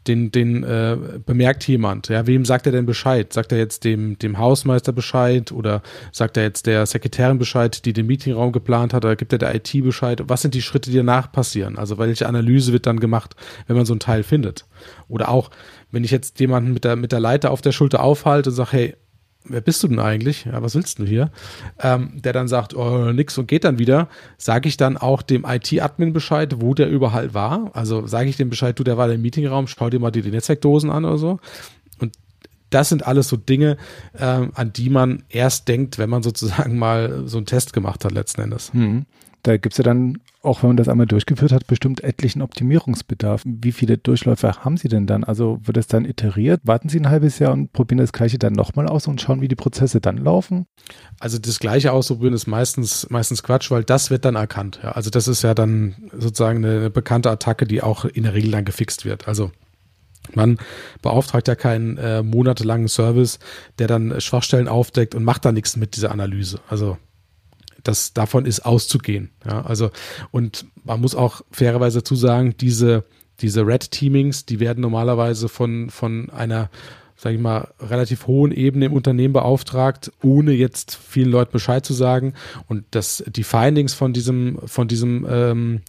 den, 0.08 0.30
den 0.30 0.62
äh, 0.62 0.96
bemerkt 1.24 1.66
jemand. 1.66 2.08
Ja, 2.08 2.26
wem 2.26 2.44
sagt 2.44 2.66
er 2.66 2.72
denn 2.72 2.86
Bescheid? 2.86 3.32
Sagt 3.32 3.52
er 3.52 3.58
jetzt 3.58 3.84
dem, 3.84 4.18
dem 4.18 4.38
Hausmeister 4.38 4.92
Bescheid 4.92 5.52
oder 5.52 5.82
sagt 6.12 6.36
er 6.36 6.44
jetzt 6.44 6.66
der 6.66 6.86
Sekretärin 6.86 7.38
Bescheid, 7.38 7.84
die 7.84 7.92
den 7.92 8.06
Meetingraum 8.06 8.52
geplant 8.52 8.94
hat, 8.94 9.04
oder 9.04 9.16
gibt 9.16 9.32
er 9.32 9.38
der 9.38 9.54
IT 9.54 9.72
Bescheid? 9.82 10.22
Was 10.26 10.42
sind 10.42 10.54
die 10.54 10.62
Schritte, 10.62 10.90
die 10.90 10.96
danach 10.96 11.32
passieren? 11.32 11.78
Also 11.78 11.98
welche 11.98 12.26
Analyse 12.26 12.72
wird 12.72 12.86
dann 12.86 13.00
gemacht, 13.00 13.34
wenn 13.66 13.76
man 13.76 13.86
so 13.86 13.94
ein 13.94 14.00
Teil 14.00 14.22
findet? 14.22 14.66
Oder 15.08 15.28
auch, 15.28 15.50
wenn 15.90 16.04
ich 16.04 16.10
jetzt 16.10 16.40
jemanden 16.40 16.72
mit 16.72 16.84
der, 16.84 16.96
mit 16.96 17.12
der 17.12 17.20
Leiter 17.20 17.50
auf 17.50 17.62
der 17.62 17.72
Schulter 17.72 18.02
aufhalte 18.02 18.50
und 18.50 18.56
sage, 18.56 18.72
hey, 18.72 18.94
wer 19.48 19.60
bist 19.60 19.82
du 19.82 19.88
denn 19.88 19.98
eigentlich? 19.98 20.44
Ja, 20.44 20.62
was 20.62 20.74
willst 20.74 20.98
du 20.98 21.04
hier? 21.04 21.30
Ähm, 21.80 22.12
der 22.22 22.32
dann 22.32 22.48
sagt, 22.48 22.74
oh, 22.74 23.12
nix 23.12 23.36
und 23.38 23.48
geht 23.48 23.64
dann 23.64 23.78
wieder, 23.78 24.08
sage 24.38 24.68
ich 24.68 24.76
dann 24.76 24.96
auch 24.96 25.22
dem 25.22 25.44
IT-Admin 25.44 26.12
Bescheid, 26.12 26.60
wo 26.60 26.74
der 26.74 26.88
überall 26.88 27.34
war. 27.34 27.70
Also 27.74 28.06
sage 28.06 28.28
ich 28.28 28.36
dem 28.36 28.50
Bescheid, 28.50 28.78
du, 28.78 28.84
der 28.84 28.96
war 28.96 29.10
im 29.10 29.22
Meetingraum, 29.22 29.66
schau 29.66 29.90
dir 29.90 30.00
mal 30.00 30.10
die, 30.10 30.22
die 30.22 30.30
Netzwerkdosen 30.30 30.90
an 30.90 31.04
oder 31.04 31.18
so. 31.18 31.38
Und 31.98 32.16
das 32.70 32.88
sind 32.88 33.06
alles 33.06 33.28
so 33.28 33.36
Dinge, 33.36 33.76
ähm, 34.18 34.50
an 34.54 34.72
die 34.72 34.90
man 34.90 35.22
erst 35.28 35.68
denkt, 35.68 35.98
wenn 35.98 36.10
man 36.10 36.22
sozusagen 36.22 36.78
mal 36.78 37.22
so 37.26 37.38
einen 37.38 37.46
Test 37.46 37.72
gemacht 37.72 38.04
hat, 38.04 38.12
letzten 38.12 38.42
Endes. 38.42 38.72
Hm. 38.72 39.06
Da 39.42 39.56
gibt 39.56 39.74
es 39.74 39.78
ja 39.78 39.84
dann, 39.84 40.18
auch 40.46 40.62
wenn 40.62 40.70
man 40.70 40.76
das 40.76 40.88
einmal 40.88 41.06
durchgeführt 41.06 41.52
hat, 41.52 41.66
bestimmt 41.66 42.02
etlichen 42.02 42.42
Optimierungsbedarf. 42.42 43.42
Wie 43.44 43.72
viele 43.72 43.98
Durchläufe 43.98 44.64
haben 44.64 44.76
Sie 44.76 44.88
denn 44.88 45.06
dann? 45.06 45.24
Also 45.24 45.58
wird 45.64 45.76
es 45.76 45.86
dann 45.86 46.04
iteriert? 46.04 46.60
Warten 46.64 46.88
Sie 46.88 46.98
ein 46.98 47.10
halbes 47.10 47.38
Jahr 47.38 47.52
und 47.52 47.72
probieren 47.72 47.98
das 47.98 48.12
Gleiche 48.12 48.38
dann 48.38 48.52
nochmal 48.52 48.86
aus 48.86 49.06
und 49.06 49.20
schauen, 49.20 49.40
wie 49.40 49.48
die 49.48 49.56
Prozesse 49.56 50.00
dann 50.00 50.18
laufen? 50.18 50.66
Also 51.20 51.38
das 51.38 51.58
Gleiche 51.58 51.92
ausprobieren 51.92 52.32
ist 52.34 52.46
meistens, 52.46 53.08
meistens 53.10 53.42
Quatsch, 53.42 53.70
weil 53.70 53.84
das 53.84 54.10
wird 54.10 54.24
dann 54.24 54.36
erkannt. 54.36 54.80
Ja, 54.82 54.92
also 54.92 55.10
das 55.10 55.28
ist 55.28 55.42
ja 55.42 55.54
dann 55.54 55.96
sozusagen 56.12 56.64
eine, 56.64 56.76
eine 56.76 56.90
bekannte 56.90 57.30
Attacke, 57.30 57.66
die 57.66 57.82
auch 57.82 58.04
in 58.04 58.22
der 58.22 58.34
Regel 58.34 58.52
dann 58.52 58.64
gefixt 58.64 59.04
wird. 59.04 59.28
Also 59.28 59.50
man 60.34 60.58
beauftragt 61.02 61.48
ja 61.48 61.54
keinen 61.54 61.98
äh, 61.98 62.22
monatelangen 62.22 62.88
Service, 62.88 63.38
der 63.78 63.86
dann 63.86 64.20
Schwachstellen 64.20 64.68
aufdeckt 64.68 65.14
und 65.14 65.24
macht 65.24 65.44
da 65.44 65.52
nichts 65.52 65.76
mit 65.76 65.96
dieser 65.96 66.10
Analyse. 66.10 66.60
Also 66.68 66.98
das 67.86 68.12
davon 68.12 68.46
ist 68.46 68.60
auszugehen. 68.60 69.30
Ja, 69.44 69.62
also 69.62 69.90
und 70.30 70.66
man 70.84 71.00
muss 71.00 71.14
auch 71.14 71.42
fairerweise 71.50 71.98
dazu 71.98 72.16
sagen, 72.16 72.54
diese 72.58 73.04
diese 73.40 73.66
Red 73.66 73.90
Teamings, 73.90 74.46
die 74.46 74.60
werden 74.60 74.80
normalerweise 74.80 75.48
von 75.48 75.90
von 75.90 76.30
einer 76.30 76.70
sage 77.16 77.36
ich 77.36 77.40
mal, 77.40 77.72
relativ 77.80 78.26
hohen 78.26 78.52
Ebene 78.52 78.86
im 78.86 78.92
Unternehmen 78.92 79.32
beauftragt, 79.32 80.12
ohne 80.22 80.52
jetzt 80.52 80.94
vielen 80.94 81.30
Leuten 81.30 81.52
Bescheid 81.52 81.84
zu 81.84 81.94
sagen. 81.94 82.34
Und 82.68 82.84
das, 82.90 83.24
die 83.26 83.42
Findings 83.42 83.94
von 83.94 84.12
diesem, 84.12 84.58
von 84.66 84.86
diesem 84.86 85.26
ähm, 85.28 85.80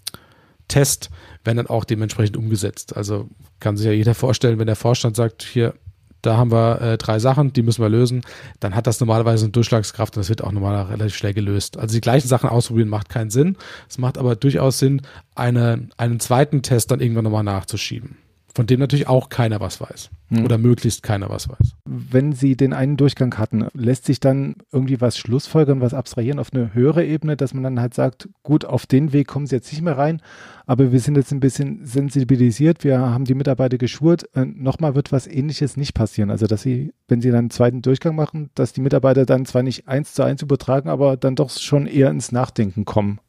Test 0.70 1.10
werden 1.44 1.58
dann 1.58 1.68
auch 1.68 1.84
dementsprechend 1.84 2.38
umgesetzt. 2.38 2.96
Also 2.96 3.30
kann 3.60 3.76
sich 3.76 3.88
ja 3.88 3.92
jeder 3.92 4.16
vorstellen, 4.16 4.58
wenn 4.58 4.68
der 4.68 4.78
Vorstand 4.78 5.16
sagt, 5.18 5.44
hier, 5.44 5.74
da 6.21 6.38
haben 6.38 6.51
wir 6.51 6.82
äh, 6.82 6.97
drei 6.97 7.19
Sachen, 7.19 7.53
die 7.53 7.62
müssen 7.62 7.82
wir 7.82 7.89
lösen, 7.89 8.21
dann 8.60 8.75
hat 8.75 8.88
das 8.88 8.99
normalerweise 8.99 9.45
eine 9.45 9.51
Durchschlagskraft 9.51 10.15
und 10.15 10.21
das 10.21 10.30
wird 10.30 10.43
auch 10.43 10.51
normalerweise 10.51 10.93
relativ 10.93 11.15
schnell 11.15 11.34
gelöst. 11.34 11.77
Also 11.77 11.93
die 11.93 12.01
gleichen 12.01 12.27
Sachen 12.27 12.49
ausprobieren 12.49 12.89
macht 12.89 13.10
keinen 13.10 13.30
Sinn. 13.30 13.58
Es 13.89 13.97
macht 13.97 14.17
aber 14.17 14.36
durchaus 14.36 14.80
Sinn, 14.80 15.01
eine, 15.36 15.89
einen 15.97 16.19
zweiten 16.19 16.62
Test 16.62 16.91
dann 16.91 16.99
irgendwann 16.99 17.23
nochmal 17.23 17.43
nachzuschieben 17.43 18.17
von 18.58 18.65
dem 18.65 18.80
natürlich 18.80 19.08
auch 19.08 19.30
keiner 19.30 19.60
was 19.60 19.80
weiß. 19.80 20.10
Hm. 20.30 20.43
Oder 20.43 20.58
möglichst 20.58 21.04
keiner 21.04 21.30
was 21.30 21.48
weiß. 21.48 21.74
Wenn 21.86 22.34
Sie 22.34 22.58
den 22.58 22.74
einen 22.74 22.98
Durchgang 22.98 23.38
hatten, 23.38 23.67
lässt 23.76 24.06
sich 24.06 24.20
dann 24.20 24.56
irgendwie 24.72 25.00
was 25.00 25.15
schlussfolgern, 25.15 25.80
was 25.80 25.93
abstrahieren 25.93 26.39
auf 26.39 26.52
eine 26.52 26.74
höhere 26.74 27.06
Ebene, 27.06 27.38
dass 27.38 27.54
man 27.54 27.62
dann 27.62 27.80
halt 27.80 27.93
sagt, 27.93 28.30
gut, 28.41 28.65
auf 28.65 28.88
den 28.88 29.13
Weg 29.13 29.28
kommen 29.28 29.46
Sie 29.46 29.56
jetzt 29.56 29.72
nicht 29.72 29.84
mehr 29.84 29.96
rein, 29.96 30.24
aber 30.65 30.91
wir 30.91 31.00
sind 31.00 31.17
jetzt 31.17 31.32
ein 31.32 31.39
bisschen 31.39 31.86
sensibilisiert, 31.86 32.84
wir 32.84 32.98
haben 32.98 33.26
die 33.26 33.36
Mitarbeiter 33.36 33.78
geschult, 33.78 34.28
äh, 34.36 34.43
nochmal 34.43 34.96
wird 34.96 35.12
was 35.12 35.28
ähnliches 35.28 35.78
nicht 35.78 35.93
passieren. 35.93 36.32
Also, 36.32 36.48
dass 36.48 36.63
Sie, 36.63 36.96
wenn 37.08 37.22
Sie 37.22 37.30
dann 37.30 37.38
einen 37.38 37.50
zweiten 37.52 37.84
Durchgang 37.84 38.15
machen, 38.15 38.50
dass 38.56 38.74
die 38.74 38.82
Mitarbeiter 38.82 39.28
dann 39.28 39.46
zwar 39.46 39.62
nicht 39.62 39.88
eins 39.88 40.15
zu 40.15 40.24
eins 40.24 40.41
übertragen, 40.41 40.89
aber 40.89 41.15
dann 41.15 41.36
doch 41.36 41.52
schon 41.52 41.86
eher 41.86 42.10
ins 42.10 42.32
Nachdenken 42.32 42.86
kommen. 42.86 43.20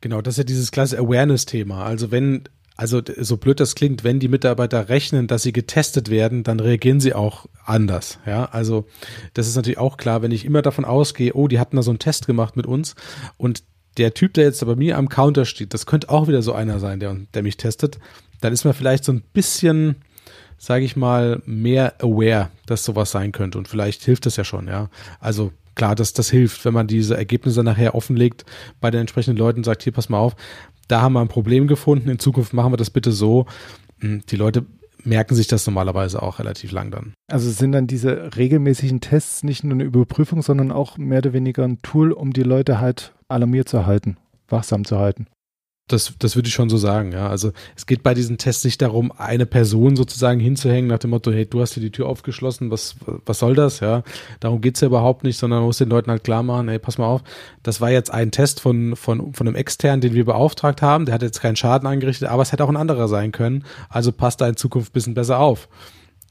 Genau, 0.00 0.22
das 0.22 0.34
ist 0.34 0.38
ja 0.38 0.44
dieses 0.44 0.70
klasse 0.70 0.98
Awareness-Thema. 0.98 1.84
Also 1.84 2.10
wenn 2.10 2.44
also 2.76 3.02
so 3.18 3.36
blöd 3.36 3.60
das 3.60 3.74
klingt, 3.74 4.04
wenn 4.04 4.18
die 4.18 4.28
Mitarbeiter 4.28 4.88
rechnen, 4.88 5.26
dass 5.26 5.42
sie 5.42 5.52
getestet 5.52 6.10
werden, 6.10 6.42
dann 6.42 6.60
reagieren 6.60 7.00
sie 7.00 7.14
auch 7.14 7.46
anders. 7.64 8.18
Ja, 8.26 8.46
also 8.46 8.86
das 9.34 9.46
ist 9.46 9.56
natürlich 9.56 9.78
auch 9.78 9.96
klar, 9.96 10.22
wenn 10.22 10.30
ich 10.30 10.44
immer 10.44 10.62
davon 10.62 10.84
ausgehe, 10.84 11.34
oh, 11.34 11.48
die 11.48 11.58
hatten 11.58 11.76
da 11.76 11.82
so 11.82 11.90
einen 11.90 11.98
Test 11.98 12.26
gemacht 12.26 12.56
mit 12.56 12.66
uns 12.66 12.94
und 13.36 13.62
der 13.98 14.14
Typ, 14.14 14.34
der 14.34 14.44
jetzt 14.44 14.64
bei 14.64 14.74
mir 14.74 14.96
am 14.96 15.08
Counter 15.08 15.44
steht, 15.44 15.74
das 15.74 15.86
könnte 15.86 16.08
auch 16.08 16.28
wieder 16.28 16.42
so 16.42 16.52
einer 16.54 16.78
sein, 16.78 16.98
der, 16.98 17.16
der 17.34 17.42
mich 17.42 17.58
testet, 17.58 17.98
dann 18.40 18.52
ist 18.52 18.64
man 18.64 18.74
vielleicht 18.74 19.04
so 19.04 19.12
ein 19.12 19.22
bisschen, 19.32 19.96
sage 20.56 20.84
ich 20.84 20.96
mal, 20.96 21.42
mehr 21.44 21.94
aware, 22.02 22.50
dass 22.66 22.84
sowas 22.84 23.10
sein 23.10 23.32
könnte 23.32 23.58
und 23.58 23.68
vielleicht 23.68 24.02
hilft 24.02 24.24
das 24.26 24.36
ja 24.36 24.44
schon, 24.44 24.66
ja. 24.66 24.88
Also 25.20 25.52
klar, 25.74 25.94
dass 25.94 26.12
das 26.12 26.30
hilft, 26.30 26.64
wenn 26.64 26.74
man 26.74 26.86
diese 26.86 27.16
Ergebnisse 27.16 27.62
nachher 27.62 27.94
offenlegt 27.94 28.44
bei 28.80 28.90
den 28.90 29.02
entsprechenden 29.02 29.38
Leuten 29.38 29.64
sagt, 29.64 29.82
hier, 29.82 29.92
pass 29.92 30.08
mal 30.08 30.18
auf, 30.18 30.36
da 30.92 31.00
haben 31.00 31.14
wir 31.14 31.20
ein 31.20 31.28
Problem 31.28 31.68
gefunden, 31.68 32.10
in 32.10 32.18
Zukunft 32.18 32.52
machen 32.52 32.72
wir 32.72 32.76
das 32.76 32.90
bitte 32.90 33.12
so. 33.12 33.46
Hm, 34.00 34.22
die 34.28 34.36
Leute 34.36 34.66
merken 35.04 35.34
sich 35.34 35.46
das 35.46 35.66
normalerweise 35.66 36.22
auch 36.22 36.38
relativ 36.38 36.70
lang 36.70 36.90
dann. 36.90 37.14
Also 37.30 37.50
sind 37.50 37.72
dann 37.72 37.86
diese 37.86 38.36
regelmäßigen 38.36 39.00
Tests 39.00 39.42
nicht 39.42 39.64
nur 39.64 39.72
eine 39.72 39.84
Überprüfung, 39.84 40.42
sondern 40.42 40.70
auch 40.70 40.98
mehr 40.98 41.18
oder 41.18 41.32
weniger 41.32 41.64
ein 41.64 41.80
Tool, 41.82 42.12
um 42.12 42.34
die 42.34 42.42
Leute 42.42 42.78
halt 42.78 43.14
alarmiert 43.28 43.70
zu 43.70 43.86
halten, 43.86 44.18
wachsam 44.48 44.84
zu 44.84 44.98
halten. 44.98 45.26
Das, 45.88 46.14
das 46.18 46.36
würde 46.36 46.48
ich 46.48 46.54
schon 46.54 46.70
so 46.70 46.76
sagen, 46.76 47.12
ja. 47.12 47.28
Also 47.28 47.52
es 47.76 47.86
geht 47.86 48.02
bei 48.02 48.14
diesen 48.14 48.38
Tests 48.38 48.64
nicht 48.64 48.80
darum, 48.80 49.12
eine 49.12 49.46
Person 49.46 49.96
sozusagen 49.96 50.40
hinzuhängen 50.40 50.88
nach 50.88 51.00
dem 51.00 51.10
Motto, 51.10 51.32
hey, 51.32 51.44
du 51.44 51.60
hast 51.60 51.74
hier 51.74 51.82
die 51.82 51.90
Tür 51.90 52.06
aufgeschlossen, 52.06 52.70
was, 52.70 52.96
was 53.26 53.40
soll 53.40 53.54
das, 53.54 53.80
ja. 53.80 54.02
Darum 54.40 54.60
geht's 54.60 54.80
ja 54.80 54.86
überhaupt 54.86 55.24
nicht, 55.24 55.36
sondern 55.36 55.58
man 55.58 55.66
muss 55.66 55.78
den 55.78 55.90
Leuten 55.90 56.10
halt 56.10 56.24
klar 56.24 56.42
machen, 56.42 56.68
hey, 56.68 56.78
pass 56.78 56.98
mal 56.98 57.06
auf, 57.06 57.22
das 57.62 57.80
war 57.80 57.90
jetzt 57.90 58.12
ein 58.12 58.30
Test 58.30 58.60
von, 58.60 58.96
von, 58.96 59.34
von 59.34 59.46
einem 59.46 59.56
externen, 59.56 60.00
den 60.00 60.14
wir 60.14 60.24
beauftragt 60.24 60.82
haben, 60.82 61.04
der 61.04 61.14
hat 61.14 61.22
jetzt 61.22 61.40
keinen 61.40 61.56
Schaden 61.56 61.86
angerichtet, 61.86 62.28
aber 62.28 62.42
es 62.42 62.52
hätte 62.52 62.64
auch 62.64 62.70
ein 62.70 62.76
anderer 62.76 63.08
sein 63.08 63.32
können, 63.32 63.64
also 63.88 64.12
passt 64.12 64.40
da 64.40 64.48
in 64.48 64.56
Zukunft 64.56 64.92
bisschen 64.92 65.14
besser 65.14 65.40
auf. 65.40 65.68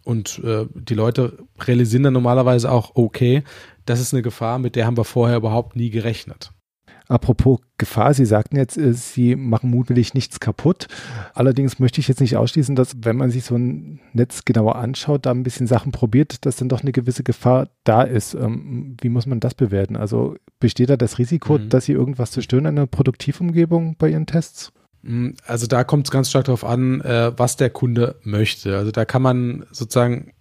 Und 0.03 0.41
äh, 0.43 0.65
die 0.73 0.95
Leute 0.95 1.37
realisieren 1.59 2.03
dann 2.03 2.13
normalerweise 2.13 2.71
auch, 2.71 2.91
okay, 2.95 3.43
das 3.85 3.99
ist 3.99 4.13
eine 4.13 4.23
Gefahr, 4.23 4.59
mit 4.59 4.75
der 4.75 4.85
haben 4.85 4.97
wir 4.97 5.03
vorher 5.03 5.37
überhaupt 5.37 5.75
nie 5.75 5.89
gerechnet. 5.89 6.51
Apropos 7.11 7.59
Gefahr, 7.77 8.13
Sie 8.13 8.25
sagten 8.25 8.55
jetzt, 8.55 8.77
äh, 8.77 8.93
Sie 8.93 9.35
machen 9.35 9.69
mutwillig 9.69 10.13
nichts 10.13 10.39
kaputt. 10.39 10.87
Allerdings 11.33 11.77
möchte 11.77 11.99
ich 11.99 12.07
jetzt 12.07 12.21
nicht 12.21 12.37
ausschließen, 12.37 12.73
dass 12.73 12.95
wenn 13.01 13.17
man 13.17 13.31
sich 13.31 13.43
so 13.43 13.55
ein 13.55 13.99
Netz 14.13 14.45
genauer 14.45 14.77
anschaut, 14.77 15.25
da 15.25 15.31
ein 15.31 15.43
bisschen 15.43 15.67
Sachen 15.67 15.91
probiert, 15.91 16.45
dass 16.45 16.55
dann 16.55 16.69
doch 16.69 16.83
eine 16.83 16.93
gewisse 16.93 17.23
Gefahr 17.23 17.67
da 17.83 18.03
ist. 18.03 18.33
Ähm, 18.33 18.95
wie 19.01 19.09
muss 19.09 19.25
man 19.25 19.41
das 19.41 19.55
bewerten? 19.55 19.97
Also 19.97 20.35
besteht 20.61 20.89
da 20.89 20.95
das 20.95 21.17
Risiko, 21.17 21.57
mhm. 21.57 21.67
dass 21.67 21.83
Sie 21.83 21.91
irgendwas 21.91 22.31
zerstören 22.31 22.65
in 22.65 22.77
der 22.77 22.85
Produktivumgebung 22.85 23.97
bei 23.97 24.09
Ihren 24.09 24.25
Tests? 24.25 24.71
Mm, 25.01 25.31
also 25.45 25.67
da 25.67 25.83
kommt 25.83 26.07
es 26.07 26.11
ganz 26.11 26.29
stark 26.29 26.45
darauf 26.45 26.63
an, 26.63 27.01
äh, 27.01 27.33
was 27.35 27.57
der 27.57 27.71
Kunde 27.71 28.15
möchte. 28.23 28.77
Also 28.77 28.91
da 28.91 29.03
kann 29.03 29.21
man 29.21 29.65
sozusagen 29.71 30.31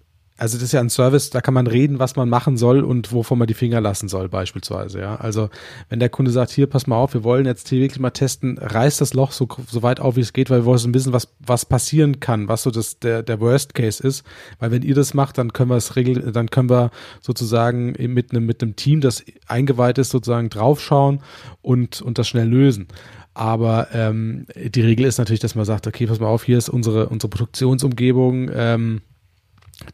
also 0.41 0.57
das 0.57 0.65
ist 0.65 0.73
ja 0.73 0.81
ein 0.81 0.89
Service, 0.89 1.29
da 1.29 1.43
kann 1.43 1.53
man 1.53 1.67
reden, 1.67 1.99
was 1.99 2.17
man 2.17 2.31
machen 2.31 2.57
soll 2.57 2.83
und 2.83 3.13
wovon 3.13 3.39
man 3.39 3.47
die 3.47 3.55
Finger 3.55 3.83
lassen 3.83 4.09
soll, 4.09 4.31
beispielsweise. 4.31 4.99
Ja, 4.99 5.17
also 5.17 5.51
wenn 5.91 6.01
der 6.01 6.09
Kunde 6.09 6.31
sagt, 6.31 6.51
hier, 6.51 6.67
pass 6.67 6.87
mal 6.87 6.97
auf, 6.97 7.13
wir 7.13 7.25
wollen 7.25 7.45
jetzt 7.45 7.69
hier 7.69 7.81
wirklich 7.81 8.01
mal 8.01 8.11
testen, 8.11 8.57
reißt 8.57 9.03
das 9.03 9.13
Loch 9.13 9.33
so, 9.33 9.47
so 9.69 9.83
weit 9.83 10.01
auf, 10.01 10.17
wie 10.17 10.21
es 10.21 10.33
geht, 10.33 10.49
weil 10.49 10.61
wir 10.61 10.65
wollen 10.65 10.95
wissen, 10.95 11.13
was 11.13 11.29
was 11.41 11.67
passieren 11.67 12.21
kann, 12.21 12.49
was 12.49 12.63
so 12.63 12.71
das 12.71 12.99
der 12.99 13.23
der 13.23 13.39
Worst 13.39 13.75
Case 13.75 14.03
ist, 14.03 14.25
weil 14.59 14.71
wenn 14.71 14.83
ihr 14.83 14.95
das 14.95 15.13
macht, 15.13 15.37
dann 15.37 15.53
können 15.53 15.69
wir 15.69 15.77
es 15.77 15.95
regeln, 15.97 16.33
dann 16.33 16.49
können 16.49 16.71
wir 16.71 16.91
sozusagen 17.21 17.93
mit 17.99 18.31
einem 18.33 18.47
mit 18.47 18.63
einem 18.63 18.77
Team, 18.77 19.03
das 19.03 19.23
eingeweiht 19.47 19.99
ist, 19.99 20.09
sozusagen 20.09 20.49
draufschauen 20.49 21.21
und 21.61 22.01
und 22.01 22.17
das 22.17 22.27
schnell 22.29 22.49
lösen. 22.49 22.89
Aber 23.35 23.89
ähm, 23.93 24.47
die 24.57 24.81
Regel 24.81 25.05
ist 25.05 25.19
natürlich, 25.19 25.41
dass 25.41 25.55
man 25.55 25.67
sagt, 25.67 25.87
okay, 25.87 26.07
pass 26.07 26.19
mal 26.19 26.29
auf, 26.29 26.45
hier 26.45 26.57
ist 26.57 26.71
unsere 26.71 27.11
unsere 27.11 27.29
Produktionsumgebung. 27.29 28.51
Ähm, 28.55 29.03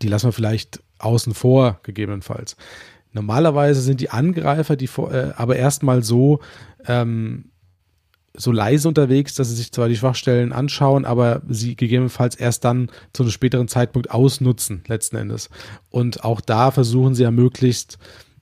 die 0.03 0.09
lassen 0.09 0.29
wir 0.29 0.33
vielleicht 0.33 0.83
außen 0.99 1.35
vor, 1.35 1.81
gegebenenfalls. 1.83 2.57
Normalerweise 3.13 3.81
sind 3.81 4.01
die 4.01 4.11
Angreifer, 4.11 4.77
die 4.77 4.87
vor, 4.87 5.13
äh, 5.13 5.33
aber 5.37 5.57
erstmal 5.57 6.03
so, 6.03 6.41
ähm, 6.87 7.47
so 8.35 8.53
leise 8.53 8.89
unterwegs, 8.89 9.35
dass 9.35 9.49
sie 9.49 9.55
sich 9.55 9.73
zwar 9.73 9.89
die 9.89 9.97
Schwachstellen 9.97 10.53
anschauen, 10.53 11.07
aber 11.07 11.41
sie 11.49 11.77
gegebenenfalls 11.77 12.35
erst 12.35 12.65
dann 12.65 12.91
zu 13.15 13.23
einem 13.23 13.33
späteren 13.33 13.69
Zeitpunkt 13.69 14.11
ausnutzen, 14.11 14.85
letzten 14.87 15.17
Endes. 15.17 15.49
Und 15.89 16.25
auch 16.25 16.43
da 16.43 16.71
versuchen 16.71 17.15
sie 17.15 17.23
ja 17.23 17.31
möglichst, 17.31 17.99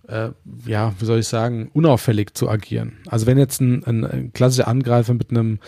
äh, 0.09 0.31
ja, 0.67 0.93
wie 0.99 1.05
soll 1.05 1.21
ich 1.21 1.29
sagen, 1.29 1.71
unauffällig 1.73 2.35
zu 2.35 2.49
agieren. 2.49 2.99
Also 3.07 3.27
wenn 3.27 3.39
jetzt 3.39 3.61
ein, 3.61 3.85
ein, 3.85 4.05
ein 4.05 4.33
klassischer 4.33 4.69
Angreifer 4.69 5.15
mit 5.15 5.31
einem, 5.31 5.59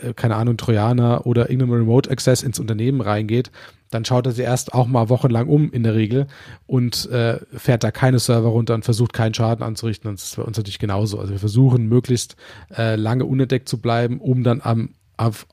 äh, 0.00 0.14
keine 0.14 0.36
Ahnung, 0.36 0.56
Trojaner 0.56 1.26
oder 1.26 1.50
irgendeinem 1.50 1.72
Remote 1.72 2.10
Access 2.10 2.42
ins 2.42 2.58
Unternehmen 2.58 3.00
reingeht, 3.00 3.50
dann 3.90 4.04
schaut 4.04 4.26
er 4.26 4.32
sich 4.32 4.44
erst 4.44 4.74
auch 4.74 4.86
mal 4.86 5.08
wochenlang 5.08 5.46
um 5.46 5.70
in 5.70 5.84
der 5.84 5.94
Regel 5.94 6.26
und 6.66 7.08
äh, 7.10 7.38
fährt 7.56 7.84
da 7.84 7.92
keine 7.92 8.18
Server 8.18 8.48
runter 8.48 8.74
und 8.74 8.84
versucht 8.84 9.12
keinen 9.12 9.34
Schaden 9.34 9.64
anzurichten. 9.64 10.08
Und 10.08 10.18
das 10.18 10.30
ist 10.30 10.36
bei 10.36 10.42
uns 10.42 10.56
natürlich 10.56 10.80
genauso. 10.80 11.20
Also 11.20 11.32
wir 11.32 11.38
versuchen 11.38 11.88
möglichst 11.88 12.36
äh, 12.76 12.96
lange 12.96 13.24
unentdeckt 13.24 13.68
zu 13.68 13.78
bleiben, 13.78 14.18
um 14.18 14.42
dann 14.42 14.60
am, 14.62 14.90
auf, 15.16 15.46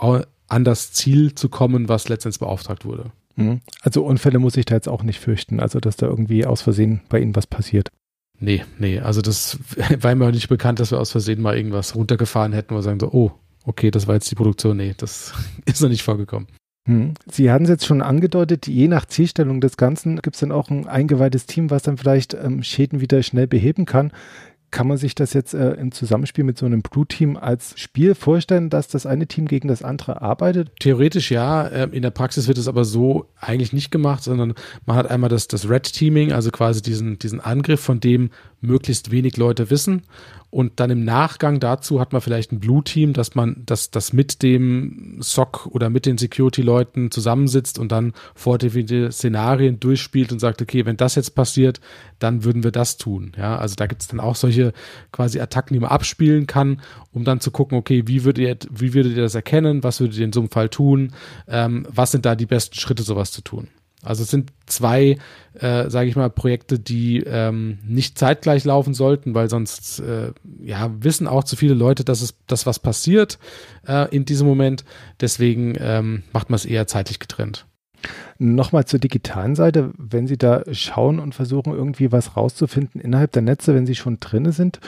an 0.48 0.63
das 0.63 0.91
Ziel 0.91 1.36
zu 1.36 1.50
kommen, 1.50 1.88
was 1.88 2.10
letztendlich 2.10 2.39
beauftragt 2.39 2.84
wurde. 2.84 3.12
Mhm. 3.36 3.62
Also 3.82 4.04
Unfälle 4.04 4.39
muss 4.39 4.58
ich 4.58 4.65
da 4.65 4.76
jetzt 4.76 4.89
auch 4.89 5.04
nicht 5.04 5.20
fürchten, 5.20 5.60
also 5.60 5.80
dass 5.80 5.96
da 5.96 6.08
irgendwie 6.08 6.46
aus 6.46 6.62
Versehen 6.62 7.02
bei 7.10 7.20
Ihnen 7.20 7.36
was 7.36 7.48
passiert. 7.48 7.89
Nee, 8.42 8.64
nee, 8.80 9.00
also 9.00 9.22
das 9.22 9.60
war 10.02 10.16
mir 10.16 10.26
auch 10.26 10.32
nicht 10.32 10.50
bekannt, 10.50 10.80
dass 10.80 10.92
wir 10.92 11.00
aus 11.00 11.12
Versehen 11.12 11.42
mal 11.42 11.56
irgendwas 11.56 11.96
runtergefahren 11.96 12.54
hätten, 12.54 12.76
wir 12.76 12.82
sagen 12.82 13.00
so, 13.00 13.12
oh, 13.12 13.32
okay, 13.66 13.92
das 13.92 14.08
war 14.08 14.16
jetzt 14.16 14.30
die 14.32 14.36
Produktion. 14.36 14.78
Nee, 14.78 14.96
das 14.98 15.34
ist 15.66 15.82
noch 15.82 15.90
nicht 15.90 16.04
vorgekommen. 16.04 16.48
Hm. 16.88 17.14
Sie 17.30 17.52
hatten 17.52 17.66
es 17.66 17.70
jetzt 17.70 17.86
schon 17.86 18.02
angedeutet, 18.02 18.66
je 18.66 18.88
nach 18.88 19.06
Zielstellung 19.06 19.62
des 19.62 19.78
Ganzen 19.78 20.20
gibt 20.22 20.36
es 20.36 20.40
dann 20.40 20.52
auch 20.52 20.72
ein 20.72 20.88
eingeweihtes 20.88 21.46
Team, 21.46 21.70
was 21.70 21.84
dann 21.84 21.98
vielleicht 21.98 22.34
ähm, 22.34 22.64
Schäden 22.64 23.00
wieder 23.00 23.22
schnell 23.22 23.46
beheben 23.46 23.86
kann. 23.86 24.12
Kann 24.72 24.88
man 24.88 24.98
sich 24.98 25.16
das 25.16 25.34
jetzt 25.34 25.54
äh, 25.54 25.72
im 25.74 25.92
Zusammenspiel 25.92 26.46
mit 26.46 26.58
so 26.58 26.66
einem 26.66 26.82
Blue-Team 26.82 27.36
als 27.36 27.78
Spiel 27.78 28.16
vorstellen, 28.16 28.70
dass 28.70 28.88
das 28.88 29.06
eine 29.06 29.28
Team 29.28 29.48
gegen 29.48 29.68
das 29.68 29.84
andere 29.84 30.22
arbeitet? 30.22 30.72
Theoretisch 30.80 31.30
ja. 31.30 31.68
Äh, 31.68 31.90
in 31.92 32.02
der 32.02 32.12
Praxis 32.12 32.48
wird 32.48 32.58
es 32.58 32.70
aber 32.70 32.86
so 32.86 33.28
eigentlich 33.40 33.74
nicht 33.74 33.92
gemacht, 33.92 34.24
sondern 34.24 34.54
man 34.86 34.96
hat 34.96 35.12
einmal 35.12 35.30
das, 35.30 35.50
das 35.50 35.70
Red-Teaming, 35.70 36.32
also 36.32 36.52
quasi 36.52 36.82
diesen, 36.82 37.20
diesen 37.20 37.42
Angriff, 37.42 37.82
von 37.82 38.00
dem 38.00 38.30
möglichst 38.62 39.12
wenig 39.12 39.36
Leute 39.36 39.70
wissen. 39.70 40.04
Und 40.52 40.82
dann 40.82 40.90
im 40.90 41.06
Nachgang 41.06 41.62
dazu 41.62 42.02
hat 42.02 42.12
man 42.12 42.22
vielleicht 42.22 42.52
ein 42.52 42.60
Blue-Team, 42.60 43.14
dass 43.14 43.36
man 43.36 43.64
das, 43.66 43.90
das 43.90 44.12
mit 44.12 44.44
dem 44.44 45.18
SOC 45.22 45.68
oder 45.68 45.90
mit 45.90 46.06
den 46.06 46.18
Security-Leuten 46.18 47.10
zusammensitzt 47.10 47.80
und 47.80 47.94
dann 47.94 48.12
vordefinierte 48.36 49.14
Szenarien 49.14 49.80
durchspielt 49.80 50.34
und 50.34 50.40
sagt, 50.40 50.62
okay, 50.62 50.86
wenn 50.86 50.98
das 50.98 51.16
jetzt 51.16 51.36
passiert, 51.36 51.80
dann 52.20 52.44
würden 52.44 52.66
wir 52.66 52.72
das 52.72 52.98
tun. 52.98 53.32
Ja, 53.38 53.58
also 53.58 53.76
da 53.76 53.88
gibt 53.88 54.02
es 54.02 54.10
dann 54.10 54.20
auch 54.20 54.36
solche 54.36 54.74
quasi 55.14 55.40
Attacken, 55.40 55.74
die 55.74 55.80
man 55.80 55.90
abspielen 55.90 56.48
kann, 56.48 56.82
um 57.14 57.24
dann 57.24 57.40
zu 57.40 57.52
gucken, 57.52 57.78
okay, 57.78 58.04
wie 58.08 58.26
würdet 58.26 58.44
ihr, 58.44 58.58
wie 58.78 58.94
würdet 58.94 59.16
ihr 59.16 59.24
das 59.24 59.36
erkennen, 59.36 59.84
was 59.84 60.02
würdet 60.02 60.18
ihr 60.18 60.26
in 60.26 60.34
so 60.34 60.42
einem 60.42 60.50
Fall 60.50 60.68
tun, 60.68 61.14
ähm, 61.48 61.88
was 61.90 62.12
sind 62.12 62.26
da 62.26 62.36
die 62.36 62.46
besten 62.46 62.76
Schritte, 62.76 63.04
sowas 63.04 63.32
zu 63.32 63.42
tun. 63.42 63.70
Also 64.04 64.24
es 64.24 64.32
sind 64.32 64.52
zwei, 64.66 65.18
äh, 65.54 65.90
sage 65.90 66.10
ich 66.10 66.16
mal, 66.16 66.30
Projekte, 66.30 66.80
die 66.80 67.20
ähm, 67.20 67.80
nicht 67.86 68.18
zeitgleich 68.18 68.64
laufen 68.64 68.94
sollten, 68.94 69.36
weil 69.36 69.50
sonst 69.50 70.00
äh, 70.00 70.32
ja 70.64 70.92
wissen 71.00 71.28
auch 71.28 71.44
zu 71.44 71.56
viele 71.56 71.76
Leute, 71.76 72.04
dass 72.04 72.22
es, 72.22 72.36
dass 72.48 72.66
was 72.66 72.80
passiert 72.80 73.38
äh, 73.88 74.14
in 74.16 74.26
diesem 74.26 74.48
Moment. 74.48 74.84
Deswegen 75.20 75.76
ähm, 75.80 76.24
macht 76.34 76.50
man 76.50 76.56
es 76.56 76.66
eher 76.66 76.88
zeitlich 76.88 77.20
getrennt. 77.20 77.68
Nochmal 78.40 78.86
zur 78.86 79.00
digitalen 79.00 79.56
Seite, 79.56 79.92
wenn 79.98 80.26
Sie 80.26 80.38
da 80.38 80.64
schauen 80.72 81.20
und 81.20 81.36
versuchen 81.36 81.74
irgendwie 81.74 82.12
was 82.12 82.36
rauszufinden 82.36 83.00
innerhalb 83.00 83.32
der 83.34 83.44
Netze, 83.44 83.76
wenn 83.76 83.86
Sie 83.86 83.94
schon 83.94 84.20
drinne 84.20 84.52
sind, 84.52 84.80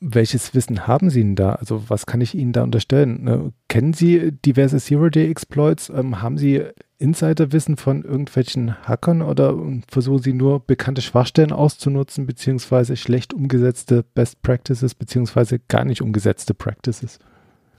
welches 0.00 0.54
Wissen 0.54 0.86
haben 0.86 1.10
Sie 1.10 1.22
denn 1.22 1.36
da? 1.36 1.52
Also 1.52 1.84
was 1.88 2.06
kann 2.06 2.20
ich 2.20 2.34
Ihnen 2.34 2.52
da 2.52 2.62
unterstellen? 2.62 3.24
Ne? 3.24 3.52
Kennen 3.68 3.92
Sie 3.92 4.32
diverse 4.32 4.78
Zero-Day-Exploits? 4.78 5.90
Ähm, 5.90 6.20
haben 6.22 6.38
Sie 6.38 6.64
Insiderwissen 6.98 7.76
von 7.76 8.02
irgendwelchen 8.02 8.76
Hackern 8.86 9.22
oder 9.22 9.56
versuchen 9.88 10.22
Sie 10.22 10.32
nur 10.32 10.60
bekannte 10.60 11.00
Schwachstellen 11.00 11.52
auszunutzen, 11.52 12.26
beziehungsweise 12.26 12.96
schlecht 12.96 13.32
umgesetzte 13.32 14.02
Best 14.02 14.42
Practices, 14.42 14.94
beziehungsweise 14.94 15.60
gar 15.60 15.84
nicht 15.84 16.02
umgesetzte 16.02 16.54
Practices? 16.54 17.20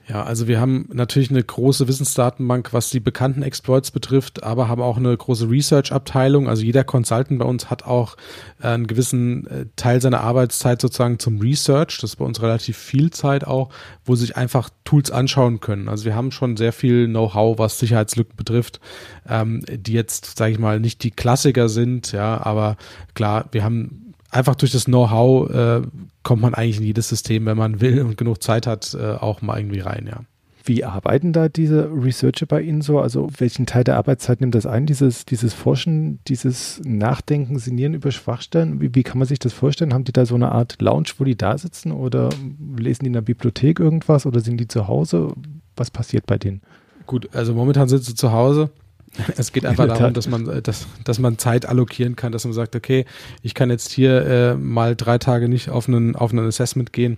Ja, 0.09 0.23
also 0.23 0.47
wir 0.47 0.59
haben 0.59 0.89
natürlich 0.91 1.29
eine 1.29 1.43
große 1.43 1.87
Wissensdatenbank, 1.87 2.73
was 2.73 2.89
die 2.89 2.99
bekannten 2.99 3.43
Exploits 3.43 3.91
betrifft, 3.91 4.41
aber 4.41 4.67
haben 4.67 4.81
auch 4.81 4.97
eine 4.97 5.15
große 5.15 5.47
Research-Abteilung. 5.47 6.49
Also 6.49 6.63
jeder 6.63 6.83
Consultant 6.83 7.37
bei 7.37 7.45
uns 7.45 7.69
hat 7.69 7.85
auch 7.85 8.17
äh, 8.59 8.69
einen 8.69 8.87
gewissen 8.87 9.45
äh, 9.45 9.65
Teil 9.75 10.01
seiner 10.01 10.21
Arbeitszeit 10.21 10.81
sozusagen 10.81 11.19
zum 11.19 11.39
Research. 11.39 11.99
Das 12.01 12.11
ist 12.11 12.15
bei 12.15 12.25
uns 12.25 12.41
relativ 12.41 12.75
viel 12.75 13.11
Zeit 13.11 13.45
auch, 13.45 13.69
wo 14.03 14.15
sich 14.15 14.35
einfach 14.35 14.71
Tools 14.83 15.11
anschauen 15.11 15.59
können. 15.59 15.87
Also 15.87 16.05
wir 16.05 16.15
haben 16.15 16.31
schon 16.31 16.57
sehr 16.57 16.73
viel 16.73 17.07
Know-how, 17.07 17.59
was 17.59 17.77
Sicherheitslücken 17.77 18.35
betrifft, 18.35 18.79
ähm, 19.29 19.63
die 19.69 19.93
jetzt, 19.93 20.39
sage 20.39 20.53
ich 20.53 20.59
mal, 20.59 20.79
nicht 20.79 21.03
die 21.03 21.11
Klassiker 21.11 21.69
sind, 21.69 22.13
ja, 22.13 22.43
aber 22.43 22.77
klar, 23.13 23.45
wir 23.51 23.63
haben 23.63 24.08
einfach 24.31 24.55
durch 24.55 24.71
das 24.71 24.85
Know-how 24.85 25.49
äh, 25.49 25.81
kommt 26.23 26.41
man 26.41 26.53
eigentlich 26.53 26.77
in 26.77 26.85
jedes 26.85 27.09
System, 27.09 27.45
wenn 27.45 27.57
man 27.57 27.81
will 27.81 28.01
und 28.01 28.17
genug 28.17 28.43
Zeit 28.43 28.67
hat, 28.67 28.95
äh, 28.99 29.13
auch 29.13 29.41
mal 29.41 29.57
irgendwie 29.57 29.79
rein, 29.79 30.07
ja. 30.07 30.21
Wie 30.65 30.83
arbeiten 30.83 31.33
da 31.33 31.49
diese 31.49 31.89
Researcher 31.91 32.45
bei 32.45 32.61
Ihnen 32.61 32.81
so? 32.81 32.99
Also 32.99 33.29
welchen 33.39 33.65
Teil 33.65 33.83
der 33.83 33.97
Arbeitszeit 33.97 34.39
nimmt 34.41 34.53
das 34.53 34.65
ein? 34.65 34.85
Dieses, 34.85 35.25
dieses 35.25 35.53
Forschen, 35.53 36.19
dieses 36.27 36.79
Nachdenken, 36.83 37.57
Sinnieren 37.57 37.95
über 37.95 38.11
Schwachstellen? 38.11 38.79
Wie, 38.79 38.93
wie 38.93 39.03
kann 39.03 39.17
man 39.17 39.27
sich 39.27 39.39
das 39.39 39.53
vorstellen? 39.53 39.93
Haben 39.93 40.03
die 40.03 40.11
da 40.11 40.25
so 40.27 40.35
eine 40.35 40.51
Art 40.51 40.79
Lounge, 40.79 41.09
wo 41.17 41.23
die 41.23 41.37
da 41.37 41.57
sitzen 41.57 41.91
oder 41.91 42.29
lesen 42.77 43.05
die 43.05 43.07
in 43.07 43.13
der 43.13 43.21
Bibliothek 43.21 43.79
irgendwas 43.79 44.25
oder 44.25 44.41
sind 44.41 44.57
die 44.57 44.67
zu 44.67 44.87
Hause? 44.87 45.33
Was 45.75 45.89
passiert 45.89 46.27
bei 46.27 46.37
denen? 46.37 46.61
Gut, 47.07 47.29
also 47.33 47.55
momentan 47.55 47.89
sind 47.89 48.03
sie 48.03 48.13
zu 48.13 48.31
Hause. 48.31 48.69
Es 49.37 49.51
geht 49.51 49.65
einfach 49.65 49.87
darum, 49.87 50.13
dass 50.13 50.27
man, 50.27 50.47
äh, 50.47 50.61
dass, 50.61 50.87
dass 51.03 51.19
man 51.19 51.37
Zeit 51.37 51.65
allokieren 51.65 52.15
kann, 52.15 52.31
dass 52.31 52.45
man 52.45 52.53
sagt, 52.53 52.75
okay, 52.75 53.05
ich 53.41 53.53
kann 53.53 53.69
jetzt 53.69 53.91
hier 53.91 54.25
äh, 54.25 54.55
mal 54.55 54.95
drei 54.95 55.17
Tage 55.17 55.49
nicht 55.49 55.69
auf 55.69 55.87
einen, 55.87 56.15
auf 56.15 56.31
einen 56.31 56.47
Assessment 56.47 56.93
gehen. 56.93 57.17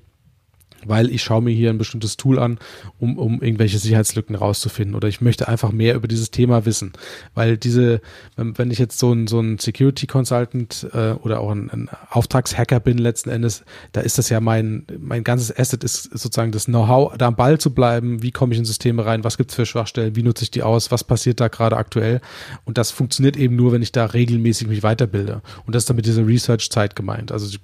Weil 0.85 1.09
ich 1.09 1.23
schaue 1.23 1.41
mir 1.41 1.51
hier 1.51 1.69
ein 1.69 1.77
bestimmtes 1.77 2.17
Tool 2.17 2.39
an, 2.39 2.59
um, 2.99 3.17
um 3.17 3.41
irgendwelche 3.41 3.77
Sicherheitslücken 3.77 4.35
rauszufinden. 4.35 4.95
Oder 4.95 5.07
ich 5.07 5.21
möchte 5.21 5.47
einfach 5.47 5.71
mehr 5.71 5.95
über 5.95 6.07
dieses 6.07 6.31
Thema 6.31 6.65
wissen, 6.65 6.93
weil 7.33 7.57
diese, 7.57 8.01
wenn, 8.35 8.71
ich 8.71 8.79
jetzt 8.79 8.99
so 8.99 9.11
ein, 9.13 9.27
so 9.27 9.39
ein 9.39 9.57
Security 9.59 10.07
Consultant 10.07 10.87
äh, 10.93 11.11
oder 11.11 11.39
auch 11.39 11.51
ein, 11.51 11.69
ein 11.69 11.89
Auftragshacker 12.09 12.79
bin 12.79 12.97
letzten 12.97 13.29
Endes, 13.29 13.63
da 13.91 14.01
ist 14.01 14.17
das 14.17 14.29
ja 14.29 14.39
mein, 14.39 14.85
mein 14.99 15.23
ganzes 15.23 15.55
Asset 15.57 15.83
ist 15.83 16.03
sozusagen 16.03 16.51
das 16.51 16.65
Know-how, 16.65 17.17
da 17.17 17.27
am 17.27 17.35
Ball 17.35 17.59
zu 17.59 17.73
bleiben, 17.73 18.21
wie 18.21 18.31
komme 18.31 18.53
ich 18.53 18.59
in 18.59 18.65
Systeme 18.65 19.05
rein, 19.05 19.23
was 19.23 19.37
gibt's 19.37 19.55
für 19.55 19.65
Schwachstellen, 19.65 20.15
wie 20.15 20.23
nutze 20.23 20.43
ich 20.43 20.51
die 20.51 20.63
aus, 20.63 20.91
was 20.91 21.03
passiert 21.03 21.39
da 21.39 21.47
gerade 21.47 21.77
aktuell? 21.77 22.21
Und 22.65 22.77
das 22.77 22.91
funktioniert 22.91 23.37
eben 23.37 23.55
nur, 23.55 23.71
wenn 23.71 23.81
ich 23.81 23.91
da 23.91 24.05
regelmäßig 24.05 24.67
mich 24.67 24.83
weiterbilde. 24.83 25.41
Und 25.65 25.75
das 25.75 25.83
ist 25.83 25.89
dann 25.89 25.95
mit 25.95 26.05
dieser 26.05 26.25
Research-Zeit 26.25 26.95
gemeint, 26.95 27.31
also 27.31 27.57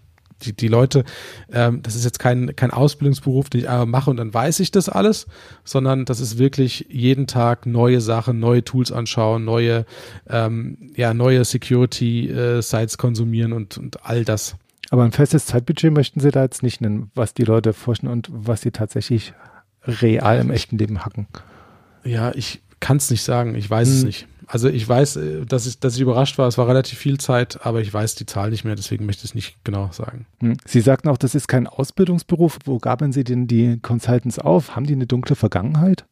die, 0.44 0.54
die 0.54 0.68
Leute, 0.68 1.04
ähm, 1.52 1.82
das 1.82 1.96
ist 1.96 2.06
jetzt 2.06 2.20
kein, 2.20 2.56
kein 2.56 2.72
Ausbildungsberuf, 2.72 3.50
den 3.50 3.62
ich 3.62 3.70
einmal 3.70 3.86
mache 3.86 4.10
und 4.10 4.18
dann 4.18 4.34
weiß 4.34 4.60
ich 4.60 4.72
das 4.72 4.90
alles, 4.90 5.28
sondern 5.64 6.06
das 6.06 6.20
ist 6.20 6.38
wirklich 6.38 6.88
jeden 6.90 7.28
Tag 7.28 7.66
neue 7.66 8.02
Sachen, 8.02 8.40
neue 8.40 8.64
Tools 8.64 8.92
anschauen, 8.92 9.46
neue, 9.46 9.86
ähm, 10.30 10.92
ja, 10.96 11.14
neue 11.14 11.44
Security-Sites 11.44 12.94
äh, 12.94 12.98
konsumieren 12.98 13.54
und, 13.54 13.78
und 13.78 14.06
all 14.06 14.26
das. 14.26 14.56
Aber 14.90 15.04
ein 15.04 15.12
festes 15.12 15.46
Zeitbudget 15.46 15.92
möchten 15.92 16.20
Sie 16.20 16.32
da 16.32 16.44
jetzt 16.44 16.64
nicht 16.64 16.82
nennen, 16.82 17.12
was 17.14 17.34
die 17.34 17.44
Leute 17.44 17.74
forschen 17.74 18.08
und 18.08 18.30
was 18.32 18.62
sie 18.62 18.72
tatsächlich 18.72 19.34
real 19.84 20.40
im 20.40 20.50
echten 20.50 20.78
Leben 20.78 21.06
hacken. 21.06 21.28
Ja, 22.04 22.32
ich 22.34 22.62
kann 22.80 22.98
es 22.98 23.10
nicht 23.10 23.24
sagen, 23.24 23.56
ich 23.56 23.70
weiß 23.70 23.88
hm. 23.88 23.96
es 23.96 24.04
nicht. 24.04 24.28
Also 24.48 24.70
ich 24.70 24.88
weiß, 24.88 25.18
äh, 25.18 25.46
dass 25.46 25.68
ich, 25.68 25.80
dass 25.80 25.96
ich 25.96 26.02
überrascht 26.02 26.38
war, 26.38 26.48
es 26.48 26.58
war 26.58 26.68
relativ 26.68 26.98
viel 26.98 27.20
Zeit, 27.20 27.66
aber 27.66 27.82
ich 27.82 27.94
weiß 27.94 28.16
die 28.16 28.26
Zahl 28.26 28.50
nicht 28.50 28.64
mehr, 28.64 28.76
deswegen 28.76 29.06
möchte 29.06 29.26
ich 29.26 29.32
es 29.32 29.36
nicht 29.36 29.64
genau 29.64 29.90
sagen. 29.92 30.26
Hm. 30.40 30.58
Sie 30.66 30.82
sagten 30.82 31.10
auch, 31.10 31.18
das 31.18 31.36
ist 31.36 31.48
kein 31.48 31.68
Ausbildungsberuf. 31.68 32.58
Wo 32.66 32.80
gaben 32.80 33.12
Sie 33.12 33.24
denn 33.24 33.48
die 33.48 33.80
Consultants 33.80 34.40
auf? 34.40 34.76
Haben 34.76 34.88
die 34.88 34.94
eine 34.94 35.06
dunkle 35.06 35.36
Vergangenheit? 35.36 36.06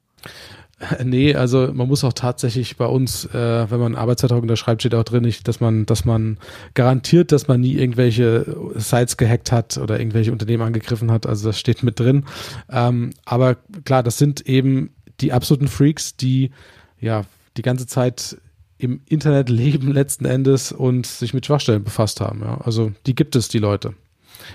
Nee, 1.02 1.36
also 1.36 1.70
man 1.74 1.88
muss 1.88 2.04
auch 2.04 2.12
tatsächlich 2.12 2.76
bei 2.76 2.86
uns, 2.86 3.26
äh, 3.26 3.72
wenn 3.72 3.80
man 3.80 3.94
einen 3.94 3.96
Arbeitsvertrag 3.96 4.42
unterschreibt, 4.42 4.82
steht 4.82 4.94
auch 4.94 5.06
drin, 5.06 5.24
nicht, 5.24 5.48
dass 5.48 5.62
man, 5.62 5.86
dass 5.86 6.04
man 6.04 6.38
garantiert, 6.74 7.32
dass 7.32 7.48
man 7.48 7.62
nie 7.62 7.76
irgendwelche 7.76 8.58
Sites 8.76 9.16
gehackt 9.16 9.54
hat 9.54 9.78
oder 9.78 10.00
irgendwelche 10.00 10.34
Unternehmen 10.34 10.64
angegriffen 10.64 11.12
hat. 11.12 11.28
Also 11.28 11.48
das 11.48 11.60
steht 11.60 11.82
mit 11.82 12.00
drin. 12.00 12.26
Ähm, 12.70 13.12
aber 13.24 13.56
klar, 13.86 14.04
das 14.04 14.18
sind 14.18 14.42
eben 14.42 14.90
die 15.22 15.32
absoluten 15.32 15.70
Freaks, 15.70 16.18
die 16.18 16.52
ja 17.00 17.24
die 17.58 17.62
ganze 17.62 17.88
Zeit 17.88 18.38
im 18.78 19.02
Internet 19.08 19.50
leben 19.50 19.92
letzten 19.92 20.26
Endes 20.26 20.72
und 20.72 21.06
sich 21.06 21.34
mit 21.34 21.46
Schwachstellen 21.46 21.84
befasst 21.84 22.20
haben. 22.22 22.42
Ja. 22.42 22.60
Also 22.62 22.92
die 23.06 23.16
gibt 23.16 23.36
es, 23.36 23.48
die 23.48 23.60
Leute. 23.60 23.94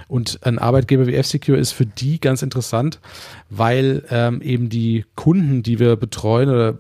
Und 0.09 0.41
ein 0.43 0.59
Arbeitgeber 0.59 1.07
wie 1.07 1.15
F-Secure 1.15 1.59
ist 1.59 1.73
für 1.73 1.87
die 1.87 2.21
ganz 2.21 2.43
interessant, 2.43 3.01
weil 3.49 4.05
ähm, 4.11 4.43
eben 4.43 4.69
die 4.69 5.05
Kunden, 5.15 5.63
die 5.63 5.79
wir 5.79 5.97
betreuen 5.97 6.49
oder 6.49 6.79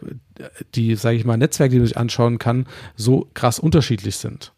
die, 0.74 0.94
sage 0.96 1.16
ich 1.16 1.24
mal, 1.24 1.36
Netzwerke, 1.36 1.72
die 1.72 1.78
man 1.78 1.86
sich 1.86 1.96
anschauen 1.96 2.38
kann, 2.38 2.66
so 2.96 3.28
krass 3.34 3.58
unterschiedlich 3.58 4.16
sind. 4.16 4.52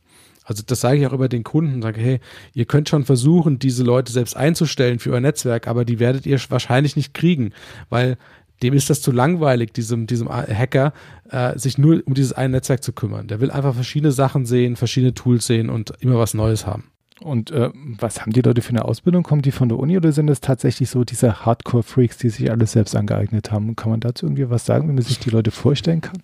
Also 0.45 0.63
das 0.67 0.81
sage 0.81 0.99
ich 0.99 1.07
auch 1.07 1.13
über 1.13 1.29
den 1.29 1.45
Kunden, 1.45 1.83
sage, 1.83 2.01
hey, 2.01 2.21
ihr 2.53 2.65
könnt 2.65 2.89
schon 2.89 3.05
versuchen, 3.05 3.59
diese 3.59 3.85
Leute 3.85 4.13
selbst 4.13 4.37
einzustellen 4.37 4.99
für 4.99 5.13
euer 5.13 5.21
Netzwerk, 5.21 5.69
aber 5.69 5.85
die 5.85 6.01
werdet 6.01 6.27
ihr 6.27 6.39
wahrscheinlich 6.49 6.97
nicht 6.97 7.15
kriegen, 7.15 7.53
weil 7.91 8.19
dem 8.63 8.75
ist 8.75 8.91
das 8.91 9.01
zu 9.01 9.13
langweilig, 9.13 9.73
diesem, 9.73 10.07
diesem 10.07 10.29
Hacker, 10.29 10.93
äh, 11.31 11.59
sich 11.59 11.79
nur 11.79 12.03
um 12.07 12.15
dieses 12.15 12.33
eine 12.33 12.51
Netzwerk 12.51 12.83
zu 12.83 12.93
kümmern. 12.93 13.29
Der 13.29 13.41
will 13.41 13.51
einfach 13.51 13.75
verschiedene 13.75 14.13
Sachen 14.13 14.47
sehen, 14.47 14.77
verschiedene 14.77 15.15
Tools 15.15 15.47
sehen 15.47 15.71
und 15.71 15.93
immer 16.01 16.19
was 16.19 16.35
Neues 16.35 16.67
haben. 16.67 16.85
Und 17.21 17.51
äh, 17.51 17.71
was 17.99 18.21
haben 18.21 18.33
die 18.33 18.41
Leute 18.41 18.63
für 18.63 18.71
eine 18.71 18.85
Ausbildung? 18.85 19.23
Kommen 19.23 19.43
die 19.43 19.53
von 19.53 19.69
der 19.69 19.79
Uni 19.79 19.97
oder 19.97 20.13
sind 20.13 20.29
es 20.29 20.41
tatsächlich 20.41 20.91
so 20.91 21.05
diese 21.05 21.45
Hardcore-Freaks, 21.45 22.19
die 22.19 22.31
sich 22.31 22.51
alles 22.51 22.73
selbst 22.73 22.97
angeeignet 22.97 23.53
haben? 23.53 23.77
Kann 23.77 23.91
man 23.91 24.01
dazu 24.01 24.27
irgendwie 24.27 24.51
was 24.51 24.67
sagen, 24.67 24.89
wie 24.89 24.93
man 24.93 25.03
sich 25.03 25.19
die 25.19 25.31
Leute 25.31 25.51
vorstellen 25.51 26.01
kann? 26.01 26.21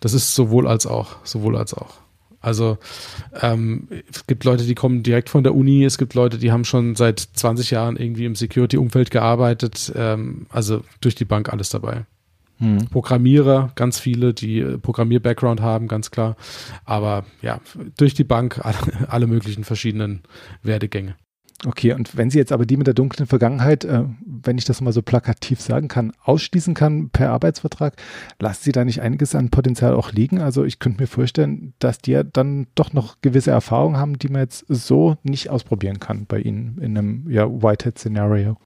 Das 0.00 0.14
ist 0.14 0.34
sowohl 0.34 0.66
als 0.66 0.86
auch, 0.86 1.24
sowohl 1.24 1.56
als 1.56 1.74
auch. 1.74 2.00
Also 2.40 2.78
ähm, 3.40 3.88
es 4.10 4.26
gibt 4.26 4.44
Leute, 4.44 4.64
die 4.64 4.74
kommen 4.74 5.02
direkt 5.02 5.28
von 5.28 5.44
der 5.44 5.54
Uni, 5.54 5.84
es 5.84 5.98
gibt 5.98 6.14
Leute, 6.14 6.38
die 6.38 6.50
haben 6.50 6.64
schon 6.64 6.96
seit 6.96 7.20
20 7.20 7.70
Jahren 7.70 7.96
irgendwie 7.96 8.24
im 8.24 8.34
Security-Umfeld 8.34 9.10
gearbeitet. 9.10 9.92
Ähm, 9.94 10.46
also 10.48 10.82
durch 11.00 11.14
die 11.14 11.26
Bank 11.26 11.52
alles 11.52 11.68
dabei. 11.68 12.06
Hm. 12.58 12.88
Programmierer, 12.90 13.72
ganz 13.74 13.98
viele, 13.98 14.34
die 14.34 14.60
äh, 14.60 14.78
Programmier-Background 14.78 15.60
haben, 15.60 15.88
ganz 15.88 16.10
klar. 16.10 16.36
Aber 16.84 17.24
ja, 17.42 17.60
durch 17.96 18.14
die 18.14 18.24
Bank 18.24 18.60
alle, 18.64 18.78
alle 19.08 19.26
möglichen 19.26 19.64
verschiedenen 19.64 20.22
Werdegänge. 20.62 21.16
Okay, 21.66 21.92
und 21.92 22.16
wenn 22.16 22.30
sie 22.30 22.38
jetzt 22.38 22.52
aber 22.52 22.64
die 22.64 22.78
mit 22.78 22.86
der 22.86 22.94
dunklen 22.94 23.26
Vergangenheit, 23.26 23.84
äh, 23.84 24.04
wenn 24.42 24.58
ich 24.58 24.64
das 24.64 24.80
mal 24.80 24.92
so 24.92 25.02
plakativ 25.02 25.60
sagen 25.60 25.88
kann, 25.88 26.12
ausschließen 26.22 26.74
kann 26.74 27.10
per 27.10 27.30
Arbeitsvertrag, 27.30 27.94
lassen 28.38 28.62
sie 28.62 28.72
da 28.72 28.84
nicht 28.84 29.02
einiges 29.02 29.34
an 29.34 29.50
Potenzial 29.50 29.94
auch 29.94 30.12
liegen? 30.12 30.40
Also 30.40 30.64
ich 30.64 30.78
könnte 30.78 31.02
mir 31.02 31.06
vorstellen, 31.06 31.74
dass 31.78 31.98
die 31.98 32.12
ja 32.12 32.22
dann 32.22 32.66
doch 32.74 32.92
noch 32.92 33.16
gewisse 33.20 33.50
Erfahrungen 33.50 33.96
haben, 33.96 34.18
die 34.18 34.28
man 34.28 34.42
jetzt 34.42 34.64
so 34.68 35.16
nicht 35.22 35.50
ausprobieren 35.50 36.00
kann 36.00 36.26
bei 36.26 36.40
ihnen 36.40 36.78
in 36.78 36.96
einem 36.96 37.30
ja, 37.30 37.46
Whitehead-Szenario. 37.46 38.56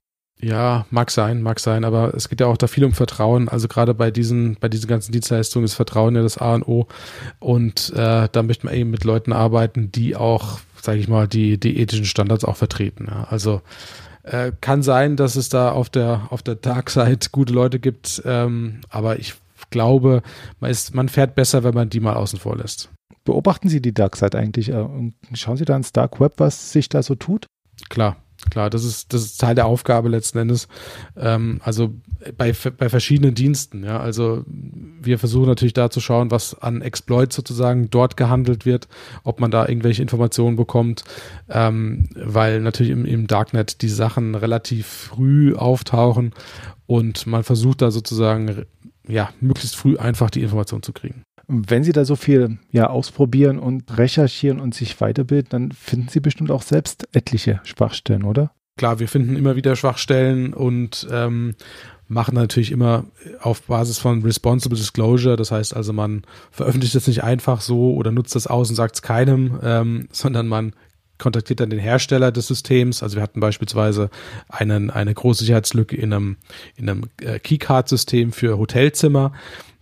Ja, 0.41 0.85
mag 0.89 1.11
sein, 1.11 1.41
mag 1.41 1.61
sein, 1.61 1.85
aber 1.85 2.13
es 2.13 2.27
geht 2.27 2.41
ja 2.41 2.47
auch 2.47 2.57
da 2.57 2.67
viel 2.67 2.83
um 2.83 2.91
Vertrauen. 2.91 3.47
Also 3.47 3.69
gerade 3.69 3.93
bei 3.93 4.11
diesen, 4.11 4.57
bei 4.59 4.67
diesen 4.67 4.87
ganzen 4.87 5.13
Dienstleistungen 5.13 5.63
ist 5.63 5.75
Vertrauen 5.75 6.15
ja 6.15 6.21
das 6.21 6.37
A 6.37 6.55
und 6.55 6.67
O. 6.67 6.87
Und 7.39 7.93
äh, 7.95 8.27
da 8.29 8.43
möchte 8.43 8.65
man 8.65 8.75
eben 8.75 8.91
mit 8.91 9.05
Leuten 9.05 9.31
arbeiten, 9.31 9.91
die 9.93 10.15
auch 10.15 10.59
sage 10.85 10.99
ich 10.99 11.07
mal, 11.09 11.27
die, 11.27 11.59
die 11.59 11.79
ethischen 11.79 12.05
Standards 12.05 12.45
auch 12.45 12.55
vertreten. 12.55 13.07
Ja. 13.09 13.27
Also 13.29 13.61
äh, 14.25 14.51
kann 14.61 14.83
sein, 14.83 15.15
dass 15.15 15.35
es 15.35 15.49
da 15.49 15.71
auf 15.71 15.89
der, 15.89 16.27
auf 16.29 16.41
der 16.41 16.55
Dark 16.55 16.89
Side 16.89 17.27
gute 17.31 17.53
Leute 17.53 17.79
gibt, 17.79 18.21
ähm, 18.25 18.81
aber 18.89 19.19
ich 19.19 19.35
glaube, 19.69 20.21
man, 20.59 20.71
ist, 20.71 20.93
man 20.93 21.09
fährt 21.09 21.35
besser, 21.35 21.63
wenn 21.63 21.73
man 21.73 21.89
die 21.89 21.99
mal 21.99 22.15
außen 22.15 22.39
vor 22.39 22.57
lässt. 22.57 22.89
Beobachten 23.23 23.69
Sie 23.69 23.81
die 23.81 23.93
Dark 23.93 24.15
Side 24.15 24.37
eigentlich? 24.37 24.69
Äh, 24.69 24.85
schauen 25.33 25.57
Sie 25.57 25.65
da 25.65 25.75
ins 25.75 25.91
Dark 25.91 26.19
Web, 26.19 26.33
was 26.37 26.71
sich 26.71 26.89
da 26.89 27.01
so 27.01 27.15
tut? 27.15 27.47
Klar, 27.89 28.17
klar, 28.49 28.69
das 28.69 28.83
ist, 28.83 29.13
das 29.13 29.23
ist 29.23 29.39
Teil 29.39 29.55
der 29.55 29.65
Aufgabe 29.65 30.09
letzten 30.09 30.39
Endes. 30.39 30.67
Ähm, 31.17 31.59
also 31.63 31.93
bei, 32.37 32.53
bei 32.77 32.89
verschiedenen 32.89 33.35
Diensten, 33.35 33.83
ja. 33.83 33.99
Also 33.99 34.43
wir 34.47 35.19
versuchen 35.19 35.47
natürlich 35.47 35.73
da 35.73 35.89
zu 35.89 35.99
schauen, 35.99 36.31
was 36.31 36.59
an 36.59 36.81
Exploits 36.81 37.35
sozusagen 37.35 37.89
dort 37.89 38.17
gehandelt 38.17 38.65
wird, 38.65 38.87
ob 39.23 39.39
man 39.39 39.51
da 39.51 39.67
irgendwelche 39.67 40.01
Informationen 40.01 40.55
bekommt, 40.55 41.03
ähm, 41.49 42.09
weil 42.15 42.61
natürlich 42.61 42.91
im, 42.91 43.05
im 43.05 43.27
Darknet 43.27 43.81
die 43.81 43.89
Sachen 43.89 44.35
relativ 44.35 44.87
früh 44.87 45.55
auftauchen 45.55 46.33
und 46.87 47.27
man 47.27 47.43
versucht 47.43 47.81
da 47.81 47.91
sozusagen 47.91 48.65
ja 49.07 49.29
möglichst 49.39 49.75
früh 49.75 49.97
einfach 49.97 50.29
die 50.29 50.41
Information 50.41 50.81
zu 50.81 50.93
kriegen. 50.93 51.23
Wenn 51.47 51.83
Sie 51.83 51.91
da 51.91 52.05
so 52.05 52.15
viel 52.15 52.57
ja, 52.71 52.87
ausprobieren 52.87 53.59
und 53.59 53.97
recherchieren 53.97 54.59
und 54.59 54.73
sich 54.73 54.99
weiterbilden, 54.99 55.49
dann 55.49 55.71
finden 55.71 56.09
Sie 56.09 56.19
bestimmt 56.19 56.51
auch 56.51 56.61
selbst 56.61 57.07
etliche 57.13 57.61
Schwachstellen, 57.63 58.23
oder? 58.23 58.51
Klar, 58.77 58.99
wir 58.99 59.07
finden 59.07 59.35
immer 59.35 59.55
wieder 59.55 59.75
Schwachstellen 59.75 60.53
und 60.53 61.07
ähm, 61.09 61.55
machen 62.07 62.35
natürlich 62.35 62.71
immer 62.71 63.05
auf 63.41 63.63
Basis 63.63 63.97
von 63.99 64.21
Responsible 64.23 64.77
Disclosure. 64.77 65.37
Das 65.37 65.51
heißt 65.51 65.75
also, 65.75 65.93
man 65.93 66.23
veröffentlicht 66.51 66.95
das 66.95 67.07
nicht 67.07 67.23
einfach 67.23 67.61
so 67.61 67.93
oder 67.93 68.11
nutzt 68.11 68.35
das 68.35 68.47
aus 68.47 68.69
und 68.69 68.75
sagt 68.75 68.95
es 68.95 69.01
keinem, 69.01 69.59
ähm, 69.63 70.07
sondern 70.11 70.47
man 70.47 70.73
kontaktiert 71.17 71.61
dann 71.61 71.69
den 71.69 71.79
Hersteller 71.79 72.31
des 72.31 72.47
Systems. 72.47 73.01
Also 73.01 73.15
wir 73.15 73.23
hatten 73.23 73.39
beispielsweise 73.39 74.09
einen, 74.49 74.89
eine 74.89 75.13
große 75.13 75.45
Sicherheitslücke 75.45 75.95
in 75.95 76.13
einem, 76.13 76.37
in 76.75 76.89
einem 76.89 77.03
äh, 77.21 77.39
Keycard-System 77.39 78.33
für 78.33 78.57
Hotelzimmer. 78.57 79.31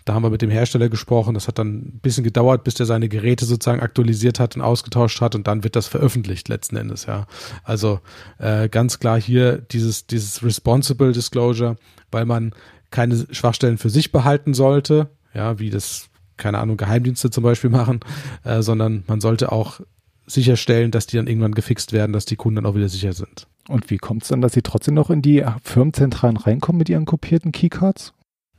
Da 0.05 0.13
haben 0.13 0.23
wir 0.23 0.29
mit 0.29 0.41
dem 0.41 0.49
Hersteller 0.49 0.89
gesprochen. 0.89 1.33
Das 1.33 1.47
hat 1.47 1.59
dann 1.59 1.75
ein 1.75 1.99
bisschen 2.01 2.23
gedauert, 2.23 2.63
bis 2.63 2.73
der 2.73 2.85
seine 2.85 3.09
Geräte 3.09 3.45
sozusagen 3.45 3.81
aktualisiert 3.81 4.39
hat 4.39 4.55
und 4.55 4.61
ausgetauscht 4.61 5.21
hat 5.21 5.35
und 5.35 5.47
dann 5.47 5.63
wird 5.63 5.75
das 5.75 5.87
veröffentlicht 5.87 6.49
letzten 6.49 6.75
Endes, 6.75 7.05
ja. 7.05 7.25
Also 7.63 7.99
äh, 8.37 8.69
ganz 8.69 8.99
klar 8.99 9.19
hier 9.19 9.57
dieses, 9.57 10.07
dieses 10.07 10.43
Responsible 10.43 11.11
Disclosure, 11.11 11.77
weil 12.11 12.25
man 12.25 12.53
keine 12.91 13.25
Schwachstellen 13.31 13.77
für 13.77 13.89
sich 13.89 14.11
behalten 14.11 14.53
sollte, 14.53 15.09
ja, 15.33 15.59
wie 15.59 15.69
das, 15.69 16.09
keine 16.37 16.59
Ahnung, 16.59 16.77
Geheimdienste 16.77 17.29
zum 17.29 17.43
Beispiel 17.43 17.69
machen, 17.71 18.01
äh, 18.43 18.61
sondern 18.61 19.03
man 19.07 19.21
sollte 19.21 19.51
auch 19.51 19.79
sicherstellen, 20.25 20.91
dass 20.91 21.07
die 21.07 21.17
dann 21.17 21.27
irgendwann 21.27 21.53
gefixt 21.55 21.91
werden, 21.91 22.13
dass 22.13 22.25
die 22.25 22.35
Kunden 22.35 22.57
dann 22.57 22.65
auch 22.65 22.75
wieder 22.75 22.89
sicher 22.89 23.13
sind. 23.13 23.47
Und 23.67 23.89
wie 23.89 23.97
kommt 23.97 24.23
es 24.23 24.29
dann, 24.29 24.41
dass 24.41 24.53
sie 24.53 24.61
trotzdem 24.61 24.93
noch 24.93 25.09
in 25.09 25.21
die 25.21 25.43
Firmenzentralen 25.63 26.37
reinkommen 26.37 26.77
mit 26.77 26.89
ihren 26.89 27.05
kopierten 27.05 27.51
Keycards? 27.51 28.13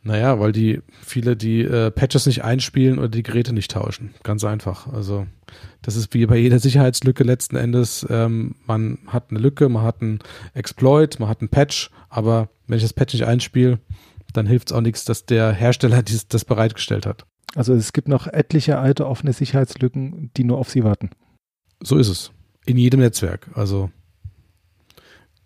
Naja, 0.07 0.38
weil 0.38 0.53
die 0.53 0.83
viele 1.03 1.35
die 1.35 1.62
äh, 1.62 1.90
Patches 1.90 2.27
nicht 2.27 2.45
einspielen 2.45 2.99
oder 2.99 3.09
die 3.09 3.23
Geräte 3.23 3.55
nicht 3.55 3.71
tauschen. 3.71 4.14
Ganz 4.23 4.45
einfach. 4.45 4.87
Also 4.93 5.27
das 5.81 5.97
ist 5.97 6.12
wie 6.12 6.27
bei 6.27 6.37
jeder 6.37 6.59
Sicherheitslücke 6.59 7.25
letzten 7.25 7.57
Endes. 7.57 8.07
Ähm, 8.11 8.55
man 8.67 8.99
hat 9.07 9.31
eine 9.31 9.38
Lücke, 9.40 9.69
man 9.71 9.83
hat 9.83 10.03
einen 10.03 10.19
Exploit, 10.53 11.19
man 11.19 11.31
hat 11.31 11.40
einen 11.40 11.49
Patch, 11.49 11.90
aber 12.11 12.51
wenn 12.67 12.77
ich 12.77 12.83
das 12.83 12.93
Patch 12.93 13.14
nicht 13.14 13.25
einspiele, 13.25 13.81
dann 14.35 14.47
hilft 14.47 14.71
es 14.71 14.77
auch 14.77 14.83
nichts, 14.83 15.07
dass 15.07 15.25
der 15.25 15.53
Hersteller 15.53 16.03
dies, 16.05 16.29
das 16.29 16.45
bereitgestellt 16.45 17.07
hat. 17.07 17.25
Also 17.55 17.73
es 17.73 17.95
gibt 17.95 18.09
noch 18.09 18.27
etliche 18.27 18.79
alte 18.79 19.07
offene 19.07 19.33
Sicherheitslücken, 19.33 20.31
die 20.37 20.45
nur 20.45 20.59
auf 20.59 20.69
sie 20.69 20.85
warten. 20.85 21.11
So 21.81 21.97
ist 21.97 22.09
es. 22.09 22.31
In 22.67 22.77
jedem 22.77 23.01
Netzwerk. 23.01 23.49
Also 23.55 23.90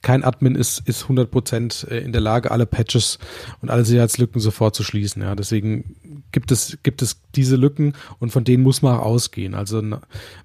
kein 0.09 0.25
Admin 0.25 0.55
ist, 0.55 0.89
ist 0.89 1.05
100% 1.05 1.87
äh, 1.87 1.99
in 1.99 2.13
der 2.13 2.23
Lage, 2.23 2.51
alle 2.51 2.65
Patches 2.65 3.19
und 3.61 3.69
alle 3.69 3.85
Sicherheitslücken 3.85 4.41
sofort 4.41 4.75
zu 4.75 4.83
schließen. 4.83 5.21
Ja, 5.21 5.35
deswegen 5.35 6.25
gibt 6.33 6.51
es, 6.51 6.79
gibt 6.83 7.03
es 7.03 7.21
diese 7.35 7.57
Lücken 7.57 7.93
und 8.19 8.31
von 8.31 8.43
denen 8.43 8.63
muss 8.63 8.81
man 8.81 8.97
auch 8.97 9.05
ausgehen. 9.05 9.55
Also 9.55 9.83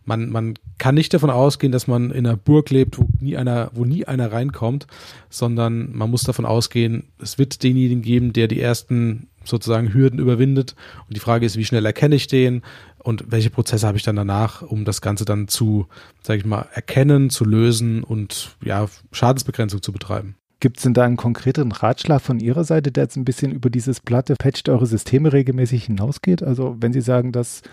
man, 0.03 0.29
man 0.29 0.55
kann 0.79 0.95
nicht 0.95 1.13
davon 1.13 1.29
ausgehen, 1.29 1.71
dass 1.71 1.87
man 1.87 2.11
in 2.11 2.27
einer 2.27 2.35
Burg 2.35 2.71
lebt, 2.71 2.97
wo 2.97 3.07
nie 3.21 3.37
einer, 3.37 3.71
wo 3.73 3.85
nie 3.85 4.03
einer 4.03 4.33
reinkommt, 4.33 4.85
sondern 5.29 5.95
man 5.95 6.11
muss 6.11 6.23
davon 6.23 6.45
ausgehen, 6.45 7.05
es 7.19 7.37
wird 7.37 7.63
denjenigen 7.63 8.01
geben, 8.01 8.33
der 8.33 8.49
die 8.49 8.59
ersten 8.59 9.29
sozusagen 9.43 9.93
Hürden 9.93 10.19
überwindet. 10.19 10.75
Und 11.07 11.15
die 11.15 11.19
Frage 11.19 11.45
ist, 11.45 11.57
wie 11.57 11.65
schnell 11.65 11.85
erkenne 11.85 12.15
ich 12.15 12.27
den 12.27 12.61
und 12.99 13.31
welche 13.31 13.49
Prozesse 13.49 13.85
habe 13.87 13.97
ich 13.97 14.03
dann 14.03 14.15
danach, 14.15 14.61
um 14.61 14.85
das 14.85 15.01
Ganze 15.01 15.25
dann 15.25 15.47
zu, 15.47 15.87
sage 16.21 16.39
ich 16.39 16.45
mal, 16.45 16.67
erkennen, 16.73 17.29
zu 17.29 17.45
lösen 17.45 18.03
und 18.03 18.55
ja, 18.63 18.87
Schadensbegrenzung 19.11 19.81
zu 19.81 19.91
betreiben. 19.91 20.35
Gibt 20.59 20.77
es 20.77 20.83
denn 20.83 20.93
da 20.93 21.03
einen 21.03 21.17
konkreten 21.17 21.73
Ratschlag 21.73 22.21
von 22.21 22.39
Ihrer 22.39 22.63
Seite, 22.63 22.91
der 22.91 23.03
jetzt 23.03 23.17
ein 23.17 23.25
bisschen 23.25 23.51
über 23.51 23.69
dieses 23.69 23.99
platte 23.99 24.35
Patcht 24.35 24.69
eure 24.69 24.85
Systeme 24.85 25.33
regelmäßig 25.33 25.83
hinausgeht? 25.85 26.41
Also 26.41 26.77
wenn 26.79 26.93
Sie 26.93 27.01
sagen, 27.01 27.33
das 27.33 27.63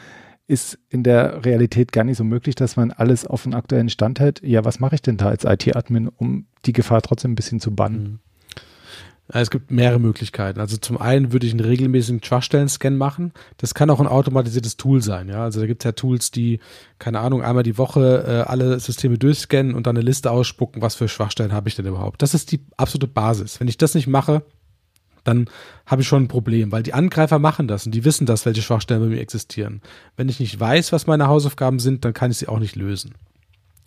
ist 0.49 0.77
in 0.89 1.05
der 1.05 1.45
Realität 1.45 1.93
gar 1.93 2.03
nicht 2.03 2.17
so 2.17 2.25
möglich, 2.25 2.57
dass 2.57 2.75
man 2.75 2.91
alles 2.91 3.25
auf 3.25 3.45
den 3.45 3.55
aktuellen 3.55 3.89
Stand 3.89 4.19
hält, 4.19 4.43
ja, 4.43 4.65
was 4.65 4.81
mache 4.81 4.97
ich 4.97 5.03
denn 5.03 5.17
da 5.17 5.29
als 5.29 5.45
IT-Admin, 5.45 6.09
um 6.09 6.47
die 6.67 6.73
Gefahr 6.73 7.01
trotzdem 7.03 7.31
ein 7.31 7.37
bisschen 7.37 7.61
zu 7.61 7.73
bannen? 7.73 8.03
Mhm. 8.03 8.19
Es 9.33 9.51
gibt 9.51 9.71
mehrere 9.71 10.01
Möglichkeiten. 10.01 10.61
Also 10.61 10.77
zum 10.77 10.99
einen 10.99 11.33
würde 11.33 11.47
ich 11.47 11.53
einen 11.53 11.65
regelmäßigen 11.65 12.23
Schwachstellen-Scan 12.23 12.91
machen. 12.91 13.33
Das 13.59 13.75
kann 13.75 13.91
auch 13.91 14.01
ein 14.01 14.09
automatisiertes 14.09 14.77
Tool 14.77 15.03
sein. 15.03 15.29
Ja, 15.29 15.45
also 15.45 15.61
da 15.61 15.67
gibt 15.67 15.83
es 15.83 15.85
ja 15.85 15.93
Tools, 15.93 16.31
die 16.33 16.59
keine 16.99 17.21
Ahnung 17.21 17.43
einmal 17.43 17.63
die 17.63 17.79
Woche 17.79 18.25
äh, 18.27 18.51
alle 18.51 18.81
Systeme 18.81 19.19
durchscannen 19.19 19.75
und 19.75 19.87
dann 19.87 19.97
eine 19.97 20.05
Liste 20.05 20.31
ausspucken, 20.31 20.83
was 20.83 20.97
für 20.97 21.09
Schwachstellen 21.09 21.53
habe 21.53 21.69
ich 21.69 21.77
denn 21.77 21.87
überhaupt. 21.87 22.23
Das 22.23 22.35
ist 22.35 22.51
die 22.51 22.61
absolute 22.77 23.07
Basis. 23.07 23.61
Wenn 23.61 23.69
ich 23.69 23.79
das 23.79 23.95
nicht 23.95 24.09
mache, 24.09 24.43
dann 25.23 25.49
habe 25.87 26.03
ich 26.03 26.09
schon 26.09 26.25
ein 26.25 26.29
Problem, 26.29 26.73
weil 26.73 26.83
die 26.83 26.95
Angreifer 26.95 27.39
machen 27.39 27.69
das 27.69 27.87
und 27.87 27.93
die 27.93 28.05
wissen 28.05 28.27
das, 28.27 28.47
welche 28.47 28.63
Schwachstellen 28.63 29.03
bei 29.03 29.09
mir 29.09 29.21
existieren. 29.21 29.81
Wenn 30.17 30.29
ich 30.29 30.41
nicht 30.41 30.59
weiß, 30.59 30.93
was 30.93 31.07
meine 31.07 31.29
Hausaufgaben 31.29 31.79
sind, 31.79 32.05
dann 32.05 32.15
kann 32.15 32.31
ich 32.31 32.39
sie 32.39 32.49
auch 32.49 32.59
nicht 32.59 32.75
lösen. 32.75 33.15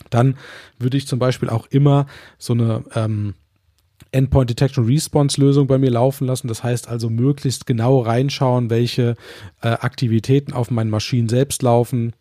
Dann 0.09 0.37
würde 0.77 0.95
ich 0.95 1.07
zum 1.07 1.19
Beispiel 1.19 1.49
auch 1.49 1.65
immer 1.67 2.05
so 2.37 2.53
eine 2.53 2.83
ähm, 2.93 3.33
Endpoint 4.11 4.49
Detection 4.49 4.85
Response 4.85 5.39
Lösung 5.39 5.67
bei 5.67 5.77
mir 5.77 5.91
laufen 5.91 6.27
lassen. 6.27 6.47
Das 6.47 6.63
heißt 6.63 6.87
also 6.87 7.09
möglichst 7.09 7.65
genau 7.65 7.99
reinschauen, 7.99 8.69
welche 8.69 9.15
äh, 9.61 9.69
Aktivitäten 9.69 10.53
auf 10.53 10.71
meinen 10.71 10.89
Maschinen 10.89 11.29
selbst 11.29 11.61
laufen, 11.61 12.13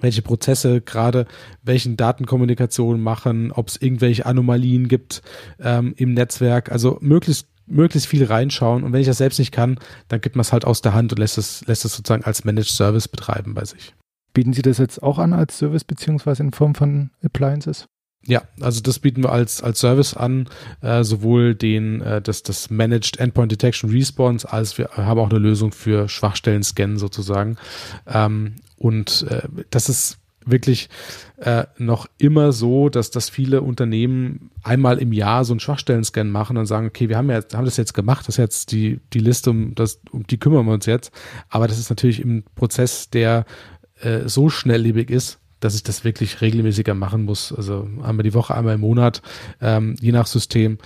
welche 0.00 0.22
Prozesse 0.22 0.80
gerade 0.80 1.26
welchen 1.62 1.96
Datenkommunikation 1.96 3.00
machen, 3.00 3.52
ob 3.52 3.68
es 3.68 3.76
irgendwelche 3.80 4.26
Anomalien 4.26 4.88
gibt 4.88 5.22
ähm, 5.60 5.94
im 5.96 6.14
Netzwerk. 6.14 6.72
Also 6.72 6.98
möglichst 7.00 7.48
möglichst 7.70 8.08
viel 8.08 8.24
reinschauen 8.24 8.82
und 8.82 8.92
wenn 8.92 9.00
ich 9.00 9.06
das 9.06 9.18
selbst 9.18 9.38
nicht 9.38 9.52
kann, 9.52 9.78
dann 10.08 10.20
gibt 10.20 10.36
man 10.36 10.42
es 10.42 10.52
halt 10.52 10.64
aus 10.64 10.82
der 10.82 10.92
Hand 10.92 11.12
und 11.12 11.18
lässt 11.18 11.38
es, 11.38 11.64
lässt 11.66 11.84
es 11.84 11.94
sozusagen 11.94 12.24
als 12.24 12.44
Managed 12.44 12.70
Service 12.70 13.06
betreiben 13.06 13.54
bei 13.54 13.64
sich. 13.64 13.94
Bieten 14.32 14.52
Sie 14.52 14.62
das 14.62 14.78
jetzt 14.78 15.02
auch 15.02 15.18
an 15.18 15.32
als 15.32 15.58
Service 15.58 15.84
beziehungsweise 15.84 16.42
in 16.42 16.52
Form 16.52 16.74
von 16.74 17.10
Appliances? 17.22 17.86
Ja, 18.26 18.42
also 18.60 18.82
das 18.82 18.98
bieten 18.98 19.22
wir 19.22 19.32
als, 19.32 19.62
als 19.62 19.80
Service 19.80 20.14
an, 20.14 20.48
äh, 20.82 21.04
sowohl 21.04 21.54
den, 21.54 22.02
äh, 22.02 22.20
das, 22.20 22.42
das 22.42 22.68
Managed 22.68 23.18
Endpoint 23.18 23.50
Detection 23.50 23.90
Response, 23.90 24.50
als 24.50 24.76
wir 24.76 24.90
haben 24.90 25.18
auch 25.18 25.30
eine 25.30 25.38
Lösung 25.38 25.72
für 25.72 26.08
Schwachstellen-Scannen 26.08 26.98
sozusagen. 26.98 27.56
Ähm, 28.06 28.56
und 28.76 29.26
äh, 29.28 29.48
das 29.70 29.88
ist 29.88 30.18
wirklich 30.44 30.88
äh, 31.38 31.64
noch 31.78 32.06
immer 32.18 32.52
so, 32.52 32.88
dass, 32.88 33.10
dass 33.10 33.30
viele 33.30 33.62
Unternehmen 33.62 34.50
einmal 34.62 34.98
im 34.98 35.12
Jahr 35.12 35.44
so 35.44 35.52
einen 35.52 35.60
Schwachstellen-Scan 35.60 36.24
machen 36.24 36.56
und 36.56 36.66
sagen, 36.66 36.86
okay, 36.86 37.08
wir 37.08 37.16
haben 37.16 37.30
ja 37.30 37.40
haben 37.54 37.64
das 37.64 37.76
jetzt 37.76 37.94
gemacht, 37.94 38.28
das 38.28 38.34
ist 38.34 38.38
jetzt 38.38 38.72
die, 38.72 39.00
die 39.12 39.18
Liste, 39.18 39.50
um, 39.50 39.74
das, 39.74 40.00
um 40.10 40.26
die 40.26 40.38
kümmern 40.38 40.66
wir 40.66 40.72
uns 40.72 40.86
jetzt. 40.86 41.12
Aber 41.48 41.68
das 41.68 41.78
ist 41.78 41.90
natürlich 41.90 42.20
im 42.20 42.42
Prozess, 42.54 43.10
der 43.10 43.44
äh, 44.00 44.28
so 44.28 44.50
schnelllebig 44.50 45.10
ist, 45.10 45.38
dass 45.60 45.74
ich 45.74 45.82
das 45.82 46.04
wirklich 46.04 46.40
regelmäßiger 46.40 46.94
machen 46.94 47.24
muss. 47.24 47.52
Also 47.52 47.88
einmal 48.02 48.24
die 48.24 48.34
Woche, 48.34 48.54
einmal 48.54 48.74
im 48.74 48.80
Monat, 48.80 49.22
ähm, 49.60 49.96
je 50.00 50.12
nach 50.12 50.26
System, 50.26 50.78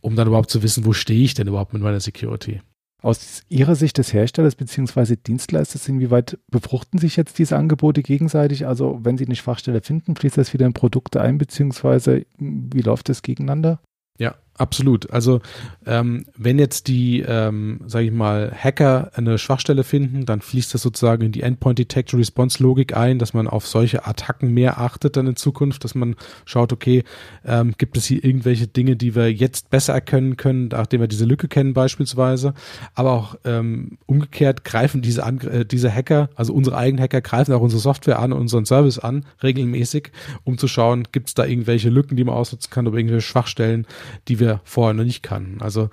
um 0.00 0.16
dann 0.16 0.28
überhaupt 0.28 0.50
zu 0.50 0.62
wissen, 0.62 0.84
wo 0.84 0.92
stehe 0.92 1.22
ich 1.22 1.34
denn 1.34 1.48
überhaupt 1.48 1.72
mit 1.72 1.82
meiner 1.82 2.00
Security. 2.00 2.60
Aus 3.02 3.42
Ihrer 3.48 3.74
Sicht 3.74 3.98
des 3.98 4.12
Herstellers 4.12 4.54
bzw. 4.54 5.16
Dienstleisters, 5.16 5.88
inwieweit 5.88 6.38
befruchten 6.48 7.00
sich 7.00 7.16
jetzt 7.16 7.36
diese 7.38 7.56
Angebote 7.56 8.00
gegenseitig? 8.02 8.66
Also 8.66 9.00
wenn 9.02 9.18
Sie 9.18 9.26
eine 9.26 9.34
Schwachstelle 9.34 9.82
finden, 9.82 10.14
fließt 10.14 10.38
das 10.38 10.52
wieder 10.52 10.66
in 10.66 10.72
Produkte 10.72 11.20
ein, 11.20 11.36
beziehungsweise 11.36 12.24
wie 12.38 12.80
läuft 12.80 13.08
das 13.08 13.22
gegeneinander? 13.22 13.80
Ja, 14.18 14.36
absolut. 14.56 15.10
Also 15.10 15.40
ähm, 15.86 16.26
wenn 16.36 16.58
jetzt 16.58 16.88
die, 16.88 17.20
ähm, 17.20 17.80
sage 17.86 18.06
ich 18.06 18.12
mal, 18.12 18.52
Hacker 18.52 19.10
eine 19.14 19.38
Schwachstelle 19.38 19.84
finden, 19.84 20.26
dann 20.26 20.40
fließt 20.40 20.74
das 20.74 20.82
sozusagen 20.82 21.22
in 21.22 21.32
die 21.32 21.42
Endpoint 21.42 21.78
Detection 21.78 22.20
Response 22.20 22.62
Logik 22.62 22.96
ein, 22.96 23.18
dass 23.18 23.34
man 23.34 23.48
auf 23.48 23.66
solche 23.66 24.06
Attacken 24.06 24.52
mehr 24.52 24.78
achtet 24.78 25.16
dann 25.16 25.26
in 25.26 25.36
Zukunft, 25.36 25.84
dass 25.84 25.94
man 25.94 26.16
schaut, 26.44 26.72
okay, 26.72 27.04
ähm, 27.44 27.74
gibt 27.78 27.96
es 27.96 28.06
hier 28.06 28.24
irgendwelche 28.24 28.66
Dinge, 28.66 28.96
die 28.96 29.14
wir 29.14 29.32
jetzt 29.32 29.70
besser 29.70 29.94
erkennen 29.94 30.36
können, 30.36 30.68
nachdem 30.68 31.00
wir 31.00 31.08
diese 31.08 31.24
Lücke 31.24 31.48
kennen 31.48 31.72
beispielsweise. 31.72 32.54
Aber 32.94 33.12
auch 33.12 33.36
ähm, 33.44 33.98
umgekehrt 34.06 34.64
greifen 34.64 35.02
diese, 35.02 35.24
Angr 35.24 35.52
äh, 35.52 35.64
diese 35.64 35.92
Hacker, 35.92 36.28
also 36.34 36.52
unsere 36.52 36.76
eigenen 36.76 37.02
Hacker, 37.02 37.20
greifen 37.20 37.54
auch 37.54 37.60
unsere 37.60 37.80
Software 37.80 38.18
an, 38.18 38.32
unseren 38.32 38.66
Service 38.66 38.98
an, 38.98 39.24
regelmäßig, 39.42 40.12
um 40.44 40.58
zu 40.58 40.68
schauen, 40.68 41.08
gibt 41.10 41.28
es 41.28 41.34
da 41.34 41.44
irgendwelche 41.44 41.90
Lücken, 41.90 42.16
die 42.16 42.24
man 42.24 42.34
ausnutzen 42.34 42.70
kann 42.70 42.86
oder 42.86 42.98
irgendwelche 42.98 43.26
Schwachstellen, 43.26 43.86
die 44.28 44.38
wir 44.38 44.41
vorher 44.64 44.94
noch 44.94 45.04
nicht 45.04 45.22
kannten. 45.22 45.60
Also 45.60 45.90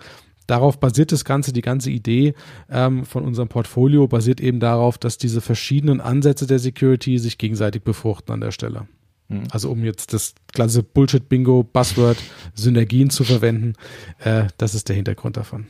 darauf 0.47 0.79
basiert 0.79 1.11
das 1.11 1.25
Ganze, 1.25 1.53
die 1.53 1.61
ganze 1.61 1.91
Idee 1.91 2.33
ähm, 2.69 3.05
von 3.05 3.23
unserem 3.23 3.49
Portfolio 3.49 4.07
basiert 4.07 4.41
eben 4.41 4.59
darauf, 4.59 4.97
dass 4.97 5.17
diese 5.17 5.41
verschiedenen 5.41 6.01
Ansätze 6.01 6.47
der 6.47 6.59
Security 6.59 7.17
sich 7.19 7.37
gegenseitig 7.37 7.83
befruchten 7.83 8.33
an 8.33 8.41
der 8.41 8.51
Stelle. 8.51 8.87
Mhm. 9.27 9.43
Also 9.51 9.71
um 9.71 9.83
jetzt 9.83 10.13
das 10.13 10.33
klassische 10.51 10.83
Bullshit-Bingo, 10.83 11.63
Buzzword, 11.63 12.17
Synergien 12.55 13.09
zu 13.09 13.23
verwenden, 13.23 13.73
äh, 14.19 14.45
das 14.57 14.75
ist 14.75 14.89
der 14.89 14.95
Hintergrund 14.95 15.37
davon. 15.37 15.67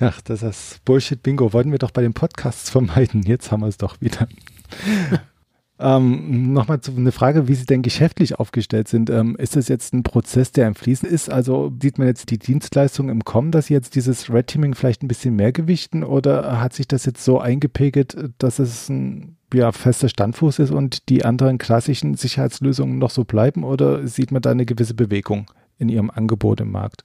Ach, 0.00 0.20
das 0.20 0.42
ist 0.42 0.84
Bullshit-Bingo. 0.84 1.52
Wollten 1.52 1.72
wir 1.72 1.78
doch 1.78 1.90
bei 1.90 2.02
den 2.02 2.14
Podcasts 2.14 2.70
vermeiden. 2.70 3.22
Jetzt 3.22 3.50
haben 3.50 3.60
wir 3.60 3.68
es 3.68 3.78
doch 3.78 4.00
wieder. 4.00 4.28
Ähm, 5.78 6.52
Nochmal 6.52 6.80
eine 6.96 7.12
Frage, 7.12 7.48
wie 7.48 7.54
Sie 7.54 7.66
denn 7.66 7.82
geschäftlich 7.82 8.38
aufgestellt 8.38 8.88
sind. 8.88 9.10
Ähm, 9.10 9.36
ist 9.36 9.56
das 9.56 9.68
jetzt 9.68 9.92
ein 9.92 10.02
Prozess, 10.02 10.52
der 10.52 10.68
im 10.68 10.74
Fließen 10.74 11.08
ist? 11.08 11.30
Also 11.30 11.72
sieht 11.82 11.98
man 11.98 12.06
jetzt 12.06 12.30
die 12.30 12.38
Dienstleistung 12.38 13.10
im 13.10 13.24
Kommen, 13.24 13.50
dass 13.50 13.66
Sie 13.66 13.74
jetzt 13.74 13.94
dieses 13.94 14.32
Red 14.32 14.46
Teaming 14.46 14.74
vielleicht 14.74 15.02
ein 15.02 15.08
bisschen 15.08 15.36
mehr 15.36 15.52
gewichten 15.52 16.02
oder 16.02 16.60
hat 16.60 16.72
sich 16.72 16.88
das 16.88 17.04
jetzt 17.04 17.24
so 17.24 17.38
eingepegelt, 17.38 18.16
dass 18.38 18.58
es 18.58 18.88
ein 18.88 19.36
ja, 19.52 19.70
fester 19.70 20.08
Standfuß 20.08 20.60
ist 20.60 20.70
und 20.70 21.08
die 21.08 21.24
anderen 21.24 21.58
klassischen 21.58 22.14
Sicherheitslösungen 22.14 22.98
noch 22.98 23.10
so 23.10 23.24
bleiben 23.24 23.62
oder 23.62 24.06
sieht 24.06 24.32
man 24.32 24.42
da 24.42 24.50
eine 24.50 24.66
gewisse 24.66 24.94
Bewegung 24.94 25.50
in 25.78 25.88
Ihrem 25.88 26.10
Angebot 26.10 26.60
im 26.60 26.72
Markt? 26.72 27.04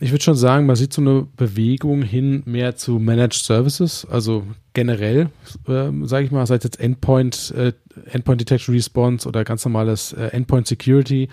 Ich 0.00 0.12
würde 0.12 0.22
schon 0.22 0.36
sagen, 0.36 0.66
man 0.66 0.76
sieht 0.76 0.92
so 0.92 1.00
eine 1.02 1.26
Bewegung 1.36 2.02
hin 2.02 2.42
mehr 2.46 2.76
zu 2.76 3.00
Managed 3.00 3.42
Services, 3.42 4.06
also 4.08 4.44
generell, 4.74 5.30
äh, 5.68 5.90
sage 6.04 6.24
ich 6.24 6.30
mal, 6.30 6.46
sei 6.46 6.56
es 6.56 6.64
jetzt 6.64 6.80
Endpoint, 6.80 7.52
äh, 7.56 7.72
Endpoint 8.06 8.40
Detection 8.40 8.74
Response 8.74 9.28
oder 9.28 9.44
ganz 9.44 9.64
normales 9.64 10.12
äh, 10.14 10.28
Endpoint 10.28 10.66
Security. 10.66 11.28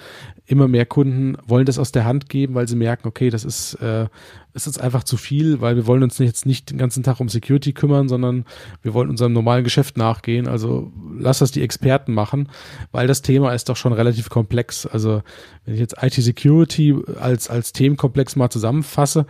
Immer 0.45 0.67
mehr 0.67 0.85
Kunden 0.85 1.37
wollen 1.45 1.65
das 1.65 1.79
aus 1.79 1.91
der 1.91 2.05
Hand 2.05 2.27
geben, 2.27 2.55
weil 2.55 2.67
sie 2.67 2.75
merken, 2.75 3.07
okay, 3.07 3.29
das 3.29 3.45
ist, 3.45 3.75
äh, 3.75 4.07
ist 4.53 4.65
jetzt 4.65 4.81
einfach 4.81 5.03
zu 5.03 5.15
viel, 5.15 5.61
weil 5.61 5.75
wir 5.75 5.87
wollen 5.87 6.03
uns 6.03 6.17
jetzt 6.17 6.45
nicht 6.45 6.71
den 6.71 6.77
ganzen 6.77 7.03
Tag 7.03 7.19
um 7.19 7.29
Security 7.29 7.71
kümmern, 7.71 8.09
sondern 8.09 8.45
wir 8.81 8.93
wollen 8.93 9.09
unserem 9.09 9.31
normalen 9.31 9.63
Geschäft 9.63 9.97
nachgehen. 9.97 10.47
Also 10.47 10.91
lass 11.17 11.39
das 11.39 11.51
die 11.51 11.61
Experten 11.61 12.13
machen, 12.13 12.49
weil 12.91 13.07
das 13.07 13.21
Thema 13.21 13.53
ist 13.53 13.69
doch 13.69 13.77
schon 13.77 13.93
relativ 13.93 14.29
komplex. 14.29 14.85
Also 14.85 15.21
wenn 15.65 15.75
ich 15.75 15.79
jetzt 15.79 15.95
IT 16.01 16.13
Security 16.13 16.95
als, 17.19 17.49
als 17.49 17.71
Themenkomplex 17.71 18.35
mal 18.35 18.49
zusammenfasse, 18.49 19.25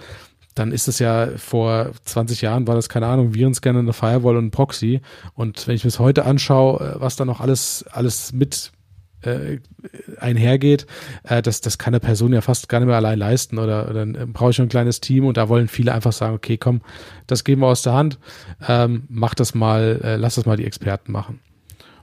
dann 0.60 0.74
ist 0.74 0.90
es 0.90 1.00
ja 1.00 1.30
vor 1.38 1.92
20 2.04 2.42
Jahren 2.42 2.68
war 2.68 2.76
das 2.76 2.90
keine 2.90 3.08
Ahnung, 3.08 3.34
Virenscanner, 3.34 3.80
eine 3.80 3.94
Firewall 3.94 4.36
und 4.36 4.48
ein 4.48 4.52
Proxy. 4.52 5.00
Und 5.34 5.66
wenn 5.68 5.76
ich 5.76 5.86
mir 5.86 5.88
es 5.88 6.00
heute 6.00 6.26
anschaue, 6.26 6.82
äh, 6.82 7.00
was 7.00 7.16
da 7.16 7.24
noch 7.24 7.40
alles, 7.40 7.86
alles 7.90 8.34
mit 8.34 8.74
äh, 9.22 9.60
einhergeht, 10.20 10.86
äh, 11.24 11.42
das, 11.42 11.62
das 11.62 11.78
kann 11.78 11.94
eine 11.94 12.02
Person 12.02 12.34
ja 12.34 12.42
fast 12.42 12.68
gar 12.68 12.80
nicht 12.80 12.88
mehr 12.88 12.98
allein 12.98 13.18
leisten 13.18 13.58
oder, 13.58 13.90
oder 13.90 14.06
dann 14.06 14.34
brauche 14.34 14.52
ich 14.52 14.60
ein 14.60 14.68
kleines 14.68 15.00
Team 15.00 15.26
und 15.26 15.38
da 15.38 15.48
wollen 15.48 15.70
viele 15.70 15.94
einfach 15.94 16.12
sagen, 16.12 16.36
okay, 16.36 16.58
komm, 16.58 16.82
das 17.26 17.46
geben 17.46 17.62
wir 17.62 17.68
aus 17.68 17.82
der 17.82 17.94
Hand, 17.94 18.20
ähm, 18.68 19.04
mach 19.08 19.36
das 19.36 19.56
mal, 19.56 20.02
äh, 20.04 20.16
lass 20.18 20.36
das 20.36 20.46
mal 20.46 20.58
die 20.58 20.66
Experten 20.66 21.14
machen. 21.14 21.40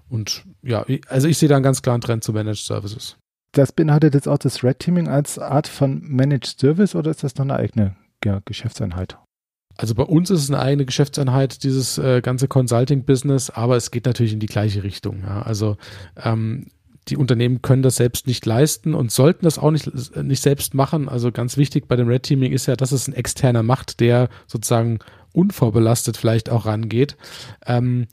Und 0.08 0.44
ja, 0.62 0.86
also 1.08 1.28
ich 1.28 1.36
sehe 1.36 1.50
da 1.50 1.56
einen 1.56 1.64
ganz 1.64 1.82
klaren 1.82 2.00
Trend 2.00 2.24
zu 2.24 2.32
Managed 2.32 2.64
Services. 2.64 3.18
Das 3.52 3.72
beinhaltet 3.72 4.14
jetzt 4.14 4.28
auch 4.28 4.38
das 4.38 4.64
Red 4.64 4.78
Teaming 4.78 5.08
als 5.08 5.38
Art 5.38 5.66
von 5.66 6.00
Managed 6.02 6.58
Service 6.58 6.94
oder 6.94 7.10
ist 7.10 7.22
das 7.22 7.34
noch 7.36 7.44
eine 7.44 7.56
eigene 7.56 7.96
ja, 8.26 8.40
Geschäftseinheit. 8.44 9.18
Also 9.78 9.94
bei 9.94 10.02
uns 10.02 10.30
ist 10.30 10.42
es 10.42 10.50
eine 10.50 10.58
eigene 10.58 10.86
Geschäftseinheit, 10.86 11.62
dieses 11.62 11.98
äh, 11.98 12.22
ganze 12.22 12.48
Consulting-Business, 12.48 13.50
aber 13.50 13.76
es 13.76 13.90
geht 13.90 14.06
natürlich 14.06 14.32
in 14.32 14.40
die 14.40 14.46
gleiche 14.46 14.82
Richtung. 14.82 15.20
Ja. 15.20 15.42
Also 15.42 15.76
ähm, 16.16 16.66
die 17.08 17.16
Unternehmen 17.16 17.62
können 17.62 17.82
das 17.82 17.96
selbst 17.96 18.26
nicht 18.26 18.44
leisten 18.46 18.94
und 18.94 19.12
sollten 19.12 19.44
das 19.44 19.58
auch 19.58 19.70
nicht, 19.70 19.90
nicht 20.16 20.42
selbst 20.42 20.74
machen. 20.74 21.08
Also 21.08 21.30
ganz 21.30 21.56
wichtig 21.56 21.86
bei 21.88 21.94
dem 21.94 22.08
Red 22.08 22.24
Teaming 22.24 22.52
ist 22.52 22.66
ja, 22.66 22.74
dass 22.74 22.90
es 22.90 23.06
ein 23.06 23.14
externer 23.14 23.62
macht, 23.62 24.00
der 24.00 24.28
sozusagen 24.46 24.98
unvorbelastet 25.32 26.16
vielleicht 26.16 26.50
auch 26.50 26.66
rangeht. 26.66 27.16
Ähm, 27.66 28.06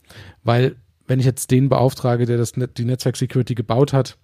weil 0.44 0.76
wenn 1.06 1.18
ich 1.18 1.26
jetzt 1.26 1.50
den 1.50 1.68
beauftrage, 1.68 2.26
der 2.26 2.36
das, 2.36 2.52
die 2.52 2.84
Netzwerk 2.84 3.16
Security 3.16 3.54
gebaut 3.54 3.92
hat, 3.92 4.16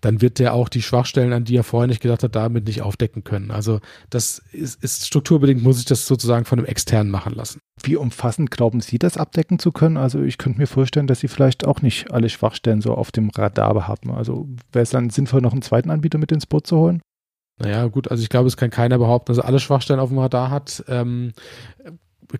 dann 0.00 0.20
wird 0.20 0.38
der 0.38 0.54
auch 0.54 0.68
die 0.68 0.82
Schwachstellen, 0.82 1.32
an 1.32 1.44
die 1.44 1.56
er 1.56 1.64
vorher 1.64 1.86
nicht 1.86 2.00
gedacht 2.00 2.22
hat, 2.22 2.34
damit 2.34 2.66
nicht 2.66 2.82
aufdecken 2.82 3.24
können. 3.24 3.50
Also 3.50 3.80
das 4.10 4.42
ist, 4.52 4.82
ist 4.82 5.06
strukturbedingt, 5.06 5.62
muss 5.62 5.78
ich 5.78 5.84
das 5.84 6.06
sozusagen 6.06 6.44
von 6.44 6.58
einem 6.58 6.66
externen 6.66 7.10
machen 7.10 7.34
lassen. 7.34 7.60
Wie 7.82 7.96
umfassend 7.96 8.50
glauben 8.50 8.80
Sie, 8.80 8.98
das 8.98 9.16
abdecken 9.16 9.58
zu 9.58 9.72
können? 9.72 9.96
Also 9.96 10.22
ich 10.22 10.38
könnte 10.38 10.58
mir 10.58 10.66
vorstellen, 10.66 11.06
dass 11.06 11.20
Sie 11.20 11.28
vielleicht 11.28 11.66
auch 11.66 11.82
nicht 11.82 12.12
alle 12.12 12.28
Schwachstellen 12.28 12.80
so 12.80 12.94
auf 12.94 13.12
dem 13.12 13.30
Radar 13.30 13.88
haben. 13.88 14.10
Also 14.12 14.48
wäre 14.72 14.82
es 14.82 14.90
dann 14.90 15.10
sinnvoll, 15.10 15.40
noch 15.40 15.52
einen 15.52 15.62
zweiten 15.62 15.90
Anbieter 15.90 16.18
mit 16.18 16.32
ins 16.32 16.46
Boot 16.46 16.66
zu 16.66 16.76
holen? 16.78 17.02
Naja, 17.60 17.86
gut, 17.86 18.10
also 18.10 18.22
ich 18.22 18.28
glaube, 18.28 18.48
es 18.48 18.56
kann 18.56 18.70
keiner 18.70 18.98
behaupten, 18.98 19.32
dass 19.32 19.38
er 19.38 19.44
alle 19.44 19.60
Schwachstellen 19.60 20.00
auf 20.00 20.08
dem 20.08 20.18
Radar 20.18 20.50
hat. 20.50 20.84
Ähm, 20.88 21.32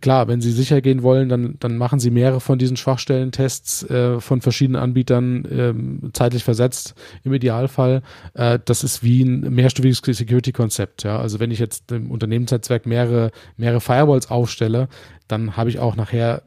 klar, 0.00 0.28
wenn 0.28 0.40
Sie 0.40 0.52
sicher 0.52 0.80
gehen 0.80 1.02
wollen, 1.02 1.28
dann, 1.28 1.56
dann 1.60 1.76
machen 1.76 2.00
Sie 2.00 2.10
mehrere 2.10 2.40
von 2.40 2.58
diesen 2.58 2.76
Schwachstellentests 2.76 3.84
äh, 3.90 4.20
von 4.20 4.40
verschiedenen 4.40 4.80
Anbietern 4.80 5.44
äh, 5.44 6.12
zeitlich 6.12 6.44
versetzt 6.44 6.94
im 7.24 7.32
Idealfall. 7.32 8.02
Äh, 8.34 8.58
das 8.64 8.84
ist 8.84 9.02
wie 9.02 9.22
ein 9.22 9.54
mehrstufiges 9.54 9.98
Security-Konzept. 9.98 11.04
Ja? 11.04 11.18
Also 11.18 11.40
wenn 11.40 11.50
ich 11.50 11.58
jetzt 11.58 11.92
im 11.92 12.10
Unternehmensnetzwerk 12.10 12.86
mehrere, 12.86 13.30
mehrere 13.56 13.80
Firewalls 13.80 14.30
aufstelle, 14.30 14.88
dann 15.28 15.56
habe 15.56 15.70
ich 15.70 15.78
auch 15.78 15.96
nachher 15.96 16.42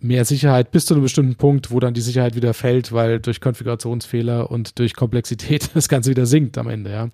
mehr 0.00 0.24
Sicherheit 0.24 0.70
bis 0.70 0.86
zu 0.86 0.94
einem 0.94 1.02
bestimmten 1.02 1.36
Punkt, 1.36 1.70
wo 1.70 1.80
dann 1.80 1.94
die 1.94 2.00
Sicherheit 2.00 2.34
wieder 2.34 2.54
fällt, 2.54 2.92
weil 2.92 3.20
durch 3.20 3.40
Konfigurationsfehler 3.40 4.50
und 4.50 4.78
durch 4.78 4.94
Komplexität 4.94 5.70
das 5.74 5.88
Ganze 5.88 6.10
wieder 6.10 6.26
sinkt 6.26 6.58
am 6.58 6.68
Ende, 6.68 6.90
ja. 6.90 7.08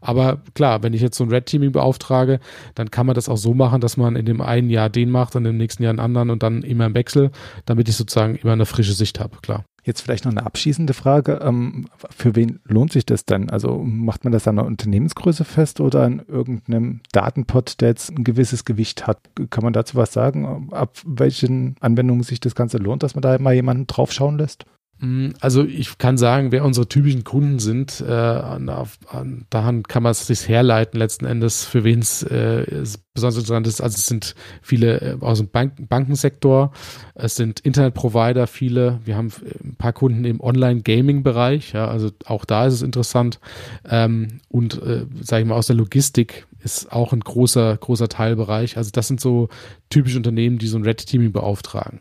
Aber 0.00 0.42
klar, 0.54 0.82
wenn 0.82 0.94
ich 0.94 1.02
jetzt 1.02 1.16
so 1.16 1.24
ein 1.24 1.30
Red 1.30 1.46
Teaming 1.46 1.72
beauftrage, 1.72 2.40
dann 2.74 2.90
kann 2.90 3.06
man 3.06 3.14
das 3.14 3.28
auch 3.28 3.36
so 3.36 3.54
machen, 3.54 3.80
dass 3.80 3.96
man 3.96 4.16
in 4.16 4.26
dem 4.26 4.40
einen 4.40 4.70
Jahr 4.70 4.88
den 4.88 5.10
macht 5.10 5.36
und 5.36 5.44
im 5.44 5.56
nächsten 5.56 5.82
Jahr 5.82 5.90
einen 5.90 6.00
anderen 6.00 6.30
und 6.30 6.42
dann 6.42 6.62
immer 6.62 6.86
im 6.86 6.94
Wechsel, 6.94 7.30
damit 7.66 7.88
ich 7.88 7.96
sozusagen 7.96 8.36
immer 8.36 8.52
eine 8.52 8.66
frische 8.66 8.92
Sicht 8.92 9.20
habe, 9.20 9.38
klar. 9.42 9.64
Jetzt 9.82 10.02
vielleicht 10.02 10.24
noch 10.24 10.32
eine 10.32 10.44
abschließende 10.44 10.92
Frage. 10.92 11.40
Ähm, 11.42 11.86
für 12.10 12.36
wen 12.36 12.60
lohnt 12.64 12.92
sich 12.92 13.06
das 13.06 13.24
denn? 13.24 13.50
Also 13.50 13.78
macht 13.78 14.24
man 14.24 14.32
das 14.32 14.46
an 14.46 14.56
der 14.56 14.66
Unternehmensgröße 14.66 15.44
fest 15.44 15.80
oder 15.80 16.02
an 16.02 16.22
irgendeinem 16.26 17.00
Datenpot, 17.12 17.80
der 17.80 17.90
jetzt 17.90 18.10
ein 18.10 18.24
gewisses 18.24 18.64
Gewicht 18.64 19.06
hat? 19.06 19.18
Kann 19.50 19.64
man 19.64 19.72
dazu 19.72 19.96
was 19.96 20.12
sagen? 20.12 20.68
Ab 20.72 20.98
welchen 21.04 21.76
Anwendungen 21.80 22.22
sich 22.22 22.40
das 22.40 22.54
Ganze 22.54 22.78
lohnt, 22.78 23.02
dass 23.02 23.14
man 23.14 23.22
da 23.22 23.38
mal 23.38 23.54
jemanden 23.54 23.86
draufschauen 23.86 24.38
lässt? 24.38 24.64
Mm, 25.00 25.30
also 25.40 25.64
ich 25.64 25.96
kann 25.96 26.18
sagen, 26.18 26.52
wer 26.52 26.64
unsere 26.64 26.86
typischen 26.86 27.24
Kunden 27.24 27.58
sind, 27.58 28.04
äh, 28.06 28.12
an, 28.12 28.68
an, 28.68 29.46
daran 29.48 29.82
kann 29.82 30.02
man 30.02 30.12
es 30.12 30.26
sich 30.26 30.46
herleiten 30.46 30.98
letzten 30.98 31.24
Endes, 31.24 31.64
für 31.64 31.84
wen 31.84 32.00
es 32.00 32.22
äh, 32.22 32.84
besonders 33.14 33.36
interessant 33.36 33.66
ist. 33.66 33.80
Also 33.80 33.96
es 33.96 34.06
sind 34.06 34.34
viele 34.60 35.00
äh, 35.00 35.16
aus 35.20 35.38
dem 35.38 35.48
Bank 35.48 35.88
Bankensektor, 35.88 36.72
es 37.14 37.34
sind 37.34 37.60
Internetprovider, 37.60 38.46
viele. 38.46 39.00
Wir 39.04 39.16
haben 39.16 39.32
ein 39.64 39.76
paar 39.76 39.94
Kunden 39.94 40.24
im 40.26 40.40
Online-Gaming-Bereich, 40.40 41.72
ja, 41.72 41.88
also 41.88 42.10
auch 42.26 42.44
da 42.44 42.66
ist 42.66 42.74
es 42.74 42.82
interessant. 42.82 43.40
Ähm, 43.88 44.40
und 44.48 44.82
äh, 44.82 45.06
sage 45.22 45.42
ich 45.42 45.48
mal 45.48 45.56
aus 45.56 45.68
der 45.68 45.76
Logistik 45.76 46.46
ist 46.62 46.92
auch 46.92 47.14
ein 47.14 47.20
großer 47.20 47.78
großer 47.78 48.08
Teilbereich. 48.08 48.76
Also 48.76 48.90
das 48.92 49.08
sind 49.08 49.18
so 49.18 49.48
typische 49.88 50.18
Unternehmen, 50.18 50.58
die 50.58 50.66
so 50.66 50.76
ein 50.76 50.84
Red 50.84 51.06
Teaming 51.06 51.32
beauftragen 51.32 52.00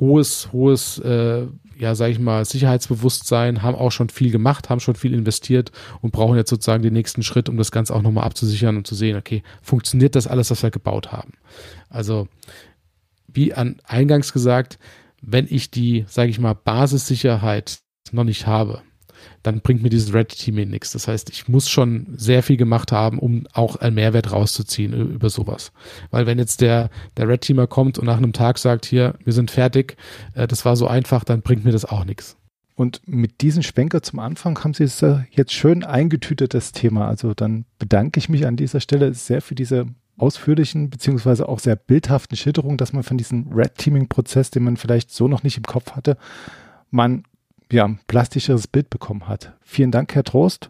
hohes, 0.00 0.52
hohes 0.52 0.98
äh, 0.98 1.46
ja, 1.78 1.94
sage 1.94 2.12
ich 2.12 2.18
mal, 2.18 2.44
Sicherheitsbewusstsein, 2.44 3.62
haben 3.62 3.76
auch 3.76 3.92
schon 3.92 4.08
viel 4.08 4.30
gemacht, 4.30 4.70
haben 4.70 4.80
schon 4.80 4.94
viel 4.94 5.14
investiert 5.14 5.72
und 6.00 6.12
brauchen 6.12 6.36
jetzt 6.36 6.50
sozusagen 6.50 6.82
den 6.82 6.92
nächsten 6.92 7.22
Schritt, 7.22 7.48
um 7.48 7.56
das 7.56 7.72
Ganze 7.72 7.94
auch 7.94 8.02
nochmal 8.02 8.24
abzusichern 8.24 8.76
und 8.76 8.86
zu 8.86 8.94
sehen, 8.94 9.16
okay, 9.16 9.42
funktioniert 9.62 10.14
das 10.14 10.26
alles, 10.26 10.50
was 10.50 10.62
wir 10.62 10.70
gebaut 10.70 11.12
haben? 11.12 11.32
Also, 11.88 12.28
wie 13.26 13.54
an 13.54 13.80
eingangs 13.84 14.32
gesagt, 14.32 14.78
wenn 15.22 15.46
ich 15.48 15.70
die, 15.70 16.04
sage 16.08 16.30
ich 16.30 16.38
mal, 16.38 16.54
Basissicherheit 16.54 17.78
noch 18.10 18.24
nicht 18.24 18.46
habe, 18.46 18.82
dann 19.42 19.60
bringt 19.60 19.82
mir 19.82 19.90
dieses 19.90 20.12
Red 20.14 20.28
Teaming 20.28 20.70
nichts. 20.70 20.92
Das 20.92 21.08
heißt, 21.08 21.30
ich 21.30 21.48
muss 21.48 21.68
schon 21.68 22.06
sehr 22.16 22.42
viel 22.42 22.56
gemacht 22.56 22.92
haben, 22.92 23.18
um 23.18 23.46
auch 23.52 23.76
einen 23.76 23.94
Mehrwert 23.94 24.32
rauszuziehen 24.32 24.92
über 24.92 25.30
sowas. 25.30 25.72
Weil 26.10 26.26
wenn 26.26 26.38
jetzt 26.38 26.60
der, 26.60 26.90
der 27.16 27.28
Red 27.28 27.42
Teamer 27.42 27.66
kommt 27.66 27.98
und 27.98 28.06
nach 28.06 28.16
einem 28.16 28.32
Tag 28.32 28.58
sagt, 28.58 28.86
hier, 28.86 29.14
wir 29.24 29.32
sind 29.32 29.50
fertig, 29.50 29.96
äh, 30.34 30.46
das 30.46 30.64
war 30.64 30.76
so 30.76 30.86
einfach, 30.86 31.24
dann 31.24 31.42
bringt 31.42 31.64
mir 31.64 31.72
das 31.72 31.84
auch 31.84 32.04
nichts. 32.04 32.36
Und 32.74 33.02
mit 33.06 33.42
diesem 33.42 33.62
Schwenker 33.62 34.02
zum 34.02 34.18
Anfang 34.18 34.58
haben 34.64 34.74
Sie 34.74 34.84
es 34.84 35.04
jetzt 35.30 35.52
schön 35.52 35.84
eingetütet, 35.84 36.54
das 36.54 36.72
Thema. 36.72 37.06
Also 37.06 37.34
dann 37.34 37.66
bedanke 37.78 38.18
ich 38.18 38.28
mich 38.28 38.46
an 38.46 38.56
dieser 38.56 38.80
Stelle 38.80 39.12
sehr 39.14 39.42
für 39.42 39.54
diese 39.54 39.86
ausführlichen 40.16 40.90
beziehungsweise 40.90 41.48
auch 41.48 41.58
sehr 41.58 41.76
bildhaften 41.76 42.36
Schilderungen, 42.36 42.76
dass 42.78 42.92
man 42.92 43.02
von 43.02 43.18
diesem 43.18 43.52
Red 43.52 43.76
Teaming 43.76 44.08
Prozess, 44.08 44.50
den 44.50 44.64
man 44.64 44.76
vielleicht 44.76 45.10
so 45.10 45.28
noch 45.28 45.42
nicht 45.42 45.56
im 45.56 45.64
Kopf 45.64 45.92
hatte, 45.92 46.16
man 46.90 47.24
ja, 47.72 47.90
plastischeres 48.06 48.66
Bild 48.66 48.90
bekommen 48.90 49.28
hat. 49.28 49.56
Vielen 49.62 49.90
Dank, 49.90 50.14
Herr 50.14 50.24
Trost. 50.24 50.68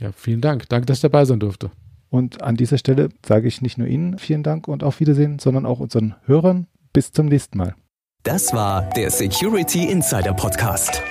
Ja, 0.00 0.12
vielen 0.12 0.40
Dank. 0.40 0.68
Danke, 0.68 0.86
dass 0.86 0.98
ich 0.98 1.02
dabei 1.02 1.24
sein 1.24 1.40
durfte. 1.40 1.70
Und 2.10 2.42
an 2.42 2.56
dieser 2.56 2.78
Stelle 2.78 3.10
sage 3.26 3.48
ich 3.48 3.60
nicht 3.60 3.78
nur 3.78 3.86
Ihnen 3.86 4.18
vielen 4.18 4.42
Dank 4.42 4.68
und 4.68 4.82
auf 4.82 5.00
Wiedersehen, 5.00 5.38
sondern 5.38 5.66
auch 5.66 5.80
unseren 5.80 6.14
Hörern. 6.24 6.66
Bis 6.92 7.12
zum 7.12 7.26
nächsten 7.26 7.58
Mal. 7.58 7.74
Das 8.22 8.52
war 8.52 8.82
der 8.96 9.10
Security 9.10 9.90
Insider 9.90 10.32
Podcast. 10.32 11.02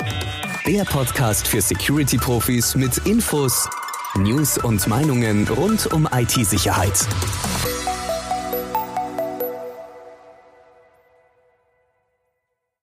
Der 0.66 0.84
Podcast 0.84 1.48
für 1.48 1.62
Security-Profis 1.62 2.76
mit 2.76 2.98
Infos, 3.06 3.70
News 4.16 4.58
und 4.58 4.86
Meinungen 4.88 5.48
rund 5.48 5.88
um 5.94 6.10
IT-Sicherheit. 6.12 7.08